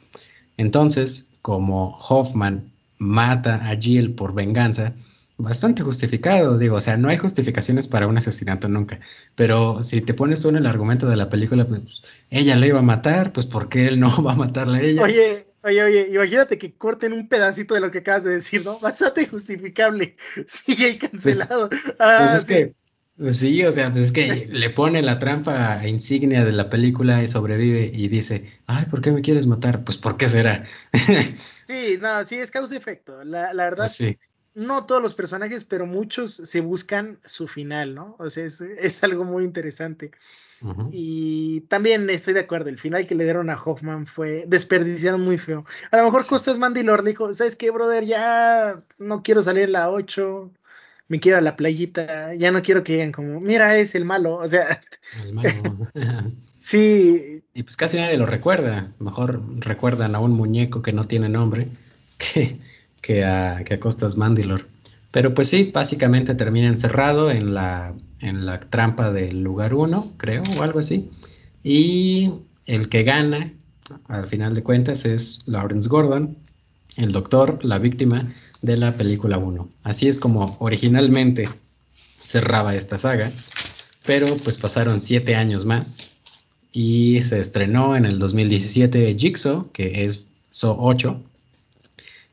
Entonces, 0.58 1.30
como 1.42 1.98
Hoffman 1.98 2.72
mata 2.98 3.70
a 3.70 3.76
Jill 3.78 4.14
por 4.14 4.34
venganza, 4.34 4.94
bastante 5.38 5.84
justificado, 5.84 6.58
digo, 6.58 6.78
o 6.78 6.82
sea, 6.82 6.98
no 6.98 7.10
hay 7.10 7.18
justificaciones 7.18 7.88
para 7.88 8.08
un 8.08 8.18
asesinato 8.18 8.68
nunca, 8.68 9.00
pero 9.36 9.84
si 9.84 10.02
te 10.02 10.14
pones 10.14 10.42
tú 10.42 10.50
en 10.50 10.58
el 10.58 10.66
argumento 10.66 11.08
de 11.08 11.18
la 11.18 11.30
película, 11.30 11.66
pues 11.66 12.02
ella 12.30 12.56
le 12.56 12.68
iba 12.68 12.80
a 12.80 12.84
matar, 12.84 13.34
pues 13.34 13.46
¿por 13.46 13.70
qué 13.70 13.88
él 13.88 14.00
no 14.00 14.10
va 14.24 14.34
a 14.34 14.36
matarle 14.36 14.80
a 14.80 14.82
ella? 14.82 15.02
Oye, 15.02 15.48
oye, 15.64 15.84
oye, 15.84 16.08
imagínate 16.12 16.58
que 16.58 16.74
corten 16.74 17.14
un 17.14 17.28
pedacito 17.28 17.74
de 17.74 17.82
lo 17.82 17.92
que 17.92 18.00
acabas 18.00 18.24
de 18.24 18.36
decir, 18.36 18.64
¿no? 18.64 18.80
Bastante 18.80 19.28
justificable, 19.28 20.16
sigue 20.48 20.98
pues, 21.00 21.12
cancelado. 21.12 21.70
Pues, 21.70 21.96
ah, 22.00 22.34
es 22.38 22.46
que, 22.46 22.74
pues 23.18 23.38
sí, 23.38 23.66
o 23.66 23.72
sea, 23.74 23.92
pues 23.92 24.06
es 24.06 24.12
que 24.14 24.48
le 24.50 24.70
pone 24.70 25.02
la 25.02 25.20
trampa 25.20 25.86
insignia 25.86 26.46
de 26.46 26.54
la 26.54 26.70
película 26.70 27.24
y 27.24 27.28
sobrevive 27.28 27.92
y 27.94 28.08
dice, 28.08 28.46
ay, 28.68 28.86
¿por 28.86 29.02
qué 29.02 29.12
me 29.12 29.22
quieres 29.22 29.48
matar? 29.48 29.84
Pues 29.84 29.98
¿por 29.98 30.16
qué 30.16 30.30
será? 30.30 30.64
sí, 31.68 31.98
no, 32.00 32.24
sí, 32.24 32.36
es 32.36 32.52
causa-efecto, 32.52 33.24
la, 33.26 33.54
la 33.54 33.64
verdad. 33.66 33.88
sí 33.90 34.18
no 34.56 34.86
todos 34.86 35.02
los 35.02 35.14
personajes, 35.14 35.66
pero 35.66 35.86
muchos 35.86 36.32
se 36.34 36.62
buscan 36.62 37.20
su 37.26 37.48
final, 37.48 37.94
¿no? 37.94 38.16
O 38.18 38.30
sea, 38.30 38.46
es, 38.46 39.04
algo 39.04 39.24
muy 39.24 39.44
interesante. 39.44 40.12
Y 40.92 41.62
también 41.62 42.10
estoy 42.10 42.34
de 42.34 42.40
acuerdo, 42.40 42.70
el 42.70 42.80
final 42.80 43.06
que 43.06 43.14
le 43.14 43.26
dieron 43.26 43.52
a 43.52 43.62
Hoffman 43.62 44.08
fue 44.08 44.46
desperdiciado 44.48 45.20
muy 45.20 45.38
feo. 45.38 45.64
A 45.92 45.98
lo 45.98 46.06
mejor 46.06 46.26
Costas 46.26 46.58
Mandilor 46.58 47.04
dijo, 47.04 47.32
¿sabes 47.36 47.56
qué, 47.56 47.70
brother? 47.70 48.06
Ya 48.06 48.82
no 48.98 49.22
quiero 49.22 49.44
salir 49.44 49.66
a 49.66 49.72
la 49.72 49.92
8, 49.92 50.52
me 51.08 51.20
quiero 51.20 51.38
a 51.38 51.42
la 51.42 51.56
playita, 51.56 52.34
ya 52.34 52.52
no 52.52 52.64
quiero 52.64 52.84
que 52.84 52.94
digan 52.94 53.12
como, 53.12 53.40
mira, 53.40 53.78
es 53.78 53.94
el 53.94 54.06
malo, 54.06 54.38
o 54.38 54.48
sea... 54.48 54.82
El 55.22 55.34
malo. 55.34 55.52
sí. 56.60 57.44
Y 57.54 57.64
pues 57.64 57.78
casi 57.78 57.98
nadie 57.98 58.18
lo 58.18 58.26
recuerda, 58.26 58.92
mejor 58.98 59.42
recuerdan 59.60 60.16
a 60.16 60.20
un 60.20 60.32
muñeco 60.32 60.82
que 60.82 60.94
no 60.94 61.04
tiene 61.04 61.30
nombre, 61.30 61.68
que 62.18 62.60
que 63.06 63.24
a, 63.24 63.64
que 63.64 63.78
Costas 63.78 64.18
Mandilor. 64.18 64.68
Pero 65.12 65.36
pues 65.36 65.50
sí, 65.50 65.70
básicamente 65.72 66.34
termina 66.34 66.68
encerrado 66.68 67.30
en 67.30 67.54
la, 67.54 67.94
en 68.20 68.48
la 68.48 68.60
trampa 68.60 69.12
del 69.12 69.44
lugar 69.44 69.76
uno, 69.76 70.12
creo, 70.18 70.42
o 70.58 70.64
algo 70.64 70.80
así. 70.80 71.12
Y 71.64 72.32
el 72.66 72.90
que 72.90 73.04
gana, 73.04 73.54
al 74.08 74.26
final 74.26 74.56
de 74.56 74.64
cuentas, 74.64 75.06
es 75.06 75.48
Lawrence 75.48 75.88
Gordon, 75.88 76.36
el 76.98 77.12
doctor, 77.12 77.64
la 77.64 77.78
víctima 77.78 78.34
de 78.64 78.78
la 78.78 78.98
película 78.98 79.38
1. 79.38 79.70
Así 79.84 80.08
es 80.08 80.18
como 80.18 80.58
originalmente 80.60 81.48
cerraba 82.24 82.76
esta 82.76 82.98
saga, 82.98 83.32
pero 84.04 84.36
pues 84.38 84.58
pasaron 84.58 85.00
siete 85.00 85.36
años 85.36 85.64
más 85.64 86.16
y 86.72 87.22
se 87.22 87.40
estrenó 87.40 87.96
en 87.96 88.06
el 88.06 88.18
2017 88.18 89.16
Jigsaw, 89.16 89.70
que 89.72 90.06
es 90.06 90.26
So 90.50 90.76
8, 90.80 91.22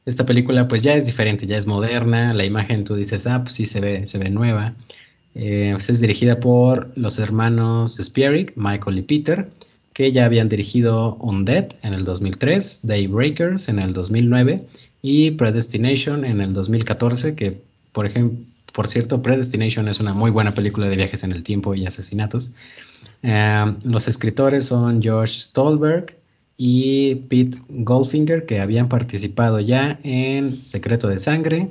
esta 0.04 0.24
película 0.26 0.68
pues 0.68 0.82
ya 0.82 0.94
es 0.94 1.06
diferente, 1.06 1.46
ya 1.46 1.56
es 1.56 1.66
moderna, 1.66 2.34
la 2.34 2.44
imagen 2.44 2.84
tú 2.84 2.94
dices, 2.96 3.26
ah, 3.26 3.42
pues 3.42 3.54
sí 3.54 3.66
se 3.66 3.80
ve, 3.80 4.06
se 4.06 4.18
ve 4.18 4.30
nueva. 4.30 4.74
Eh, 5.34 5.70
pues, 5.72 5.88
es 5.90 6.00
dirigida 6.00 6.40
por 6.40 6.96
los 6.96 7.18
hermanos 7.18 7.98
Spierig, 8.02 8.52
Michael 8.56 8.98
y 8.98 9.02
Peter, 9.02 9.50
que 9.92 10.12
ya 10.12 10.24
habían 10.24 10.48
dirigido 10.48 11.16
Undead 11.16 11.72
en 11.82 11.94
el 11.94 12.04
2003, 12.04 12.86
Daybreakers 12.86 13.68
en 13.68 13.78
el 13.78 13.92
2009 13.92 14.66
y 15.02 15.32
Predestination 15.32 16.24
en 16.24 16.40
el 16.40 16.52
2014, 16.52 17.34
que 17.34 17.62
por 17.92 18.06
ejemplo, 18.06 18.38
por 18.72 18.88
cierto, 18.88 19.22
Predestination 19.22 19.88
es 19.88 20.00
una 20.00 20.14
muy 20.14 20.30
buena 20.30 20.54
película 20.54 20.88
de 20.88 20.96
viajes 20.96 21.24
en 21.24 21.32
el 21.32 21.42
tiempo 21.42 21.74
y 21.74 21.86
asesinatos. 21.86 22.54
Eh, 23.22 23.74
los 23.84 24.08
escritores 24.08 24.66
son 24.66 25.02
George 25.02 25.38
Stolberg, 25.38 26.16
y 26.56 27.14
Pete 27.28 27.58
Goldfinger, 27.68 28.46
que 28.46 28.60
habían 28.60 28.88
participado 28.88 29.60
ya 29.60 29.98
en 30.02 30.56
Secreto 30.56 31.08
de 31.08 31.18
Sangre, 31.18 31.70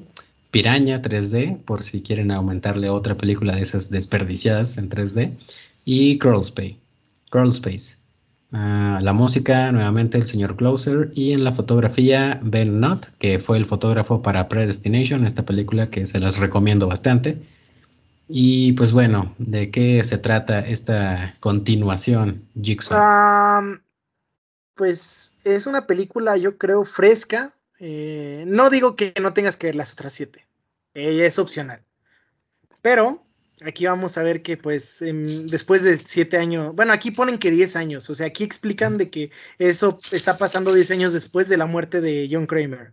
Piraña 0.52 1.02
3D, 1.02 1.60
por 1.64 1.84
si 1.84 2.02
quieren 2.02 2.32
aumentarle 2.32 2.90
otra 2.90 3.16
película 3.16 3.56
de 3.56 3.62
esas 3.62 3.90
desperdiciadas 3.90 4.78
en 4.78 4.90
3D, 4.90 5.38
y 5.86 6.20
Girl 6.22 6.42
Space. 6.42 6.78
Space. 7.32 8.02
Ah, 8.52 9.00
la 9.02 9.14
música, 9.14 9.72
nuevamente 9.72 10.18
el 10.18 10.28
señor 10.28 10.58
Closer, 10.58 11.12
y 11.16 11.32
en 11.32 11.46
la 11.46 11.54
fotografía 11.54 12.40
Ben 12.44 12.82
Nutt, 12.82 13.06
que 13.18 13.40
fue 13.40 13.58
el 13.58 13.66
fotógrafo 13.66 14.22
para 14.22 14.50
Predestination, 14.50 15.26
esta 15.26 15.46
película 15.46 15.90
que 15.90 16.06
se 16.06 16.20
las 16.20 16.38
recomiendo 16.38 16.88
bastante. 16.88 17.42
Y 18.28 18.74
pues 18.74 18.92
bueno, 18.92 19.34
¿de 19.38 19.72
qué 19.72 20.04
se 20.04 20.18
trata 20.18 20.60
esta 20.60 21.36
continuación, 21.40 22.44
Jigsaw? 22.62 22.98
Pues 24.82 25.32
es 25.44 25.68
una 25.68 25.86
película, 25.86 26.38
yo 26.38 26.58
creo, 26.58 26.86
fresca. 26.86 27.54
Eh, 27.78 28.46
no 28.48 28.72
digo 28.72 28.96
que 28.96 29.14
no 29.22 29.32
tengas 29.32 29.56
que 29.56 29.68
ver 29.68 29.76
las 29.76 29.94
otras 29.94 30.12
siete, 30.12 30.48
ella 30.96 31.24
es 31.24 31.38
opcional. 31.38 31.84
Pero 32.82 33.24
aquí 33.64 33.86
vamos 33.86 34.18
a 34.18 34.24
ver 34.24 34.42
que, 34.42 34.58
pues, 34.58 34.98
después 35.04 35.84
de 35.84 36.00
siete 36.00 36.38
años, 36.38 36.74
bueno, 36.76 36.94
aquí 36.94 37.12
ponen 37.12 37.38
que 37.38 37.52
diez 37.52 37.76
años, 37.76 38.10
o 38.10 38.16
sea, 38.16 38.26
aquí 38.26 38.44
explican 38.44 38.98
de 38.98 39.12
que 39.12 39.30
eso 39.60 40.00
está 40.10 40.40
pasando 40.40 40.74
diez 40.74 40.90
años 40.90 41.14
después 41.14 41.48
de 41.48 41.58
la 41.58 41.68
muerte 41.68 42.02
de 42.02 42.28
John 42.32 42.48
Kramer. 42.48 42.92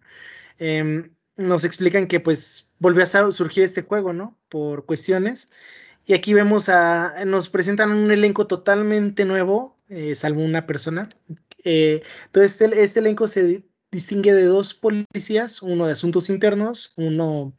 Em, 0.59 1.15
nos 1.39 1.65
explican 1.65 2.07
que, 2.07 2.21
pues, 2.21 2.71
volvió 2.79 3.03
a 3.03 3.33
surgir 3.33 3.65
este 3.65 3.81
juego, 3.81 4.13
¿no? 4.13 4.37
Por 4.51 4.85
cuestiones. 4.85 5.49
Y 6.05 6.13
aquí 6.13 6.35
vemos 6.35 6.69
a, 6.69 7.25
nos 7.25 7.49
presentan 7.49 7.93
un 7.93 8.11
elenco 8.11 8.47
totalmente 8.47 9.25
nuevo, 9.25 9.78
eh, 9.89 10.15
salvo 10.15 10.43
una 10.43 10.67
persona. 10.67 11.09
Eh, 11.65 12.03
entonces, 12.27 12.61
este, 12.61 12.83
este 12.83 13.01
elenco 13.01 13.29
se 13.29 13.65
distingue 13.91 14.35
de 14.35 14.45
dos 14.45 14.75
policías, 14.75 15.63
uno 15.63 15.87
de 15.87 15.93
asuntos 15.93 16.29
internos, 16.31 16.93
uno 16.97 17.55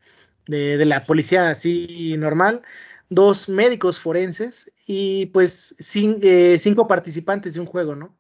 de, 0.48 0.86
la 0.86 1.04
policía 1.04 1.50
así 1.52 2.16
normal, 2.18 2.62
dos 3.10 3.50
médicos 3.50 4.00
forenses 4.00 4.72
y 4.86 5.28
pues 5.28 5.76
eh, 5.96 6.58
cinco 6.60 6.88
participantes 6.88 7.54
de 7.54 7.60
un 7.60 7.66
juego, 7.66 7.96
¿no? 7.96 8.18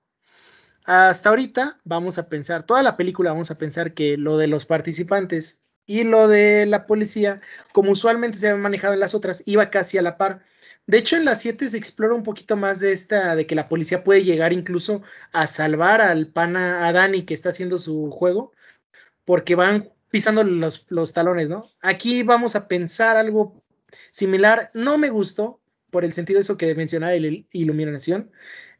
Hasta 0.85 1.29
ahorita 1.29 1.79
vamos 1.83 2.17
a 2.17 2.29
pensar, 2.29 2.65
toda 2.65 2.81
la 2.83 2.97
película 2.97 3.31
vamos 3.31 3.51
a 3.51 3.57
pensar 3.57 3.93
que 3.93 4.17
lo 4.17 4.37
de 4.37 4.47
los 4.47 4.65
participantes 4.65 5.61
y 5.85 6.03
lo 6.03 6.27
de 6.27 6.65
la 6.65 6.85
policía, 6.87 7.41
como 7.73 7.91
usualmente 7.91 8.37
se 8.37 8.49
había 8.49 8.61
manejado 8.61 8.93
en 8.93 8.99
las 8.99 9.15
otras, 9.15 9.43
iba 9.45 9.69
casi 9.69 9.97
a 9.97 10.01
la 10.01 10.17
par. 10.17 10.43
De 10.89 10.97
hecho, 10.97 11.17
en 11.17 11.23
las 11.25 11.41
7 11.41 11.69
se 11.69 11.77
explora 11.77 12.15
un 12.15 12.23
poquito 12.23 12.57
más 12.57 12.79
de 12.79 12.93
esta, 12.93 13.35
de 13.35 13.45
que 13.45 13.53
la 13.53 13.69
policía 13.69 14.03
puede 14.03 14.23
llegar 14.23 14.53
incluso 14.53 15.03
a 15.31 15.45
salvar 15.45 16.01
al 16.01 16.25
pana, 16.29 16.87
a 16.87 16.91
Dani 16.91 17.25
que 17.25 17.35
está 17.35 17.49
haciendo 17.49 17.77
su 17.77 18.09
juego, 18.09 18.53
porque 19.23 19.53
van 19.53 19.91
pisando 20.09 20.43
los, 20.43 20.87
los 20.89 21.13
talones, 21.13 21.47
¿no? 21.47 21.69
Aquí 21.79 22.23
vamos 22.23 22.55
a 22.55 22.67
pensar 22.67 23.17
algo 23.17 23.61
similar. 24.09 24.71
No 24.73 24.97
me 24.97 25.11
gustó, 25.11 25.59
por 25.91 26.05
el 26.05 26.13
sentido 26.13 26.39
de 26.39 26.41
eso 26.41 26.57
que 26.57 26.73
mencionaba, 26.73 27.13
la 27.13 27.37
iluminación. 27.51 28.31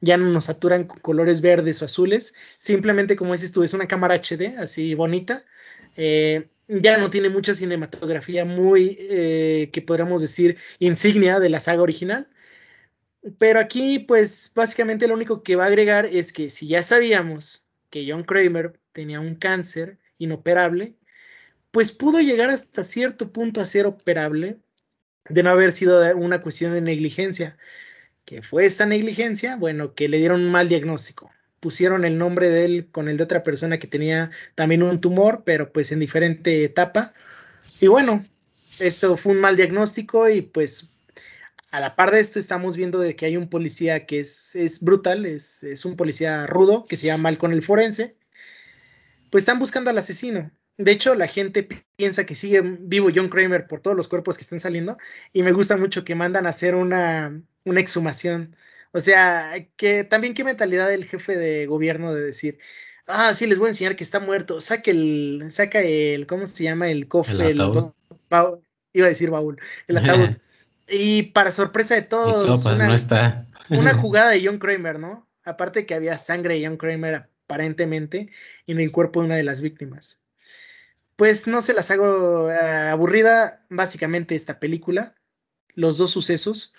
Ya 0.01 0.17
no 0.17 0.31
nos 0.31 0.45
saturan 0.45 0.85
con 0.85 0.99
colores 1.01 1.41
verdes 1.41 1.83
o 1.83 1.85
azules. 1.85 2.33
Simplemente, 2.57 3.15
como 3.15 3.33
dices 3.33 3.51
tú, 3.51 3.61
es 3.61 3.75
una 3.75 3.87
cámara 3.87 4.15
HD, 4.15 4.57
así 4.57 4.95
bonita. 4.95 5.45
Eh, 5.95 6.49
ya 6.69 6.97
no 6.97 7.09
tiene 7.09 7.29
mucha 7.29 7.55
cinematografía 7.55 8.45
muy, 8.45 8.97
eh, 8.99 9.69
que 9.73 9.81
podríamos 9.81 10.21
decir, 10.21 10.57
insignia 10.79 11.39
de 11.39 11.49
la 11.49 11.59
saga 11.59 11.81
original. 11.81 12.29
Pero 13.39 13.59
aquí, 13.59 13.99
pues, 13.99 14.51
básicamente 14.55 15.07
lo 15.07 15.15
único 15.15 15.43
que 15.43 15.55
va 15.55 15.65
a 15.65 15.67
agregar 15.67 16.05
es 16.05 16.31
que 16.31 16.49
si 16.49 16.67
ya 16.67 16.83
sabíamos 16.83 17.65
que 17.89 18.05
John 18.09 18.23
Kramer 18.23 18.79
tenía 18.93 19.19
un 19.19 19.35
cáncer 19.35 19.97
inoperable, 20.19 20.95
pues 21.71 21.91
pudo 21.91 22.19
llegar 22.21 22.49
hasta 22.49 22.83
cierto 22.83 23.31
punto 23.31 23.61
a 23.61 23.65
ser 23.65 23.85
operable 23.87 24.59
de 25.29 25.43
no 25.43 25.51
haber 25.51 25.71
sido 25.71 26.15
una 26.17 26.41
cuestión 26.41 26.73
de 26.73 26.81
negligencia. 26.81 27.57
que 28.25 28.41
fue 28.43 28.65
esta 28.65 28.85
negligencia? 28.85 29.57
Bueno, 29.57 29.95
que 29.95 30.09
le 30.09 30.17
dieron 30.19 30.41
un 30.41 30.51
mal 30.51 30.69
diagnóstico. 30.69 31.31
Pusieron 31.59 32.05
el 32.05 32.17
nombre 32.17 32.49
de 32.49 32.65
él 32.65 32.87
con 32.91 33.09
el 33.09 33.17
de 33.17 33.23
otra 33.23 33.43
persona 33.43 33.79
que 33.79 33.87
tenía 33.87 34.31
también 34.55 34.83
un 34.83 35.01
tumor, 35.01 35.43
pero 35.45 35.71
pues 35.71 35.91
en 35.91 35.99
diferente 35.99 36.63
etapa. 36.63 37.13
Y 37.79 37.87
bueno, 37.87 38.23
esto 38.79 39.17
fue 39.17 39.33
un 39.33 39.41
mal 39.41 39.55
diagnóstico 39.55 40.29
y 40.29 40.41
pues 40.41 40.93
a 41.71 41.79
la 41.79 41.95
par 41.95 42.11
de 42.11 42.19
esto 42.19 42.39
estamos 42.39 42.75
viendo 42.77 42.99
de 42.99 43.15
que 43.15 43.25
hay 43.25 43.37
un 43.37 43.49
policía 43.49 44.05
que 44.05 44.19
es, 44.19 44.55
es 44.55 44.81
brutal, 44.81 45.25
es, 45.25 45.63
es, 45.63 45.85
un 45.85 45.95
policía 45.95 46.47
rudo 46.47 46.85
que 46.85 46.97
se 46.97 47.07
llama 47.07 47.23
Malcolm 47.23 47.53
el 47.53 47.63
Forense. 47.63 48.15
Pues 49.29 49.43
están 49.43 49.59
buscando 49.59 49.89
al 49.89 49.97
asesino. 49.97 50.51
De 50.77 50.91
hecho, 50.91 51.13
la 51.13 51.27
gente 51.27 51.67
piensa 51.97 52.25
que 52.25 52.35
sigue 52.35 52.61
vivo 52.61 53.09
John 53.13 53.29
Kramer 53.29 53.67
por 53.67 53.81
todos 53.81 53.97
los 53.97 54.07
cuerpos 54.07 54.37
que 54.37 54.43
están 54.43 54.61
saliendo 54.61 54.97
y 55.33 55.43
me 55.43 55.51
gusta 55.51 55.77
mucho 55.77 56.05
que 56.05 56.15
mandan 56.15 56.47
a 56.47 56.51
hacer 56.51 56.73
una, 56.73 57.41
una 57.65 57.79
exhumación. 57.81 58.55
O 58.91 59.01
sea, 59.01 59.67
que 59.75 60.03
también 60.03 60.33
qué 60.33 60.43
mentalidad 60.43 60.87
del 60.87 61.05
jefe 61.05 61.35
de 61.35 61.65
gobierno 61.67 62.13
de 62.13 62.21
decir, 62.21 62.59
ah, 63.07 63.33
sí, 63.33 63.47
les 63.47 63.59
voy 63.59 63.67
a 63.67 63.69
enseñar 63.69 63.95
que 63.95 64.03
está 64.03 64.19
muerto, 64.19 64.61
saca 64.61 64.91
el, 64.91 65.47
saca 65.51 65.79
el, 65.79 66.27
¿cómo 66.27 66.47
se 66.47 66.63
llama? 66.63 66.89
El 66.89 67.07
cofre, 67.07 67.51
el, 67.51 67.61
iba 68.93 69.05
a 69.05 69.09
decir 69.09 69.29
baúl, 69.29 69.59
el 69.87 69.97
ataúd. 69.97 70.29
y 70.87 71.23
para 71.23 71.51
sorpresa 71.51 71.95
de 71.95 72.01
todos, 72.01 72.65
una, 72.65 72.87
no 72.87 72.93
está. 72.93 73.45
una 73.69 73.93
jugada 73.95 74.31
de 74.31 74.45
John 74.45 74.59
Kramer, 74.59 74.99
¿no? 74.99 75.27
Aparte 75.43 75.85
que 75.85 75.93
había 75.93 76.17
sangre 76.17 76.55
de 76.55 76.65
John 76.65 76.77
Kramer 76.77 77.27
aparentemente 77.45 78.29
en 78.67 78.79
el 78.79 78.91
cuerpo 78.91 79.21
de 79.21 79.27
una 79.27 79.35
de 79.35 79.43
las 79.43 79.61
víctimas 79.61 80.19
pues 81.19 81.47
no 81.47 81.61
se 81.61 81.73
las 81.73 81.91
hago 81.91 82.49
eh, 82.49 82.89
aburrida, 82.89 83.65
básicamente 83.69 84.35
esta 84.35 84.57
película, 84.57 85.15
los 85.75 85.97
dos 85.97 86.11
sucesos, 86.11 86.73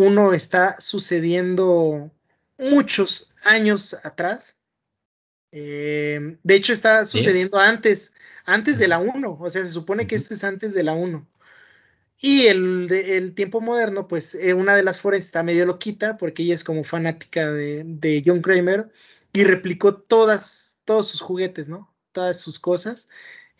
uno 0.00 0.32
está 0.32 0.76
sucediendo 0.80 2.10
muchos 2.58 3.32
años 3.42 3.96
atrás, 4.02 4.58
eh, 5.52 6.38
de 6.42 6.54
hecho 6.54 6.72
está 6.72 7.04
sucediendo 7.04 7.58
antes, 7.58 8.12
antes 8.44 8.78
de 8.78 8.88
la 8.88 8.98
1, 8.98 9.38
o 9.38 9.50
sea, 9.50 9.62
se 9.62 9.68
supone 9.68 10.06
que 10.06 10.14
esto 10.14 10.34
es 10.34 10.42
antes 10.44 10.72
de 10.72 10.82
la 10.82 10.94
1. 10.94 11.26
Y 12.18 12.46
el, 12.46 12.90
el 12.90 13.34
tiempo 13.34 13.60
moderno, 13.60 14.06
pues 14.08 14.34
eh, 14.34 14.54
una 14.54 14.74
de 14.74 14.82
las 14.82 15.00
forenses 15.00 15.26
está 15.26 15.42
medio 15.42 15.66
loquita 15.66 16.16
porque 16.16 16.42
ella 16.42 16.54
es 16.54 16.64
como 16.64 16.84
fanática 16.84 17.50
de, 17.50 17.82
de 17.84 18.22
John 18.24 18.42
Kramer 18.42 18.90
y 19.32 19.44
replicó 19.44 19.96
todas, 19.96 20.80
todos 20.84 21.08
sus 21.08 21.20
juguetes, 21.20 21.68
¿no? 21.68 21.94
Todas 22.12 22.38
sus 22.40 22.58
cosas. 22.58 23.08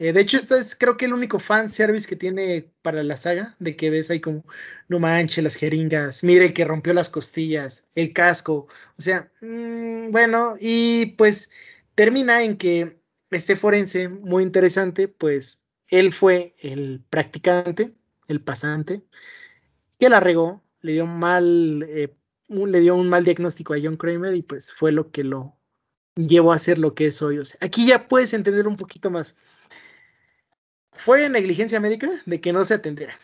Eh, 0.00 0.14
de 0.14 0.22
hecho, 0.22 0.38
esto 0.38 0.56
es 0.56 0.74
creo 0.74 0.96
que 0.96 1.04
el 1.04 1.12
único 1.12 1.38
fan 1.38 1.68
service 1.68 2.08
que 2.08 2.16
tiene 2.16 2.72
para 2.80 3.02
la 3.02 3.18
saga, 3.18 3.54
de 3.58 3.76
que 3.76 3.90
ves 3.90 4.10
ahí 4.10 4.18
como, 4.18 4.46
no 4.88 4.98
manches, 4.98 5.44
las 5.44 5.56
jeringas, 5.56 6.24
mire 6.24 6.54
que 6.54 6.64
rompió 6.64 6.94
las 6.94 7.10
costillas, 7.10 7.86
el 7.94 8.14
casco, 8.14 8.66
o 8.98 9.02
sea, 9.02 9.30
mm, 9.42 10.10
bueno, 10.10 10.56
y 10.58 11.06
pues 11.16 11.50
termina 11.94 12.42
en 12.42 12.56
que 12.56 12.98
este 13.30 13.56
forense, 13.56 14.08
muy 14.08 14.42
interesante, 14.42 15.06
pues 15.06 15.62
él 15.88 16.14
fue 16.14 16.54
el 16.60 17.04
practicante, 17.10 17.94
el 18.28 18.40
pasante, 18.42 19.02
que 19.98 20.08
la 20.08 20.20
regó, 20.20 20.62
le 20.80 20.92
dio 20.94 21.06
mal, 21.06 21.84
eh, 21.88 22.16
le 22.48 22.80
dio 22.80 22.96
un 22.96 23.08
mal 23.10 23.24
diagnóstico 23.24 23.74
a 23.74 23.78
John 23.82 23.98
Kramer 23.98 24.34
y 24.34 24.42
pues 24.42 24.72
fue 24.72 24.92
lo 24.92 25.10
que 25.10 25.24
lo 25.24 25.58
llevó 26.16 26.52
a 26.52 26.58
ser 26.58 26.78
lo 26.78 26.94
que 26.94 27.06
es 27.06 27.22
hoy. 27.22 27.38
O 27.38 27.44
sea, 27.44 27.58
aquí 27.62 27.86
ya 27.86 28.08
puedes 28.08 28.32
entender 28.34 28.66
un 28.66 28.76
poquito 28.76 29.10
más 29.10 29.36
fue 30.92 31.28
negligencia 31.28 31.80
médica 31.80 32.10
de 32.26 32.40
que 32.40 32.52
no 32.52 32.64
se 32.64 32.74
atendiera. 32.74 33.14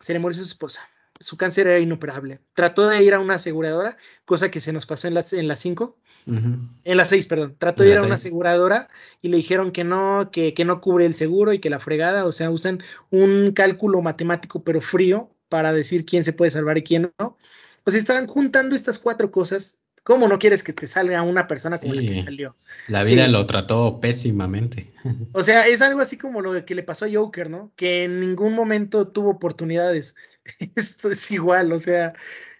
Se 0.00 0.12
le 0.12 0.18
murió 0.18 0.38
su 0.38 0.44
esposa. 0.44 0.88
Su 1.18 1.36
cáncer 1.36 1.66
era 1.66 1.78
inoperable. 1.78 2.40
Trató 2.54 2.88
de 2.88 3.02
ir 3.02 3.12
a 3.12 3.20
una 3.20 3.34
aseguradora, 3.34 3.98
cosa 4.24 4.50
que 4.50 4.60
se 4.60 4.72
nos 4.72 4.86
pasó 4.86 5.06
en 5.06 5.14
las 5.14 5.32
en 5.34 5.48
las 5.48 5.60
cinco, 5.60 5.98
en 6.26 6.96
las 6.96 7.08
seis, 7.08 7.26
perdón. 7.26 7.56
Trató 7.58 7.82
de 7.82 7.90
ir 7.90 7.98
a 7.98 8.02
una 8.02 8.14
aseguradora 8.14 8.88
y 9.20 9.28
le 9.28 9.36
dijeron 9.36 9.72
que 9.72 9.84
no, 9.84 10.30
que, 10.32 10.54
que 10.54 10.64
no 10.64 10.80
cubre 10.80 11.06
el 11.06 11.16
seguro 11.16 11.52
y 11.52 11.58
que 11.58 11.70
la 11.70 11.80
fregada, 11.80 12.24
o 12.24 12.32
sea, 12.32 12.50
usan 12.50 12.82
un 13.10 13.52
cálculo 13.52 14.00
matemático 14.00 14.62
pero 14.64 14.80
frío 14.80 15.30
para 15.48 15.72
decir 15.72 16.06
quién 16.06 16.24
se 16.24 16.32
puede 16.32 16.52
salvar 16.52 16.78
y 16.78 16.84
quién 16.84 17.12
no. 17.18 17.36
Pues 17.84 17.96
estaban 17.96 18.26
juntando 18.26 18.76
estas 18.76 18.98
cuatro 18.98 19.30
cosas 19.30 19.79
¿Cómo 20.02 20.28
no 20.28 20.38
quieres 20.38 20.62
que 20.62 20.72
te 20.72 20.86
salga 20.86 21.22
una 21.22 21.46
persona 21.46 21.78
como 21.78 21.94
la 21.94 22.00
que 22.00 22.22
salió? 22.22 22.56
La 22.88 23.04
vida 23.04 23.28
lo 23.28 23.46
trató 23.46 24.00
pésimamente. 24.00 24.92
O 25.32 25.42
sea, 25.42 25.66
es 25.66 25.82
algo 25.82 26.00
así 26.00 26.16
como 26.16 26.40
lo 26.40 26.64
que 26.64 26.74
le 26.74 26.82
pasó 26.82 27.04
a 27.04 27.10
Joker, 27.12 27.50
¿no? 27.50 27.72
Que 27.76 28.04
en 28.04 28.20
ningún 28.20 28.54
momento 28.54 29.08
tuvo 29.08 29.30
oportunidades. 29.30 30.14
Esto 30.74 31.10
es 31.10 31.30
igual, 31.30 31.72
o 31.72 31.78
sea. 31.78 32.14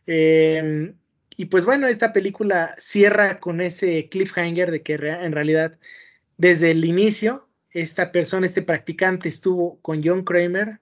Em, 0.06 0.94
y 1.36 1.46
pues 1.46 1.64
bueno, 1.64 1.86
esta 1.86 2.12
película 2.12 2.74
cierra 2.78 3.40
con 3.40 3.60
ese 3.60 4.08
cliffhanger 4.10 4.70
de 4.70 4.82
que 4.82 4.94
en 4.94 5.32
realidad, 5.32 5.78
desde 6.36 6.70
el 6.70 6.84
inicio, 6.84 7.48
esta 7.70 8.12
persona, 8.12 8.46
este 8.46 8.62
practicante, 8.62 9.28
estuvo 9.28 9.80
con 9.80 10.02
John 10.04 10.24
Kramer, 10.24 10.80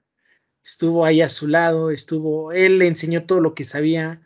estuvo 0.65 1.05
ahí 1.05 1.23
a 1.23 1.29
su 1.29 1.47
lado, 1.47 1.91
estuvo, 1.91 2.53
él 2.53 2.79
le 2.79 2.89
enseñó 2.89 3.25
todo 3.25 3.41
lo 3.41 3.55
que 3.55 3.65
sabía, 3.65 4.23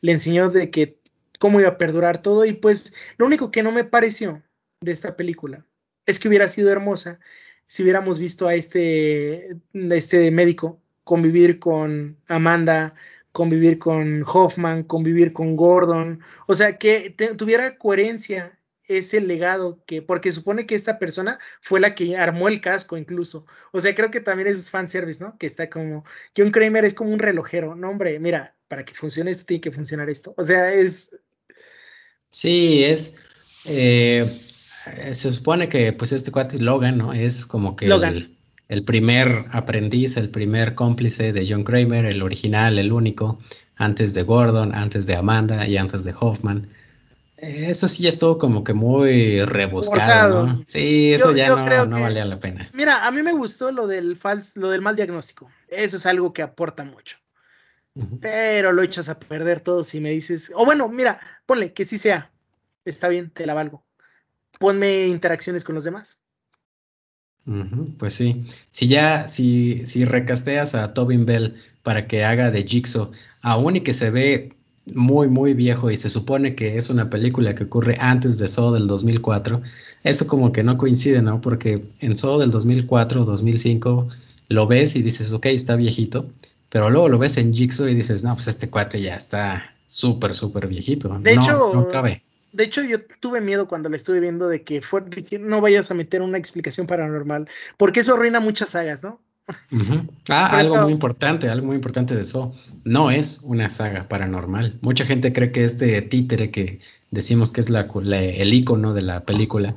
le 0.00 0.12
enseñó 0.12 0.50
de 0.50 0.70
que 0.70 0.95
cómo 1.38 1.60
iba 1.60 1.70
a 1.70 1.78
perdurar 1.78 2.22
todo 2.22 2.44
y 2.44 2.52
pues 2.52 2.94
lo 3.18 3.26
único 3.26 3.50
que 3.50 3.62
no 3.62 3.72
me 3.72 3.84
pareció 3.84 4.42
de 4.80 4.92
esta 4.92 5.16
película 5.16 5.64
es 6.06 6.18
que 6.18 6.28
hubiera 6.28 6.48
sido 6.48 6.70
hermosa 6.70 7.20
si 7.66 7.82
hubiéramos 7.82 8.18
visto 8.18 8.46
a 8.46 8.54
este, 8.54 9.56
este 9.72 10.30
médico 10.30 10.80
convivir 11.04 11.58
con 11.58 12.18
Amanda, 12.28 12.94
convivir 13.32 13.78
con 13.78 14.24
Hoffman, 14.26 14.82
convivir 14.84 15.32
con 15.32 15.56
Gordon, 15.56 16.20
o 16.46 16.54
sea, 16.54 16.78
que 16.78 17.14
tuviera 17.36 17.76
coherencia 17.78 18.58
ese 18.88 19.20
legado 19.20 19.82
que, 19.86 20.00
porque 20.00 20.32
supone 20.32 20.66
que 20.66 20.74
esta 20.74 20.98
persona 20.98 21.38
fue 21.60 21.80
la 21.80 21.94
que 21.94 22.16
armó 22.16 22.48
el 22.48 22.60
casco 22.60 22.96
incluso, 22.96 23.46
o 23.72 23.80
sea, 23.80 23.94
creo 23.94 24.10
que 24.10 24.20
también 24.20 24.48
es 24.48 24.70
fanservice, 24.70 25.22
¿no? 25.22 25.36
Que 25.38 25.46
está 25.46 25.68
como, 25.68 26.04
John 26.36 26.50
Kramer 26.50 26.84
es 26.84 26.94
como 26.94 27.12
un 27.12 27.18
relojero, 27.18 27.74
no 27.74 27.90
hombre, 27.90 28.18
mira, 28.20 28.56
para 28.68 28.84
que 28.84 28.94
funcione 28.94 29.32
esto 29.32 29.46
tiene 29.46 29.60
que 29.60 29.72
funcionar 29.72 30.08
esto, 30.08 30.34
o 30.36 30.44
sea, 30.44 30.72
es, 30.72 31.10
Sí, 32.30 32.84
es. 32.84 33.16
Eh, 33.64 34.42
se 35.12 35.32
supone 35.32 35.68
que 35.68 35.92
pues 35.92 36.12
este 36.12 36.30
cuate 36.30 36.58
Logan, 36.58 36.98
¿no? 36.98 37.12
Es 37.12 37.44
como 37.44 37.74
que 37.76 37.86
el, 38.68 38.84
primer 38.84 39.46
aprendiz, 39.50 40.16
el 40.16 40.30
primer 40.30 40.74
cómplice 40.74 41.32
de 41.32 41.46
John 41.48 41.64
Kramer, 41.64 42.06
el 42.06 42.22
original, 42.22 42.78
el 42.78 42.92
único, 42.92 43.38
antes 43.76 44.14
de 44.14 44.22
Gordon, 44.22 44.74
antes 44.74 45.06
de 45.06 45.16
Amanda 45.16 45.66
y 45.66 45.76
antes 45.76 46.04
de 46.04 46.14
Hoffman. 46.18 46.68
Eso 47.36 47.86
sí 47.86 48.04
ya 48.04 48.08
estuvo 48.08 48.38
como 48.38 48.64
que 48.64 48.72
muy 48.72 49.42
rebuscado, 49.42 50.46
¿no? 50.46 50.62
Sí, 50.64 51.12
eso 51.12 51.32
ya 51.34 51.48
no, 51.48 51.86
no 51.86 52.00
valía 52.00 52.24
la 52.24 52.38
pena. 52.38 52.70
Mira, 52.72 53.06
a 53.06 53.10
mí 53.10 53.22
me 53.22 53.32
gustó 53.32 53.72
lo 53.72 53.86
del 53.86 54.18
lo 54.54 54.70
del 54.70 54.80
mal 54.80 54.96
diagnóstico. 54.96 55.50
Eso 55.68 55.98
es 55.98 56.06
algo 56.06 56.32
que 56.32 56.42
aporta 56.42 56.84
mucho. 56.84 57.18
Pero 58.20 58.72
lo 58.72 58.82
echas 58.82 59.08
a 59.08 59.18
perder 59.18 59.60
todo 59.60 59.82
si 59.84 60.00
me 60.00 60.10
dices, 60.10 60.52
o 60.54 60.64
bueno, 60.64 60.88
mira, 60.88 61.18
ponle 61.46 61.72
que 61.72 61.84
sí 61.84 61.96
sea. 61.98 62.30
Está 62.84 63.08
bien, 63.08 63.30
te 63.30 63.46
la 63.46 63.54
valgo. 63.54 63.84
Ponme 64.58 65.06
interacciones 65.06 65.64
con 65.64 65.74
los 65.74 65.84
demás. 65.84 66.18
pues 67.98 68.14
sí. 68.14 68.44
Si 68.70 68.88
ya, 68.88 69.28
si, 69.28 69.86
si 69.86 70.04
recasteas 70.04 70.74
a 70.74 70.92
Tobin 70.92 71.24
Bell 71.24 71.56
para 71.82 72.06
que 72.06 72.24
haga 72.24 72.50
de 72.50 72.64
Jigsaw, 72.64 73.10
aún 73.40 73.76
y 73.76 73.80
que 73.80 73.94
se 73.94 74.10
ve 74.10 74.56
muy, 74.86 75.28
muy 75.28 75.54
viejo 75.54 75.90
y 75.90 75.96
se 75.96 76.10
supone 76.10 76.54
que 76.54 76.76
es 76.76 76.90
una 76.90 77.10
película 77.10 77.54
que 77.54 77.64
ocurre 77.64 77.96
antes 78.00 78.38
de 78.38 78.48
Saw 78.48 78.72
del 78.72 78.86
2004, 78.86 79.62
eso 80.04 80.26
como 80.26 80.52
que 80.52 80.62
no 80.62 80.78
coincide, 80.78 81.22
¿no? 81.22 81.40
Porque 81.40 81.84
en 81.98 82.14
Saw 82.14 82.38
del 82.38 82.50
2004, 82.50 83.24
2005, 83.24 84.08
lo 84.48 84.66
ves 84.66 84.94
y 84.96 85.02
dices, 85.02 85.32
ok, 85.32 85.46
está 85.46 85.74
viejito, 85.76 86.30
pero 86.68 86.90
luego 86.90 87.08
lo 87.08 87.18
ves 87.18 87.36
en 87.36 87.54
Jigsaw 87.54 87.88
y 87.88 87.94
dices, 87.94 88.24
no, 88.24 88.34
pues 88.34 88.48
este 88.48 88.68
cuate 88.68 89.00
ya 89.00 89.16
está 89.16 89.74
súper, 89.86 90.34
súper 90.34 90.66
viejito. 90.66 91.18
De 91.18 91.34
no, 91.34 91.42
hecho, 91.42 91.70
no 91.74 91.88
cabe. 91.88 92.22
De 92.52 92.64
hecho, 92.64 92.82
yo 92.82 92.98
tuve 93.20 93.40
miedo 93.40 93.68
cuando 93.68 93.88
la 93.88 93.96
estuve 93.96 94.20
viendo 94.20 94.48
de 94.48 94.62
que, 94.62 94.80
fue, 94.80 95.02
de 95.02 95.24
que 95.24 95.38
no 95.38 95.60
vayas 95.60 95.90
a 95.90 95.94
meter 95.94 96.22
una 96.22 96.38
explicación 96.38 96.86
paranormal, 96.86 97.48
porque 97.76 98.00
eso 98.00 98.14
arruina 98.14 98.40
muchas 98.40 98.70
sagas, 98.70 99.02
¿no? 99.02 99.20
Ah, 100.28 100.58
algo 100.58 100.76
muy 100.78 100.92
importante, 100.92 101.48
algo 101.48 101.66
muy 101.66 101.76
importante 101.76 102.16
de 102.16 102.22
eso. 102.22 102.52
No 102.84 103.10
es 103.10 103.40
una 103.44 103.68
saga 103.68 104.08
paranormal. 104.08 104.78
Mucha 104.80 105.04
gente 105.04 105.32
cree 105.32 105.52
que 105.52 105.64
este 105.64 106.00
títere 106.02 106.50
que 106.50 106.80
decimos 107.10 107.52
que 107.52 107.60
es 107.60 107.70
la, 107.70 107.82
el 107.82 108.54
icono 108.54 108.92
de 108.92 109.02
la 109.02 109.24
película, 109.24 109.76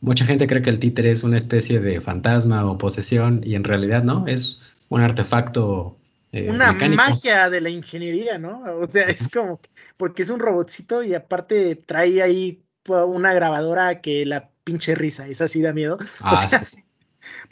mucha 0.00 0.24
gente 0.24 0.46
cree 0.46 0.62
que 0.62 0.70
el 0.70 0.78
títere 0.78 1.10
es 1.10 1.24
una 1.24 1.36
especie 1.36 1.80
de 1.80 2.00
fantasma 2.00 2.64
o 2.64 2.78
posesión 2.78 3.42
y 3.44 3.54
en 3.54 3.64
realidad 3.64 4.02
no, 4.02 4.26
es 4.26 4.62
un 4.88 5.00
artefacto. 5.00 5.98
Eh, 6.32 6.48
una 6.48 6.72
magia 6.72 7.50
de 7.50 7.60
la 7.60 7.68
ingeniería, 7.68 8.38
¿no? 8.38 8.62
O 8.80 8.90
sea, 8.90 9.04
es 9.04 9.28
como, 9.28 9.60
porque 9.98 10.22
es 10.22 10.30
un 10.30 10.40
robotcito 10.40 11.02
y 11.02 11.14
aparte 11.14 11.76
trae 11.76 12.22
ahí 12.22 12.64
una 12.88 13.34
grabadora 13.34 14.00
que 14.00 14.24
la 14.24 14.50
pinche 14.64 14.94
risa, 14.94 15.28
esa 15.28 15.46
sí 15.46 15.60
da 15.60 15.72
miedo. 15.72 15.98
Ah, 16.20 16.32
o 16.32 16.48
sea, 16.48 16.64
sí. 16.64 16.84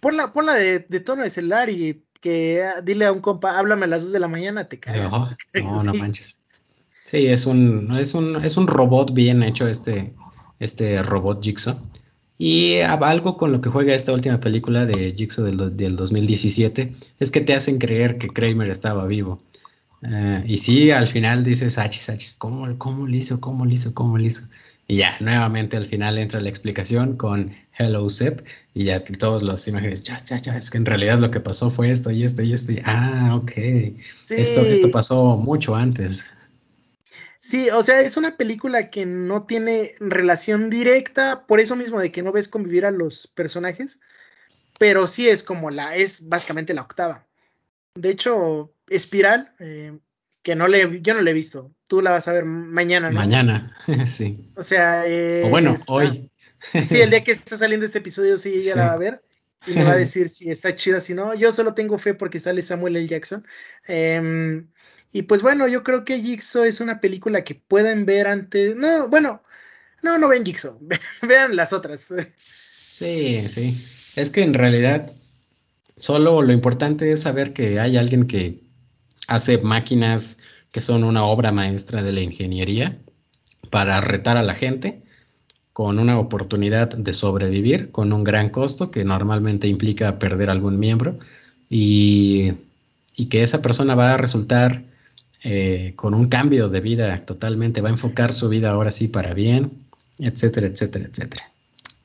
Ponla, 0.00 0.54
de, 0.54 0.86
de, 0.88 1.00
tono 1.00 1.22
de 1.22 1.30
celular 1.30 1.68
y 1.68 2.02
que 2.20 2.62
ah, 2.62 2.80
dile 2.80 3.04
a 3.04 3.12
un 3.12 3.20
compa, 3.20 3.58
háblame 3.58 3.84
a 3.84 3.88
las 3.88 4.02
2 4.02 4.12
de 4.12 4.20
la 4.20 4.28
mañana, 4.28 4.68
te 4.68 4.80
caes. 4.80 5.10
No, 5.10 5.36
no, 5.84 5.94
manches. 5.94 6.42
Sí, 7.04 7.26
es 7.26 7.44
un, 7.44 7.96
es 7.98 8.14
un, 8.14 8.42
es 8.44 8.56
un 8.56 8.66
robot 8.66 9.12
bien 9.12 9.42
hecho 9.42 9.68
este, 9.68 10.14
este 10.58 11.02
robot 11.02 11.42
Jigsaw. 11.42 11.76
Y 12.42 12.80
algo 12.80 13.36
con 13.36 13.52
lo 13.52 13.60
que 13.60 13.68
juega 13.68 13.94
esta 13.94 14.14
última 14.14 14.40
película 14.40 14.86
de 14.86 15.12
Jigsaw 15.14 15.44
del, 15.44 15.76
del 15.76 15.94
2017 15.94 16.94
es 17.18 17.30
que 17.30 17.42
te 17.42 17.52
hacen 17.52 17.76
creer 17.76 18.16
que 18.16 18.28
Kramer 18.28 18.70
estaba 18.70 19.04
vivo. 19.04 19.42
Eh, 20.02 20.42
y 20.46 20.56
sí, 20.56 20.90
al 20.90 21.06
final 21.06 21.44
dices, 21.44 21.76
achis, 21.76 22.08
achis, 22.08 22.36
¿cómo, 22.38 22.78
¿cómo 22.78 23.06
lo 23.06 23.14
hizo? 23.14 23.42
¿Cómo 23.42 23.66
lo 23.66 23.72
hizo? 23.72 23.92
¿Cómo 23.92 24.16
lo 24.16 24.24
hizo? 24.24 24.44
Y 24.88 24.96
ya, 24.96 25.18
nuevamente 25.20 25.76
al 25.76 25.84
final 25.84 26.16
entra 26.16 26.40
la 26.40 26.48
explicación 26.48 27.18
con 27.18 27.54
Hello 27.76 28.08
Sep 28.08 28.42
y 28.72 28.84
ya 28.84 29.04
todos 29.04 29.42
los 29.42 29.68
imágenes, 29.68 30.02
ya, 30.02 30.16
ya, 30.24 30.38
ya, 30.38 30.56
es 30.56 30.70
que 30.70 30.78
en 30.78 30.86
realidad 30.86 31.18
lo 31.18 31.30
que 31.30 31.40
pasó 31.40 31.70
fue 31.70 31.90
esto 31.90 32.10
y 32.10 32.24
esto 32.24 32.40
y 32.40 32.54
esto. 32.54 32.72
ah, 32.86 33.36
ok. 33.36 33.52
Esto, 34.30 34.62
esto 34.62 34.90
pasó 34.90 35.36
mucho 35.36 35.76
antes. 35.76 36.24
Sí, 37.40 37.70
o 37.70 37.82
sea, 37.82 38.00
es 38.00 38.16
una 38.16 38.36
película 38.36 38.90
que 38.90 39.06
no 39.06 39.44
tiene 39.44 39.94
relación 39.98 40.68
directa, 40.68 41.46
por 41.46 41.58
eso 41.58 41.74
mismo 41.74 41.98
de 41.98 42.12
que 42.12 42.22
no 42.22 42.32
ves 42.32 42.48
convivir 42.48 42.84
a 42.84 42.90
los 42.90 43.26
personajes, 43.28 43.98
pero 44.78 45.06
sí 45.06 45.28
es 45.28 45.42
como 45.42 45.70
la, 45.70 45.96
es 45.96 46.28
básicamente 46.28 46.74
la 46.74 46.82
octava. 46.82 47.26
De 47.94 48.10
hecho, 48.10 48.74
Espiral, 48.88 49.54
eh, 49.58 49.98
que 50.42 50.54
no 50.54 50.68
le, 50.68 51.00
yo 51.00 51.14
no 51.14 51.22
la 51.22 51.30
he 51.30 51.34
visto. 51.34 51.72
Tú 51.88 52.02
la 52.02 52.10
vas 52.10 52.28
a 52.28 52.32
ver 52.32 52.44
mañana, 52.44 53.10
¿no? 53.10 53.16
Mañana, 53.16 53.76
sí. 54.06 54.50
O 54.54 54.62
sea, 54.62 55.06
eh, 55.06 55.42
o 55.44 55.48
bueno, 55.48 55.74
hoy. 55.86 56.30
Sí, 56.88 57.00
el 57.00 57.08
día 57.08 57.24
que 57.24 57.32
está 57.32 57.56
saliendo 57.56 57.86
este 57.86 58.00
episodio, 58.00 58.36
sí, 58.36 58.52
ella 58.52 58.76
la 58.76 58.86
va 58.88 58.92
a 58.92 58.98
ver 58.98 59.22
y 59.66 59.72
me 59.72 59.84
va 59.84 59.92
a 59.92 59.96
decir 59.96 60.28
si 60.28 60.50
está 60.50 60.74
chida, 60.74 61.00
si 61.00 61.14
no. 61.14 61.34
Yo 61.34 61.52
solo 61.52 61.72
tengo 61.72 61.98
fe 61.98 62.12
porque 62.12 62.38
sale 62.38 62.62
Samuel 62.62 62.96
L. 62.96 63.06
Jackson. 63.08 63.46
Em, 63.86 64.68
y 65.12 65.22
pues 65.22 65.42
bueno, 65.42 65.68
yo 65.68 65.82
creo 65.82 66.04
que 66.04 66.20
Jigsaw 66.20 66.64
es 66.64 66.80
una 66.80 67.00
película 67.00 67.44
que 67.44 67.54
pueden 67.54 68.06
ver 68.06 68.28
antes. 68.28 68.76
No, 68.76 69.08
bueno, 69.08 69.42
no, 70.02 70.18
no 70.18 70.28
ven 70.28 70.44
Jigsaw, 70.44 70.78
vean 71.22 71.56
las 71.56 71.72
otras. 71.72 72.08
Sí, 72.88 73.48
sí. 73.48 73.76
Es 74.16 74.30
que 74.30 74.42
en 74.42 74.54
realidad 74.54 75.10
solo 75.96 76.42
lo 76.42 76.52
importante 76.52 77.12
es 77.12 77.22
saber 77.22 77.52
que 77.52 77.78
hay 77.78 77.96
alguien 77.96 78.26
que 78.26 78.60
hace 79.26 79.58
máquinas 79.58 80.40
que 80.72 80.80
son 80.80 81.04
una 81.04 81.24
obra 81.24 81.52
maestra 81.52 82.02
de 82.02 82.12
la 82.12 82.20
ingeniería 82.20 82.98
para 83.70 84.00
retar 84.00 84.36
a 84.36 84.42
la 84.42 84.54
gente 84.54 85.02
con 85.72 85.98
una 85.98 86.18
oportunidad 86.18 86.88
de 86.88 87.12
sobrevivir 87.12 87.90
con 87.90 88.12
un 88.12 88.24
gran 88.24 88.50
costo 88.50 88.90
que 88.90 89.04
normalmente 89.04 89.68
implica 89.68 90.18
perder 90.18 90.50
algún 90.50 90.78
miembro 90.78 91.18
y, 91.68 92.52
que 93.30 93.42
esa 93.42 93.62
persona 93.62 93.94
va 93.94 94.14
a 94.14 94.16
resultar 94.16 94.82
eh, 95.42 95.94
con 95.96 96.14
un 96.14 96.28
cambio 96.28 96.68
de 96.68 96.80
vida 96.80 97.24
totalmente, 97.24 97.80
va 97.80 97.88
a 97.88 97.92
enfocar 97.92 98.32
su 98.32 98.48
vida 98.48 98.70
ahora 98.70 98.90
sí 98.90 99.08
para 99.08 99.34
bien, 99.34 99.72
etcétera, 100.18 100.66
etcétera, 100.66 101.06
etcétera. 101.06 101.52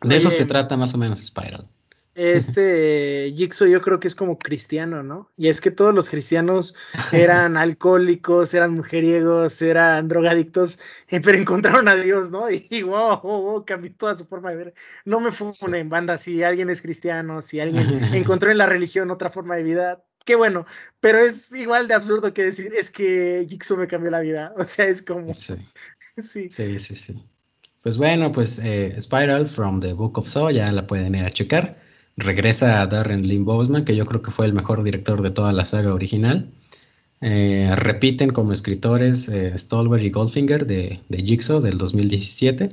De 0.02 0.16
eso 0.16 0.30
se 0.30 0.46
trata 0.46 0.78
más 0.78 0.94
o 0.94 0.98
menos 0.98 1.20
Spiral 1.20 1.68
este 2.16 3.34
Jigsaw 3.36 3.68
yo 3.68 3.82
creo 3.82 4.00
que 4.00 4.08
es 4.08 4.16
como 4.16 4.40
cristiano, 4.40 5.04
¿no? 5.04 5.30
Y 5.38 5.50
es 5.50 5.62
que 5.62 5.70
todos 5.70 5.94
los 5.94 6.10
cristianos 6.10 6.76
eran 7.12 7.58
alcohólicos, 7.58 8.54
eran 8.54 8.74
mujeriegos, 8.74 9.62
eran 9.62 10.08
drogadictos, 10.08 10.80
eh, 11.10 11.20
pero 11.22 11.38
encontraron 11.38 11.88
a 11.88 11.96
Dios, 11.96 12.32
¿no? 12.32 12.50
Y, 12.50 12.82
wow, 12.84 13.22
wow, 13.22 13.66
cambió 13.66 13.94
toda 13.96 14.16
su 14.16 14.26
forma 14.26 14.50
de 14.52 14.56
ver. 14.56 14.74
No 15.04 15.20
me 15.20 15.32
fumo 15.32 15.54
en 15.74 15.90
banda 15.90 16.18
si 16.18 16.42
alguien 16.42 16.70
es 16.70 16.82
cristiano, 16.82 17.42
si 17.42 17.60
alguien 17.60 18.04
encontró 18.16 18.50
en 18.50 18.58
la 18.58 18.66
religión 18.66 19.12
otra 19.12 19.30
forma 19.30 19.56
de 19.56 19.64
vida, 19.64 20.04
qué 20.26 20.36
bueno, 20.36 20.66
pero 21.00 21.20
es 21.20 21.52
igual 21.54 21.88
de 21.88 21.94
absurdo 21.94 22.34
que 22.34 22.44
decir, 22.44 22.74
es 22.76 22.90
que 22.90 23.46
Jigsaw 23.50 23.78
me 23.78 23.88
cambió 23.88 24.12
la 24.12 24.20
vida, 24.20 24.54
o 24.58 24.66
sea, 24.66 24.86
es 24.86 25.02
como... 25.02 25.34
Sí, 25.36 25.54
sí, 26.22 26.50
sí, 26.52 26.80
sí. 26.80 26.96
sí. 26.96 27.24
Pues 27.86 28.00
bueno, 28.00 28.32
pues 28.32 28.60
eh, 28.64 28.96
Spiral 29.00 29.48
from 29.48 29.80
the 29.80 29.94
Book 29.94 30.18
of 30.18 30.28
Saw, 30.28 30.50
ya 30.50 30.72
la 30.72 30.88
pueden 30.88 31.14
ir 31.14 31.24
a 31.24 31.30
checar. 31.30 31.78
Regresa 32.18 32.82
a 32.82 32.88
Darren 32.88 33.28
Lynn 33.28 33.46
Bousman, 33.46 33.86
que 33.86 33.96
yo 33.96 34.08
creo 34.08 34.24
que 34.24 34.32
fue 34.32 34.48
el 34.48 34.54
mejor 34.54 34.84
director 34.84 35.22
de 35.22 35.30
toda 35.30 35.54
la 35.54 35.68
saga 35.68 35.94
original. 35.94 36.50
Eh, 37.22 37.70
repiten 37.76 38.32
como 38.32 38.54
escritores 38.54 39.30
eh, 39.30 39.56
Stolberg 39.56 40.04
y 40.04 40.10
Goldfinger 40.10 40.66
de, 40.66 41.00
de, 41.10 41.18
Jigsaw 41.24 41.62
del 41.62 41.78
2017. 41.78 42.70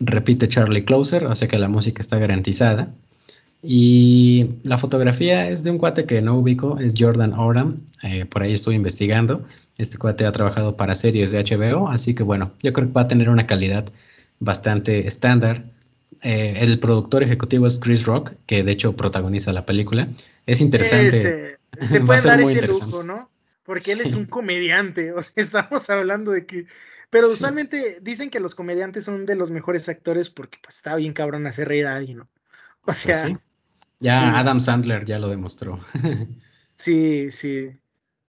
Repite 0.00 0.48
Charlie 0.48 0.84
Closer, 0.84 1.26
o 1.26 1.34
sea 1.36 1.46
que 1.46 1.58
la 1.58 1.68
música 1.68 2.00
está 2.00 2.18
garantizada. 2.18 2.92
Y 3.66 4.56
la 4.64 4.76
fotografía 4.76 5.48
es 5.48 5.62
de 5.62 5.70
un 5.70 5.78
cuate 5.78 6.04
que 6.04 6.20
no 6.20 6.36
ubico, 6.36 6.78
es 6.78 6.92
Jordan 6.98 7.32
Oram. 7.32 7.76
Eh, 8.02 8.26
por 8.26 8.42
ahí 8.42 8.52
estuve 8.52 8.74
investigando. 8.74 9.46
Este 9.78 9.96
cuate 9.96 10.26
ha 10.26 10.32
trabajado 10.32 10.76
para 10.76 10.94
series 10.94 11.30
de 11.32 11.42
HBO, 11.42 11.88
así 11.88 12.14
que 12.14 12.22
bueno, 12.22 12.52
yo 12.62 12.74
creo 12.74 12.88
que 12.88 12.92
va 12.92 13.02
a 13.02 13.08
tener 13.08 13.30
una 13.30 13.46
calidad 13.46 13.86
bastante 14.38 15.08
estándar. 15.08 15.64
Eh, 16.20 16.58
el 16.60 16.78
productor 16.78 17.22
ejecutivo 17.22 17.66
es 17.66 17.78
Chris 17.78 18.04
Rock, 18.04 18.32
que 18.44 18.62
de 18.64 18.72
hecho 18.72 18.96
protagoniza 18.96 19.52
la 19.54 19.64
película. 19.64 20.08
Es 20.44 20.60
interesante. 20.60 21.56
se 21.80 22.00
puede 22.04 22.20
dar 22.20 22.40
ese 22.42 22.66
lujo, 22.66 23.02
¿no? 23.02 23.30
Porque 23.64 23.92
él 23.92 24.02
es 24.02 24.12
un 24.12 24.26
comediante. 24.26 25.12
O 25.16 25.22
sea, 25.22 25.32
estamos 25.36 25.88
hablando 25.88 26.32
de 26.32 26.44
que. 26.44 26.66
Pero 27.08 27.28
usualmente 27.28 27.98
dicen 28.02 28.28
que 28.28 28.40
los 28.40 28.54
comediantes 28.54 29.04
son 29.04 29.24
de 29.24 29.36
los 29.36 29.50
mejores 29.50 29.88
actores 29.88 30.28
porque 30.28 30.58
pues 30.62 30.76
está 30.76 30.96
bien 30.96 31.14
cabrón 31.14 31.46
hacer 31.46 31.68
reír 31.68 31.86
a 31.86 31.96
alguien, 31.96 32.18
¿no? 32.18 32.24
O 32.24 32.86
pues 32.86 32.98
sea. 32.98 33.40
Ya 34.04 34.38
Adam 34.38 34.60
Sandler 34.60 35.06
ya 35.06 35.18
lo 35.18 35.28
demostró. 35.30 35.80
sí, 36.74 37.30
sí. 37.30 37.70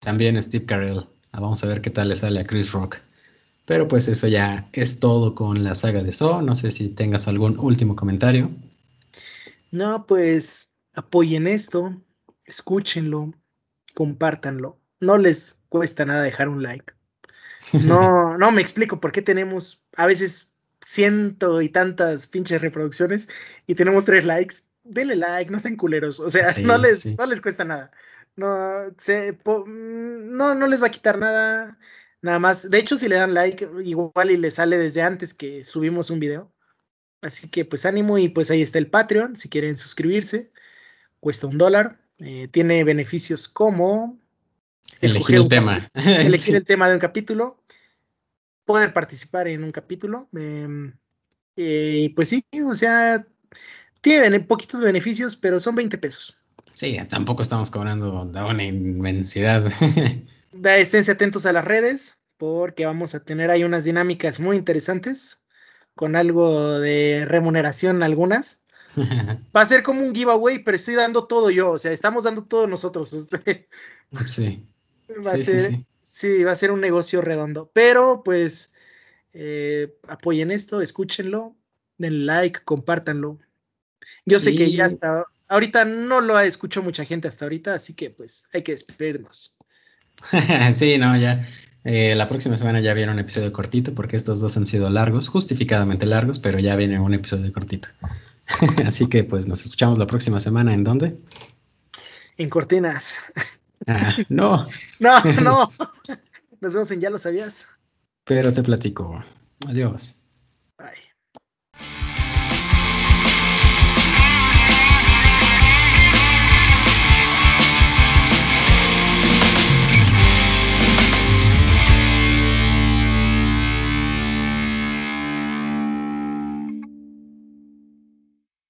También 0.00 0.40
Steve 0.42 0.66
Carell. 0.66 1.06
Ah, 1.32 1.40
vamos 1.40 1.64
a 1.64 1.66
ver 1.66 1.80
qué 1.80 1.88
tal 1.88 2.10
le 2.10 2.14
sale 2.14 2.40
a 2.40 2.44
Chris 2.44 2.72
Rock. 2.72 2.98
Pero 3.64 3.88
pues 3.88 4.06
eso 4.06 4.28
ya 4.28 4.68
es 4.74 5.00
todo 5.00 5.34
con 5.34 5.64
la 5.64 5.74
saga 5.74 6.02
de 6.02 6.12
So. 6.12 6.42
No 6.42 6.54
sé 6.54 6.70
si 6.70 6.90
tengas 6.90 7.26
algún 7.26 7.58
último 7.58 7.96
comentario. 7.96 8.50
No, 9.70 10.06
pues 10.06 10.70
apoyen 10.92 11.46
esto, 11.46 11.98
escúchenlo, 12.44 13.32
compártanlo. 13.94 14.78
No 15.00 15.16
les 15.16 15.56
cuesta 15.70 16.04
nada 16.04 16.20
dejar 16.20 16.50
un 16.50 16.62
like. 16.62 16.92
No, 17.72 18.36
no 18.36 18.52
me 18.52 18.60
explico 18.60 19.00
por 19.00 19.10
qué 19.10 19.22
tenemos 19.22 19.82
a 19.96 20.04
veces 20.04 20.50
ciento 20.84 21.62
y 21.62 21.70
tantas 21.70 22.26
pinches 22.26 22.60
reproducciones 22.60 23.30
y 23.66 23.74
tenemos 23.74 24.04
tres 24.04 24.26
likes. 24.26 24.56
Denle 24.84 25.16
like, 25.16 25.50
no 25.50 25.58
sean 25.58 25.76
culeros. 25.76 26.20
O 26.20 26.30
sea, 26.30 26.54
no, 26.60 26.78
les, 26.78 27.06
no 27.06 27.26
les 27.26 27.40
cuesta 27.40 27.64
nada. 27.64 27.90
No, 28.36 28.94
se, 28.98 29.38
no, 29.46 30.54
no 30.54 30.66
les 30.66 30.82
va 30.82 30.86
a 30.86 30.90
quitar 30.90 31.18
nada 31.18 31.78
Nada 32.22 32.38
más, 32.38 32.70
de 32.70 32.78
hecho, 32.78 32.96
si 32.96 33.08
le 33.08 33.16
dan 33.16 33.34
like, 33.34 33.68
igual 33.84 34.30
y 34.30 34.36
le 34.36 34.52
sale 34.52 34.78
desde 34.78 35.02
antes 35.02 35.34
que 35.34 35.64
subimos 35.64 36.08
un 36.08 36.20
video. 36.20 36.52
Así 37.20 37.48
que 37.48 37.64
pues 37.64 37.84
ánimo 37.84 38.16
y 38.16 38.28
pues 38.28 38.50
ahí 38.50 38.62
está 38.62 38.78
el 38.78 38.86
Patreon, 38.86 39.36
si 39.36 39.48
quieren 39.48 39.76
suscribirse. 39.76 40.52
Cuesta 41.18 41.48
un 41.48 41.58
dólar. 41.58 41.98
Eh, 42.18 42.48
tiene 42.52 42.84
beneficios 42.84 43.48
como 43.48 44.20
elegir 45.00 45.34
el 45.34 45.48
tema. 45.48 45.90
Elegir 45.94 46.54
el 46.56 46.64
tema 46.64 46.88
de 46.88 46.94
un 46.94 47.00
capítulo. 47.00 47.60
Poder 48.64 48.92
participar 48.92 49.48
en 49.48 49.64
un 49.64 49.72
capítulo. 49.72 50.28
Em, 50.32 50.94
eh, 51.56 52.02
y 52.04 52.08
pues 52.10 52.28
sí, 52.28 52.44
o 52.64 52.76
sea, 52.76 53.26
tiene 54.02 54.40
poquitos 54.40 54.80
beneficios, 54.80 55.36
pero 55.36 55.58
son 55.58 55.74
20 55.74 55.96
pesos. 55.96 56.38
Sí, 56.74 56.98
tampoco 57.08 57.42
estamos 57.42 57.70
cobrando 57.70 58.22
una 58.22 58.64
inmensidad. 58.64 59.72
Esténse 60.64 61.12
atentos 61.12 61.46
a 61.46 61.52
las 61.52 61.64
redes 61.64 62.18
porque 62.36 62.84
vamos 62.84 63.14
a 63.14 63.24
tener 63.24 63.50
ahí 63.50 63.62
unas 63.64 63.84
dinámicas 63.84 64.40
muy 64.40 64.56
interesantes 64.56 65.42
con 65.94 66.16
algo 66.16 66.80
de 66.80 67.24
remuneración 67.26 68.02
algunas. 68.02 68.62
Va 69.56 69.60
a 69.62 69.66
ser 69.66 69.82
como 69.82 70.04
un 70.04 70.14
giveaway, 70.14 70.58
pero 70.58 70.76
estoy 70.76 70.94
dando 70.94 71.26
todo 71.26 71.50
yo, 71.50 71.70
o 71.70 71.78
sea, 71.78 71.92
estamos 71.92 72.24
dando 72.24 72.44
todo 72.44 72.66
nosotros. 72.66 73.10
Sí. 74.26 74.68
Va 75.26 75.32
a 75.32 75.36
ser, 75.38 75.84
sí. 76.02 76.42
va 76.42 76.52
a 76.52 76.56
ser 76.56 76.70
un 76.70 76.82
negocio 76.82 77.22
redondo. 77.22 77.70
Pero 77.72 78.22
pues 78.22 78.70
eh, 79.32 79.96
apoyen 80.06 80.50
esto, 80.50 80.82
escúchenlo, 80.82 81.56
den 81.96 82.26
like, 82.26 82.60
compártanlo. 82.62 83.38
Yo 84.24 84.40
sé 84.40 84.54
que 84.54 84.72
ya 84.72 84.86
está, 84.86 85.26
ahorita 85.48 85.84
no 85.84 86.20
lo 86.20 86.36
ha 86.36 86.44
escuchado 86.44 86.84
mucha 86.84 87.04
gente 87.04 87.28
hasta 87.28 87.44
ahorita, 87.44 87.74
así 87.74 87.94
que 87.94 88.10
pues 88.10 88.48
hay 88.52 88.62
que 88.62 88.72
despedirnos. 88.72 89.56
sí, 90.74 90.98
no, 90.98 91.16
ya. 91.16 91.46
Eh, 91.84 92.14
la 92.14 92.28
próxima 92.28 92.56
semana 92.56 92.80
ya 92.80 92.94
viene 92.94 93.10
un 93.10 93.18
episodio 93.18 93.52
cortito 93.52 93.94
porque 93.94 94.16
estos 94.16 94.40
dos 94.40 94.56
han 94.56 94.66
sido 94.66 94.88
largos, 94.88 95.28
justificadamente 95.28 96.06
largos, 96.06 96.38
pero 96.38 96.58
ya 96.58 96.76
viene 96.76 97.00
un 97.00 97.14
episodio 97.14 97.52
cortito. 97.52 97.88
Así 98.86 99.08
que 99.08 99.24
pues 99.24 99.46
nos 99.46 99.64
escuchamos 99.64 99.98
la 99.98 100.06
próxima 100.06 100.40
semana. 100.40 100.74
¿En 100.74 100.84
dónde? 100.84 101.16
En 102.36 102.48
Cortinas. 102.48 103.18
Ah, 103.88 104.16
no. 104.28 104.64
no, 105.00 105.24
no. 105.42 105.68
Nos 106.60 106.72
vemos 106.72 106.88
en 106.92 107.00
Ya 107.00 107.10
lo 107.10 107.18
sabías. 107.18 107.66
Pero 108.22 108.52
te 108.52 108.62
platico. 108.62 109.24
Adiós. 109.66 110.21